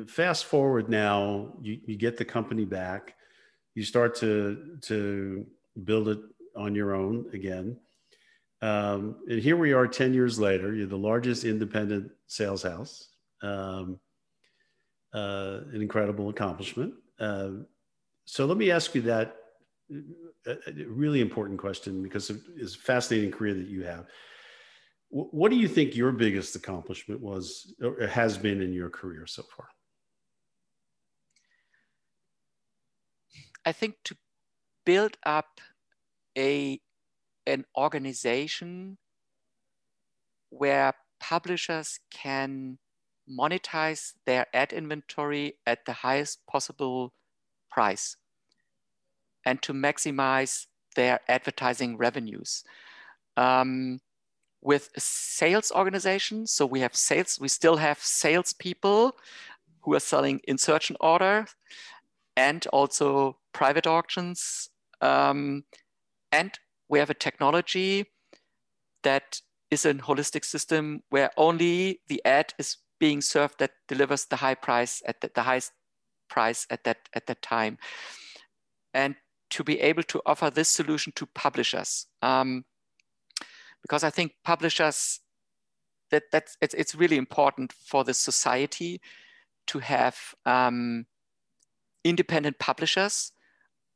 fast 0.06 0.44
forward 0.44 0.88
now, 0.88 1.54
you, 1.62 1.80
you 1.86 1.96
get 1.96 2.16
the 2.16 2.24
company 2.24 2.64
back, 2.64 3.14
you 3.74 3.84
start 3.84 4.14
to 4.16 4.78
to 4.82 5.46
build 5.84 6.08
it 6.08 6.20
on 6.56 6.74
your 6.74 6.94
own 6.94 7.26
again. 7.32 7.76
Um, 8.60 9.16
and 9.28 9.40
here 9.40 9.56
we 9.56 9.72
are 9.72 9.86
10 9.86 10.12
years 10.14 10.38
later, 10.38 10.74
you're 10.74 10.88
the 10.88 10.96
largest 10.96 11.44
independent 11.44 12.10
sales 12.26 12.64
house. 12.64 13.08
Um, 13.40 14.00
uh, 15.14 15.60
an 15.72 15.80
incredible 15.80 16.28
accomplishment. 16.28 16.94
Uh, 17.18 17.50
so 18.24 18.44
let 18.46 18.58
me 18.58 18.70
ask 18.70 18.94
you 18.94 19.02
that 19.02 19.36
a, 20.46 20.56
really 20.86 21.20
important 21.20 21.58
question 21.58 22.02
because 22.02 22.30
it's 22.56 22.74
a 22.74 22.78
fascinating 22.78 23.30
career 23.30 23.54
that 23.54 23.68
you 23.68 23.84
have. 23.84 24.06
What 25.10 25.50
do 25.50 25.56
you 25.56 25.68
think 25.68 25.96
your 25.96 26.12
biggest 26.12 26.54
accomplishment 26.54 27.20
was 27.20 27.74
or 27.82 28.06
has 28.06 28.36
been 28.36 28.60
in 28.60 28.74
your 28.74 28.90
career 28.90 29.26
so 29.26 29.42
far? 29.42 29.68
I 33.64 33.72
think 33.72 33.96
to 34.04 34.16
build 34.84 35.16
up 35.24 35.60
a 36.36 36.80
an 37.46 37.64
organization 37.76 38.98
where 40.50 40.92
publishers 41.20 42.00
can 42.10 42.78
monetize 43.30 44.14
their 44.26 44.46
ad 44.52 44.72
inventory 44.72 45.54
at 45.66 45.84
the 45.86 45.92
highest 45.92 46.46
possible 46.46 47.12
price 47.70 48.16
and 49.44 49.60
to 49.62 49.72
maximize 49.72 50.66
their 50.94 51.20
advertising 51.28 51.96
revenues. 51.96 52.64
Um, 53.36 54.00
with 54.60 54.90
a 54.96 55.00
sales 55.00 55.70
organization, 55.72 56.46
so 56.46 56.66
we 56.66 56.80
have 56.80 56.94
sales, 56.94 57.38
we 57.40 57.48
still 57.48 57.76
have 57.76 57.98
salespeople 58.00 59.16
who 59.82 59.94
are 59.94 60.00
selling 60.00 60.40
insertion 60.48 60.96
order 61.00 61.46
and 62.36 62.66
also 62.68 63.38
private 63.52 63.86
auctions. 63.86 64.70
Um, 65.00 65.64
and 66.32 66.52
we 66.88 66.98
have 66.98 67.10
a 67.10 67.14
technology 67.14 68.06
that 69.02 69.40
is 69.70 69.84
a 69.84 69.94
holistic 69.94 70.44
system 70.44 71.02
where 71.10 71.30
only 71.36 72.00
the 72.08 72.20
ad 72.24 72.54
is 72.58 72.78
being 72.98 73.20
served 73.20 73.58
that 73.58 73.72
delivers 73.86 74.26
the 74.26 74.36
high 74.36 74.54
price 74.54 75.02
at 75.06 75.20
the, 75.20 75.30
the 75.34 75.42
highest 75.42 75.72
price 76.28 76.66
at 76.70 76.84
that 76.84 76.98
at 77.14 77.26
that 77.26 77.42
time. 77.42 77.78
And 78.92 79.14
to 79.50 79.64
be 79.64 79.80
able 79.80 80.02
to 80.04 80.20
offer 80.26 80.50
this 80.50 80.68
solution 80.68 81.12
to 81.16 81.26
publishers. 81.26 82.06
Um, 82.22 82.64
because 83.82 84.04
I 84.04 84.10
think 84.10 84.32
publishers, 84.44 85.20
that, 86.10 86.24
that's, 86.32 86.56
it's, 86.60 86.74
it's 86.74 86.94
really 86.94 87.16
important 87.16 87.72
for 87.72 88.04
the 88.04 88.14
society 88.14 89.00
to 89.68 89.78
have 89.78 90.16
um, 90.46 91.06
independent 92.04 92.58
publishers, 92.58 93.32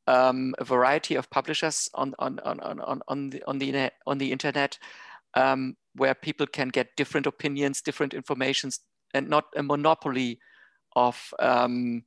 um, 0.07 0.55
a 0.59 0.65
variety 0.65 1.15
of 1.15 1.31
publishers 1.31 1.89
on, 1.95 2.15
on, 2.19 2.39
on, 2.41 2.61
on, 2.61 3.03
on, 3.09 3.31
the, 3.31 3.43
on, 3.47 3.59
the, 3.59 3.91
on 4.07 4.19
the 4.19 4.33
internet 4.33 4.79
um, 5.35 5.77
where 5.95 6.15
people 6.15 6.47
can 6.47 6.69
get 6.69 6.97
different 6.97 7.27
opinions, 7.27 7.81
different 7.81 8.15
informations, 8.15 8.81
and 9.15 9.29
not 9.29 9.45
a 9.57 9.63
monopoly 9.63 10.39
of 10.97 11.33
um, 11.39 12.03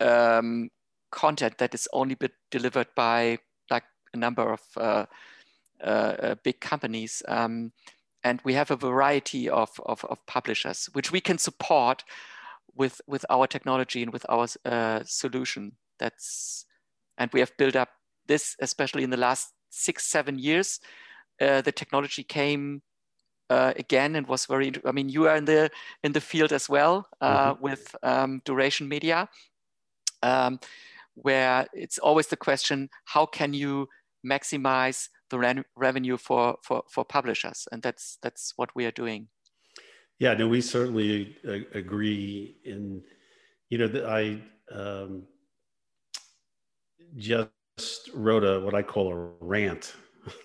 um, 0.00 0.70
content 1.10 1.58
that 1.58 1.74
is 1.74 1.88
only 1.92 2.16
delivered 2.50 2.88
by 2.94 3.38
like 3.70 3.84
a 4.14 4.16
number 4.16 4.52
of 4.52 4.60
uh, 4.76 5.06
big 6.42 6.60
companies. 6.60 7.22
Um, 7.28 7.72
and 8.24 8.40
we 8.44 8.54
have 8.54 8.70
a 8.70 8.76
variety 8.76 9.48
of, 9.48 9.70
of, 9.86 10.04
of, 10.04 10.24
publishers, 10.26 10.88
which 10.92 11.12
we 11.12 11.20
can 11.20 11.38
support 11.38 12.04
with, 12.74 13.00
with 13.06 13.24
our 13.30 13.46
technology 13.46 14.02
and 14.02 14.12
with 14.12 14.26
our 14.28 14.48
uh, 14.64 15.00
solution. 15.04 15.72
That's, 15.98 16.66
and 17.16 17.30
we 17.32 17.40
have 17.40 17.56
built 17.56 17.76
up 17.76 17.90
this, 18.26 18.56
especially 18.60 19.04
in 19.04 19.10
the 19.10 19.16
last 19.16 19.52
six, 19.70 20.06
seven 20.06 20.38
years. 20.38 20.80
Uh, 21.40 21.60
the 21.60 21.72
technology 21.72 22.24
came 22.24 22.82
uh, 23.50 23.72
again 23.76 24.14
and 24.14 24.26
was 24.26 24.44
very 24.44 24.70
i 24.84 24.92
mean 24.92 25.08
you 25.08 25.26
are 25.26 25.34
in 25.34 25.46
the 25.46 25.70
in 26.02 26.12
the 26.12 26.20
field 26.20 26.52
as 26.52 26.68
well 26.68 27.08
uh, 27.22 27.54
mm-hmm. 27.54 27.62
with 27.62 27.96
um, 28.02 28.42
duration 28.44 28.86
media 28.86 29.26
um, 30.22 30.60
where 31.14 31.66
it's 31.72 31.98
always 31.98 32.28
the 32.28 32.36
question, 32.36 32.88
how 33.04 33.26
can 33.26 33.52
you 33.52 33.88
maximize 34.26 35.08
the 35.30 35.38
re 35.38 35.62
revenue 35.76 36.16
for, 36.16 36.56
for, 36.62 36.82
for 36.90 37.04
publishers? 37.04 37.66
And 37.72 37.82
that's, 37.82 38.18
that's 38.22 38.52
what 38.56 38.70
we 38.74 38.86
are 38.86 38.90
doing. 38.90 39.28
Yeah, 40.18 40.34
no, 40.34 40.48
we 40.48 40.60
certainly 40.60 41.36
uh, 41.46 41.58
agree. 41.74 42.56
In, 42.64 43.02
you 43.70 43.78
know, 43.78 44.06
I 44.08 44.42
um, 44.72 45.22
just 47.16 48.10
wrote 48.12 48.44
a, 48.44 48.60
what 48.60 48.74
I 48.74 48.82
call 48.82 49.12
a 49.12 49.30
rant 49.40 49.94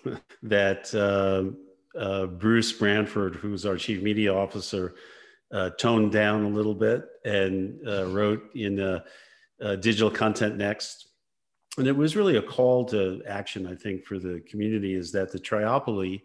that 0.42 0.94
uh, 0.94 1.98
uh, 1.98 2.26
Bruce 2.26 2.72
Branford, 2.72 3.34
who's 3.34 3.66
our 3.66 3.76
chief 3.76 4.02
media 4.02 4.32
officer, 4.32 4.94
uh, 5.52 5.70
toned 5.70 6.12
down 6.12 6.44
a 6.44 6.48
little 6.48 6.74
bit 6.74 7.04
and 7.24 7.78
uh, 7.86 8.06
wrote 8.06 8.54
in 8.54 9.00
Digital 9.80 10.10
Content 10.10 10.56
Next. 10.56 11.08
And 11.76 11.88
it 11.88 11.96
was 11.96 12.16
really 12.16 12.36
a 12.36 12.42
call 12.42 12.84
to 12.86 13.22
action, 13.26 13.66
I 13.66 13.74
think, 13.74 14.04
for 14.04 14.18
the 14.18 14.40
community 14.48 14.94
is 14.94 15.10
that 15.12 15.32
the 15.32 15.40
triopoly, 15.40 16.22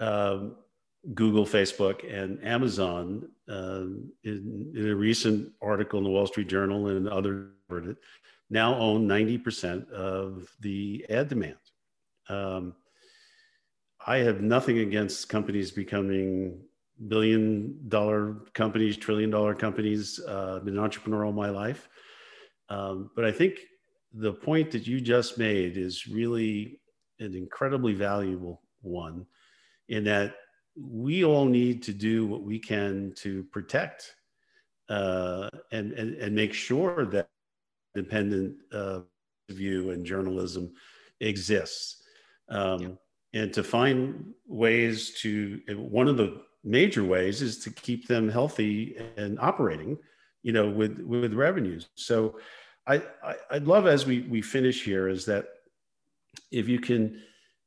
um, 0.00 0.56
Google, 1.14 1.44
Facebook, 1.44 2.10
and 2.10 2.42
Amazon, 2.42 3.28
uh, 3.48 3.84
in, 4.24 4.72
in, 4.74 4.88
a 4.88 4.94
recent 4.94 5.52
article 5.60 5.98
in 5.98 6.04
the 6.04 6.10
Wall 6.10 6.26
Street 6.26 6.48
Journal 6.48 6.88
and 6.88 7.08
other 7.08 7.50
now 8.48 8.74
own 8.76 9.06
90% 9.06 9.90
of 9.90 10.48
the 10.60 11.04
ad 11.08 11.28
demand. 11.28 11.56
Um, 12.28 12.74
I 14.06 14.18
have 14.18 14.40
nothing 14.40 14.78
against 14.78 15.28
companies 15.28 15.70
becoming 15.70 16.60
billion 17.08 17.88
dollar 17.88 18.36
companies, 18.54 18.96
trillion 18.96 19.30
dollar 19.30 19.54
companies. 19.54 20.20
Uh, 20.26 20.56
I've 20.56 20.64
been 20.64 20.78
an 20.78 20.82
entrepreneur 20.82 21.24
all 21.24 21.32
my 21.32 21.50
life. 21.50 21.88
Um, 22.68 23.10
but 23.14 23.24
I 23.24 23.32
think 23.32 23.58
the 24.12 24.32
point 24.32 24.70
that 24.70 24.86
you 24.86 25.00
just 25.00 25.38
made 25.38 25.76
is 25.76 26.06
really 26.06 26.80
an 27.18 27.34
incredibly 27.34 27.94
valuable 27.94 28.62
one 28.82 29.26
in 29.88 30.04
that 30.04 30.34
we 30.76 31.24
all 31.24 31.44
need 31.44 31.82
to 31.82 31.92
do 31.92 32.26
what 32.26 32.42
we 32.42 32.58
can 32.58 33.12
to 33.16 33.44
protect 33.44 34.14
uh, 34.88 35.48
and, 35.72 35.92
and, 35.92 36.14
and 36.14 36.34
make 36.34 36.52
sure 36.52 37.06
that 37.06 37.28
independent 37.94 38.56
uh, 38.72 39.00
view 39.50 39.90
and 39.90 40.06
journalism 40.06 40.72
exists. 41.20 42.02
Um. 42.48 42.98
And 43.32 43.52
to 43.52 43.62
find 43.62 44.34
ways 44.48 45.14
to, 45.20 45.60
one 45.76 46.08
of 46.08 46.16
the 46.16 46.42
major 46.64 47.04
ways 47.04 47.42
is 47.42 47.58
to 47.58 47.70
keep 47.70 48.08
them 48.08 48.28
healthy 48.28 48.96
and 49.16 49.38
operating, 49.38 49.98
you 50.42 50.52
know, 50.52 50.68
with, 50.68 50.98
with 50.98 51.32
revenues. 51.34 51.90
So 51.94 52.40
I, 52.86 53.02
I, 53.22 53.34
I'd 53.50 53.66
love 53.66 53.86
as 53.86 54.06
we, 54.06 54.22
we 54.22 54.42
finish 54.42 54.84
here 54.84 55.08
is 55.08 55.24
that 55.26 55.46
if 56.50 56.68
you 56.68 56.80
can 56.80 57.22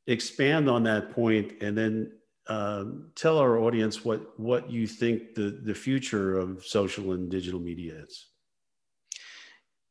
expand 0.08 0.70
on 0.70 0.84
that 0.84 1.12
point 1.12 1.54
and 1.62 1.78
then 1.78 2.12
um, 2.48 3.12
tell 3.16 3.38
our 3.38 3.58
audience 3.60 4.04
what 4.04 4.38
what 4.38 4.70
you 4.70 4.86
think 4.86 5.34
the 5.36 5.62
the 5.64 5.74
future 5.74 6.38
of 6.38 6.66
social 6.66 7.14
and 7.14 7.32
digital 7.32 7.60
media 7.60 8.04
is. 8.04 8.28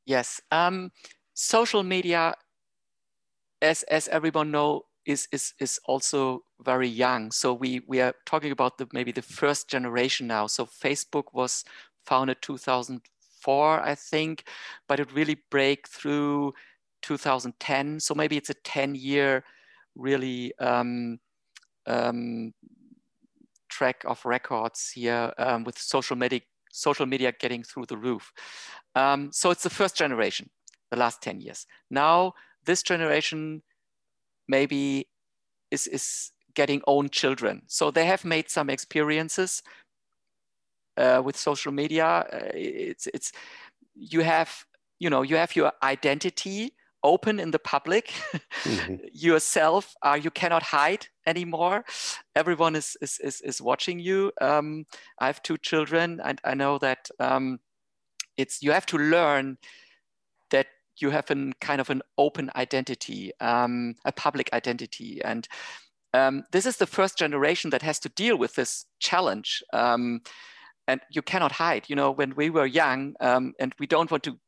Yes, 0.05 0.41
um, 0.51 0.91
social 1.33 1.83
media, 1.83 2.35
as 3.63 3.85
as 3.85 4.09
everyone 4.09 4.51
know, 4.51 4.83
is 5.07 5.29
is 5.33 5.55
is 5.61 5.81
also 5.87 6.43
very 6.61 6.89
young. 6.89 7.31
So 7.31 7.55
we 7.55 7.81
we 7.89 8.01
are 8.01 8.15
talking 8.27 8.53
about 8.53 8.77
the 8.77 8.87
maybe 8.93 9.13
the 9.13 9.23
first 9.23 9.69
generation 9.69 10.27
now. 10.27 10.47
So 10.47 10.67
Facebook 10.67 11.33
was 11.33 11.65
founded 12.05 12.43
2004, 13.43 13.81
I 13.81 13.95
think, 13.95 14.45
but 14.89 15.01
it 15.01 15.13
really 15.13 15.43
break 15.51 15.89
through 15.89 16.55
2010. 17.03 18.01
So 18.01 18.15
maybe 18.15 18.37
it's 18.37 18.51
a 18.51 18.55
10 18.55 18.95
year 18.95 19.45
really 19.95 20.53
um, 20.59 21.19
um, 21.87 22.53
track 23.69 24.03
of 24.05 24.25
records 24.25 24.91
here 24.95 25.33
um, 25.39 25.65
with 25.65 25.79
social 25.79 26.17
media 26.17 26.41
social 26.75 27.05
media 27.05 27.31
getting 27.39 27.63
through 27.63 27.85
the 27.85 27.99
roof. 27.99 28.33
Um, 28.95 29.31
so 29.31 29.51
it's 29.51 29.63
the 29.63 29.69
first 29.69 29.95
generation, 29.95 30.49
the 30.91 30.97
last 30.97 31.21
10 31.21 31.43
years. 31.43 31.67
Now 31.91 32.33
this 32.65 32.83
generation 32.83 33.63
maybe 34.49 35.07
is, 35.71 35.87
is 35.87 36.33
getting 36.55 36.81
own 36.87 37.11
children. 37.11 37.61
So 37.67 37.91
they 37.91 38.07
have 38.07 38.25
made 38.25 38.49
some 38.49 38.71
experiences 38.71 39.63
uh, 40.97 41.23
with 41.25 41.37
social 41.37 41.73
media. 41.73 42.07
Uh, 42.07 42.51
it's, 42.55 43.07
it's, 43.15 43.33
you 43.95 44.21
have, 44.21 44.65
you 44.99 45.11
know, 45.11 45.23
you 45.23 45.37
have 45.37 45.57
your 45.57 45.73
identity 45.83 46.75
open 47.03 47.41
in 47.41 47.51
the 47.51 47.59
public 47.59 48.13
mm-hmm. 48.63 48.97
yourself 49.13 49.95
uh, 50.03 50.19
you 50.21 50.31
cannot 50.31 50.63
hide 50.63 51.07
anymore 51.27 51.85
everyone 52.37 52.77
is 52.77 52.97
is 53.01 53.19
is, 53.21 53.41
is 53.41 53.61
watching 53.61 53.99
you 53.99 54.33
um, 54.41 54.85
i 55.19 55.27
have 55.27 55.43
two 55.43 55.59
children 55.59 56.21
and 56.25 56.41
i 56.45 56.55
know 56.55 56.79
that 56.79 57.11
um, 57.19 57.59
it's 58.37 58.63
you 58.63 58.73
have 58.73 58.87
to 58.87 58.99
learn 58.99 59.59
that 60.51 60.67
you 60.99 61.11
have 61.11 61.31
a 61.31 61.53
kind 61.61 61.81
of 61.81 61.91
an 61.91 62.03
open 62.19 62.51
identity 62.57 63.33
um, 63.41 63.95
a 64.05 64.13
public 64.13 64.53
identity 64.53 65.21
and 65.25 65.49
um, 66.15 66.45
this 66.53 66.67
is 66.67 66.77
the 66.77 66.87
first 66.87 67.17
generation 67.19 67.71
that 67.71 67.83
has 67.83 67.99
to 67.99 68.09
deal 68.11 68.37
with 68.37 68.55
this 68.55 68.87
challenge 69.01 69.63
um, 69.73 70.21
and 70.89 71.01
you 71.11 71.23
cannot 71.23 71.53
hide 71.53 71.85
you 71.89 71.97
know 71.97 72.11
when 72.11 72.35
we 72.35 72.51
were 72.51 72.67
young 72.67 73.15
um, 73.21 73.53
and 73.59 73.75
we 73.79 73.87
don't 73.87 74.11
want 74.11 74.23
to 74.23 74.39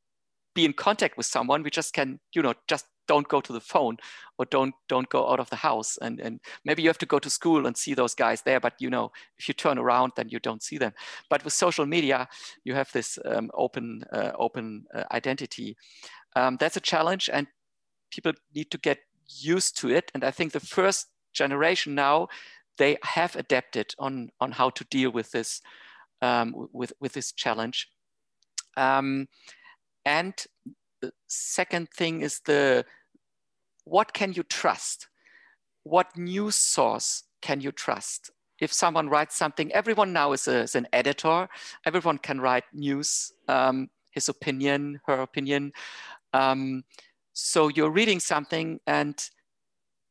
be 0.54 0.64
in 0.64 0.72
contact 0.72 1.16
with 1.16 1.26
someone 1.26 1.62
we 1.62 1.70
just 1.70 1.92
can 1.92 2.18
you 2.34 2.42
know 2.42 2.54
just 2.68 2.86
don't 3.06 3.28
go 3.28 3.40
to 3.40 3.52
the 3.52 3.60
phone 3.60 3.96
or 4.38 4.44
don't 4.46 4.74
don't 4.88 5.08
go 5.08 5.30
out 5.30 5.40
of 5.40 5.50
the 5.50 5.56
house. 5.56 5.98
And 6.00 6.20
and 6.20 6.40
maybe 6.64 6.82
you 6.82 6.88
have 6.88 6.98
to 6.98 7.06
go 7.06 7.18
to 7.18 7.30
school 7.30 7.66
and 7.66 7.76
see 7.76 7.94
those 7.94 8.14
guys 8.14 8.42
there 8.42 8.60
but 8.60 8.74
you 8.78 8.90
know 8.90 9.12
if 9.38 9.48
you 9.48 9.54
turn 9.54 9.78
around 9.78 10.12
then 10.16 10.28
you 10.28 10.38
don't 10.38 10.62
see 10.62 10.78
them. 10.78 10.92
But 11.30 11.44
with 11.44 11.52
social 11.52 11.86
media 11.86 12.28
you 12.64 12.74
have 12.74 12.90
this 12.92 13.18
um, 13.24 13.50
open 13.54 14.04
uh, 14.12 14.32
open 14.38 14.84
uh, 14.94 15.04
identity. 15.12 15.76
Um, 16.36 16.56
that's 16.58 16.76
a 16.76 16.80
challenge 16.80 17.30
and 17.32 17.46
people 18.10 18.32
need 18.54 18.70
to 18.70 18.78
get 18.78 18.98
used 19.28 19.78
to 19.78 19.88
it. 19.90 20.10
And 20.14 20.24
i 20.24 20.30
think 20.30 20.52
the 20.52 20.60
first 20.60 21.08
generation 21.32 21.94
now 21.94 22.28
they 22.78 22.96
have 23.02 23.36
adapted 23.36 23.94
on 23.98 24.30
on 24.40 24.52
how 24.52 24.70
to 24.70 24.84
deal 24.90 25.10
with 25.10 25.30
this 25.30 25.60
um, 26.24 26.46
with 26.72 26.92
with 27.00 27.12
this 27.12 27.32
challenge 27.32 27.88
um, 28.76 29.28
and 30.04 30.34
the 31.00 31.12
second 31.26 31.88
thing 31.90 32.22
is 32.22 32.40
the 32.46 32.84
what 33.84 34.12
can 34.12 34.32
you 34.32 34.42
trust? 34.42 35.08
What 35.82 36.16
news 36.16 36.56
source 36.56 37.24
can 37.42 37.60
you 37.60 37.72
trust? 37.72 38.30
If 38.60 38.72
someone 38.72 39.08
writes 39.08 39.36
something, 39.36 39.70
everyone 39.72 40.12
now 40.12 40.32
is, 40.32 40.48
a, 40.48 40.60
is 40.60 40.74
an 40.74 40.86
editor. 40.92 41.48
Everyone 41.84 42.18
can 42.18 42.40
write 42.40 42.64
news, 42.72 43.32
um, 43.48 43.88
his 44.12 44.28
opinion, 44.28 45.00
her 45.06 45.20
opinion. 45.20 45.72
Um, 46.32 46.84
so 47.34 47.68
you're 47.68 47.90
reading 47.90 48.20
something, 48.20 48.80
and 48.86 49.16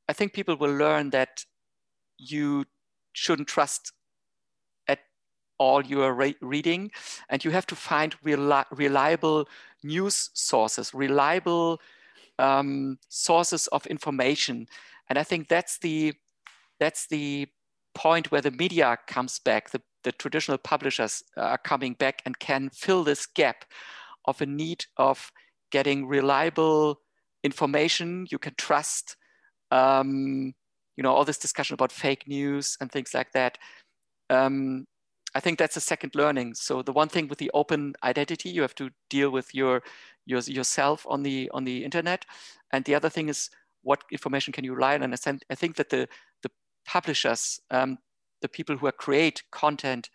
I 0.07 0.13
think 0.13 0.33
people 0.33 0.57
will 0.57 0.75
learn 0.75 1.09
that 1.11 1.45
you 2.17 2.65
shouldn't 3.13 3.47
trust 3.47 3.93
all 5.57 5.85
you 5.85 6.01
are 6.01 6.13
re 6.13 6.35
reading. 6.41 6.91
And 7.29 7.43
you 7.43 7.51
have 7.51 7.67
to 7.67 7.75
find 7.75 8.15
reli 8.21 8.65
reliable 8.71 9.47
news 9.83 10.29
sources, 10.33 10.93
reliable 10.93 11.79
um, 12.39 12.97
sources 13.09 13.67
of 13.67 13.85
information. 13.87 14.67
And 15.09 15.19
I 15.19 15.23
think 15.23 15.47
that's 15.47 15.77
the, 15.79 16.13
that's 16.79 17.07
the 17.07 17.47
point 17.93 18.31
where 18.31 18.41
the 18.41 18.51
media 18.51 18.97
comes 19.07 19.39
back, 19.39 19.69
the, 19.71 19.81
the 20.03 20.11
traditional 20.11 20.57
publishers 20.57 21.23
are 21.37 21.57
coming 21.57 21.93
back 21.93 22.21
and 22.25 22.39
can 22.39 22.69
fill 22.69 23.03
this 23.03 23.25
gap 23.25 23.65
of 24.25 24.41
a 24.41 24.45
need 24.45 24.85
of 24.97 25.31
getting 25.71 26.07
reliable 26.07 26.99
information 27.43 28.25
you 28.31 28.39
can 28.39 28.53
trust. 28.57 29.15
Um, 29.71 30.53
you 30.95 31.03
know, 31.03 31.13
all 31.13 31.25
this 31.25 31.37
discussion 31.37 31.73
about 31.73 31.91
fake 31.91 32.27
news 32.27 32.77
and 32.79 32.91
things 32.91 33.13
like 33.13 33.31
that. 33.33 33.57
Um, 34.29 34.85
I 35.35 35.39
think 35.39 35.57
that's 35.57 35.77
a 35.77 35.81
second 35.81 36.15
learning. 36.15 36.53
So 36.55 36.81
the 36.81 36.93
one 36.93 37.09
thing 37.09 37.27
with 37.27 37.39
the 37.39 37.51
open 37.53 37.95
identity, 38.03 38.49
you 38.49 38.61
have 38.61 38.75
to 38.75 38.91
deal 39.09 39.31
with 39.31 39.53
your, 39.53 39.81
your 40.25 40.41
yourself 40.41 41.05
on 41.09 41.23
the 41.23 41.49
on 41.53 41.63
the 41.63 41.83
internet, 41.83 42.25
and 42.71 42.85
the 42.85 42.95
other 42.95 43.09
thing 43.09 43.29
is 43.29 43.49
what 43.81 44.03
information 44.11 44.53
can 44.53 44.63
you 44.63 44.73
rely 44.73 44.95
on. 44.95 45.03
And 45.03 45.13
I 45.49 45.55
think 45.55 45.75
that 45.75 45.89
the 45.89 46.07
the 46.43 46.49
publishers, 46.85 47.59
um, 47.71 47.97
the 48.41 48.47
people 48.47 48.77
who 48.77 48.91
create 48.91 49.43
content, 49.51 50.09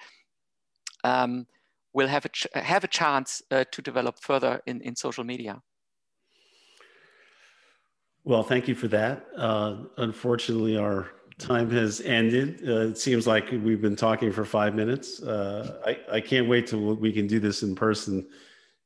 um, 1.05 1.47
will 1.93 2.09
have 2.09 2.27
a 2.27 2.61
have 2.61 2.85
a 2.85 2.89
chance 2.89 3.43
uh, 3.51 3.65
to 3.73 3.83
develop 3.83 4.21
further 4.21 4.61
in 4.67 4.81
in 4.83 4.97
social 4.97 5.25
media. 5.25 5.63
Well, 8.25 8.43
thank 8.43 8.69
you 8.69 8.75
for 8.75 8.89
that. 8.89 9.27
Uh, 9.37 9.77
unfortunately, 9.97 10.77
our 10.77 11.11
time 11.39 11.71
has 11.71 12.01
ended. 12.01 12.61
Uh, 12.67 12.89
it 12.89 12.99
seems 12.99 13.27
like 13.27 13.51
we've 13.51 13.81
been 13.81 13.97
talking 13.97 14.33
for 14.33 14.45
five 14.45 14.75
minutes. 14.75 15.23
Uh, 15.23 15.81
I, 15.87 16.17
I 16.17 16.21
can't 16.21 16.49
wait 16.49 16.67
till 16.67 16.97
we 16.97 17.13
can 17.13 17.27
do 17.27 17.39
this 17.39 17.63
in 17.63 17.75
person, 17.75 18.27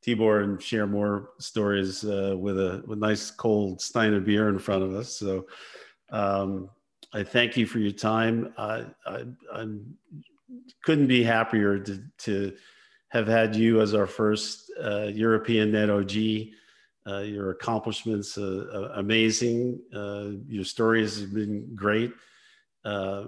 Tibor, 0.07 0.45
and 0.45 0.63
share 0.63 0.87
more 0.87 1.31
stories 1.39 2.05
uh, 2.05 2.37
with 2.39 2.59
a 2.59 2.83
with 2.87 2.99
nice 2.99 3.31
cold 3.31 3.81
stein 3.81 4.15
of 4.15 4.25
beer 4.25 4.49
in 4.49 4.59
front 4.59 4.83
of 4.83 4.95
us. 4.95 5.17
So 5.17 5.47
um, 6.11 6.69
I 7.15 7.23
thank 7.23 7.57
you 7.57 7.67
for 7.67 7.79
your 7.79 7.93
time. 7.93 8.53
I, 8.59 8.85
I, 9.07 9.25
I 9.53 9.67
couldn't 10.83 11.07
be 11.07 11.23
happier 11.23 11.79
to, 11.79 12.03
to 12.19 12.53
have 13.09 13.27
had 13.27 13.57
you 13.57 13.81
as 13.81 13.95
our 13.95 14.07
first 14.07 14.71
uh, 14.83 15.05
European 15.05 15.73
Net 15.73 15.91
OG. 15.91 16.13
Uh, 17.05 17.19
your 17.19 17.51
accomplishments 17.51 18.39
uh, 18.39 18.93
amazing. 18.95 19.81
Uh, 19.93 20.31
your 20.47 20.65
stories 20.65 21.21
have 21.21 21.35
been 21.35 21.75
great. 21.75 22.13
Uh, 22.85 23.25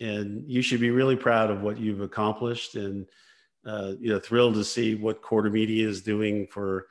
and 0.00 0.44
you 0.46 0.62
should 0.62 0.80
be 0.80 0.90
really 0.90 1.16
proud 1.16 1.50
of 1.50 1.62
what 1.62 1.78
you've 1.78 2.00
accomplished 2.00 2.76
and 2.76 3.06
uh, 3.66 3.92
you 3.98 4.10
know 4.10 4.18
thrilled 4.18 4.54
to 4.54 4.64
see 4.64 4.94
what 4.94 5.22
quarter 5.22 5.50
media 5.50 5.88
is 5.88 6.02
doing 6.02 6.46
for 6.46 6.86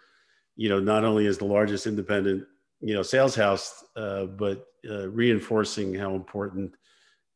you 0.57 0.69
know, 0.69 0.79
not 0.79 1.05
only 1.05 1.27
as 1.27 1.37
the 1.37 1.45
largest 1.45 1.87
independent, 1.87 2.43
you 2.81 2.93
know, 2.93 3.03
sales 3.03 3.35
house, 3.35 3.85
uh, 3.95 4.25
but 4.25 4.65
uh, 4.89 5.07
reinforcing 5.09 5.93
how 5.93 6.15
important 6.15 6.73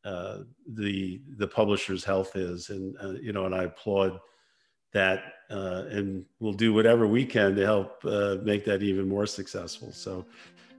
uh, 0.04 0.38
the 0.74 1.22
the 1.38 1.46
publisher's 1.46 2.04
health 2.04 2.34
is, 2.34 2.70
and 2.70 2.96
uh, 3.02 3.12
you 3.12 3.32
know, 3.32 3.46
and 3.46 3.54
I 3.54 3.64
applaud 3.64 4.18
that, 4.92 5.22
uh, 5.48 5.84
and 5.88 6.24
we'll 6.40 6.52
do 6.52 6.74
whatever 6.74 7.06
we 7.06 7.24
can 7.24 7.54
to 7.54 7.64
help 7.64 8.04
uh, 8.04 8.36
make 8.42 8.64
that 8.64 8.82
even 8.82 9.08
more 9.08 9.26
successful. 9.26 9.92
So, 9.92 10.26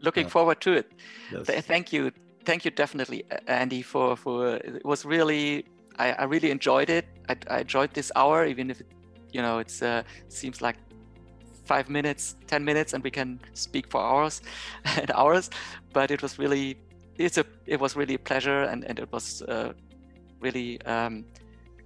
looking 0.02 0.28
forward 0.28 0.60
to 0.62 0.74
it. 0.74 0.92
Yes. 1.32 1.66
Thank 1.66 1.94
you, 1.94 2.12
thank 2.46 2.66
you, 2.66 2.72
definitely, 2.72 3.24
Andy, 3.48 3.82
for 3.82 4.16
for 4.16 4.56
it 4.56 4.86
was 4.86 5.06
really 5.06 5.66
I, 5.98 6.12
I 6.12 6.24
really 6.24 6.52
enjoyed 6.52 6.90
it. 6.90 7.06
I, 7.30 7.36
I, 7.50 7.60
enjoyed 7.62 7.94
this 7.94 8.12
hour, 8.16 8.46
even 8.46 8.72
if 8.72 8.82
it, 8.82 8.88
you 9.32 9.42
know 9.42 9.60
it's 9.60 9.82
uh, 9.82 10.04
seems 10.30 10.62
like 10.62 10.78
five 11.66 11.90
minutes, 11.90 12.36
ten 12.48 12.64
minutes, 12.64 12.94
and 12.94 13.04
we 13.04 13.12
can 13.12 13.40
speak 13.54 13.90
for 13.90 14.02
hours 14.02 14.42
and 14.98 15.12
hours. 15.12 15.50
But 15.94 16.12
it 16.12 16.22
was 16.22 16.40
really 16.40 16.78
it's 17.18 17.38
a 17.38 17.46
it 17.66 17.80
was 17.80 17.96
really 17.96 18.16
a 18.16 18.20
pleasure, 18.20 18.64
and 18.64 18.84
and 18.86 19.00
it 19.00 19.12
was 19.12 19.42
uh, 19.44 19.74
really 20.40 20.82
um, 20.84 21.26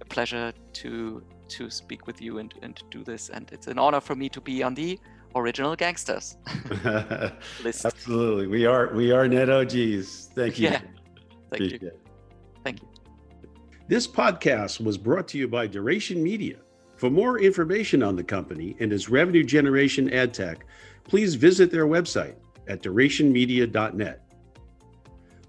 a 0.00 0.04
pleasure 0.04 0.52
to 0.74 1.22
to 1.48 1.70
speak 1.70 2.06
with 2.06 2.20
you 2.20 2.38
and 2.38 2.54
and 2.62 2.82
do 2.90 3.04
this. 3.04 3.28
And 3.30 3.50
it's 3.52 3.66
an 3.66 3.78
honor 3.78 4.00
for 4.00 4.14
me 4.14 4.28
to 4.30 4.40
be 4.40 4.62
on 4.62 4.74
the 4.74 4.98
original 5.34 5.76
gangsters 5.76 6.36
list. 7.64 7.84
Absolutely, 7.84 8.46
we 8.46 8.66
are 8.66 8.92
we 8.94 9.12
are 9.12 9.28
net 9.28 9.50
OGs. 9.50 10.30
Thank 10.34 10.58
you. 10.58 10.68
Yeah. 10.68 10.80
Thank 10.80 10.92
Appreciate 11.52 11.82
you. 11.82 11.88
It. 11.88 12.00
Thank 12.64 12.82
you. 12.82 12.88
This 13.88 14.06
podcast 14.06 14.84
was 14.84 14.98
brought 14.98 15.28
to 15.28 15.38
you 15.38 15.48
by 15.48 15.66
Duration 15.66 16.22
Media. 16.22 16.56
For 16.96 17.08
more 17.10 17.38
information 17.38 18.02
on 18.02 18.16
the 18.16 18.24
company 18.24 18.76
and 18.80 18.92
its 18.92 19.08
revenue 19.08 19.44
generation 19.44 20.12
ad 20.12 20.34
tech, 20.34 20.66
please 21.04 21.36
visit 21.36 21.70
their 21.70 21.86
website 21.86 22.34
at 22.66 22.82
durationmedia.net. 22.82 24.20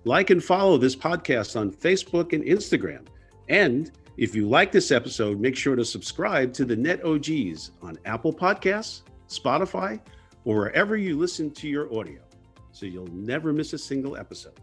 Like 0.06 0.30
and 0.30 0.44
follow 0.44 0.78
this 0.78 0.96
podcast 0.96 1.60
on 1.60 1.72
Facebook 1.72 2.34
and 2.34 2.44
Instagram. 2.44 3.08
And 3.50 3.92
if 4.18 4.36
you 4.36 4.48
like 4.48 4.72
this 4.72 4.92
episode, 4.92 5.40
make 5.40 5.56
sure 5.56 5.76
to 5.76 5.84
subscribe 5.84 6.54
to 6.54 6.66
the 6.66 6.76
Net 6.76 7.04
OGs 7.04 7.72
on 7.82 7.98
Apple 8.06 8.34
Podcasts, 8.34 9.02
Spotify, 9.30 10.00
or 10.46 10.56
wherever 10.56 10.98
you 10.98 11.18
listen 11.18 11.52
to 11.52 11.68
your 11.68 11.94
audio 11.98 12.20
so 12.72 12.86
you'll 12.86 13.08
never 13.08 13.52
miss 13.52 13.74
a 13.74 13.78
single 13.78 14.16
episode. 14.18 14.60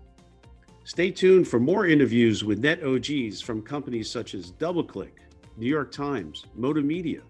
Stay 0.85 1.11
tuned 1.11 1.49
for 1.49 1.59
more 1.59 1.87
interviews 1.87 2.45
with 2.45 2.61
net 2.61 2.83
OGs 2.83 3.41
from 3.41 3.61
companies 3.61 4.11
such 4.11 4.35
as 4.35 4.53
DoubleClick, 4.53 5.19
New 5.57 5.67
York 5.67 5.91
Times, 5.91 6.47
Modem 6.55 6.87
Media, 6.87 7.23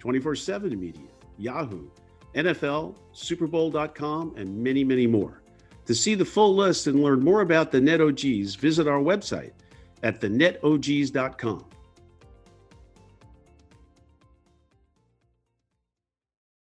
24 0.00 0.34
7 0.34 0.78
Media, 0.78 1.06
Yahoo, 1.38 1.88
NFL, 2.34 2.96
SuperBowl.com, 3.14 4.34
and 4.36 4.62
many, 4.62 4.84
many 4.84 5.06
more. 5.06 5.42
To 5.86 5.94
see 5.94 6.14
the 6.14 6.24
full 6.24 6.54
list 6.54 6.86
and 6.86 7.02
learn 7.02 7.22
more 7.22 7.42
about 7.42 7.70
the 7.70 7.80
net 7.80 8.00
OGs, 8.00 8.54
visit 8.56 8.88
our 8.88 9.00
website 9.00 9.52
at 10.02 10.20
thenetogs.com. 10.20 11.64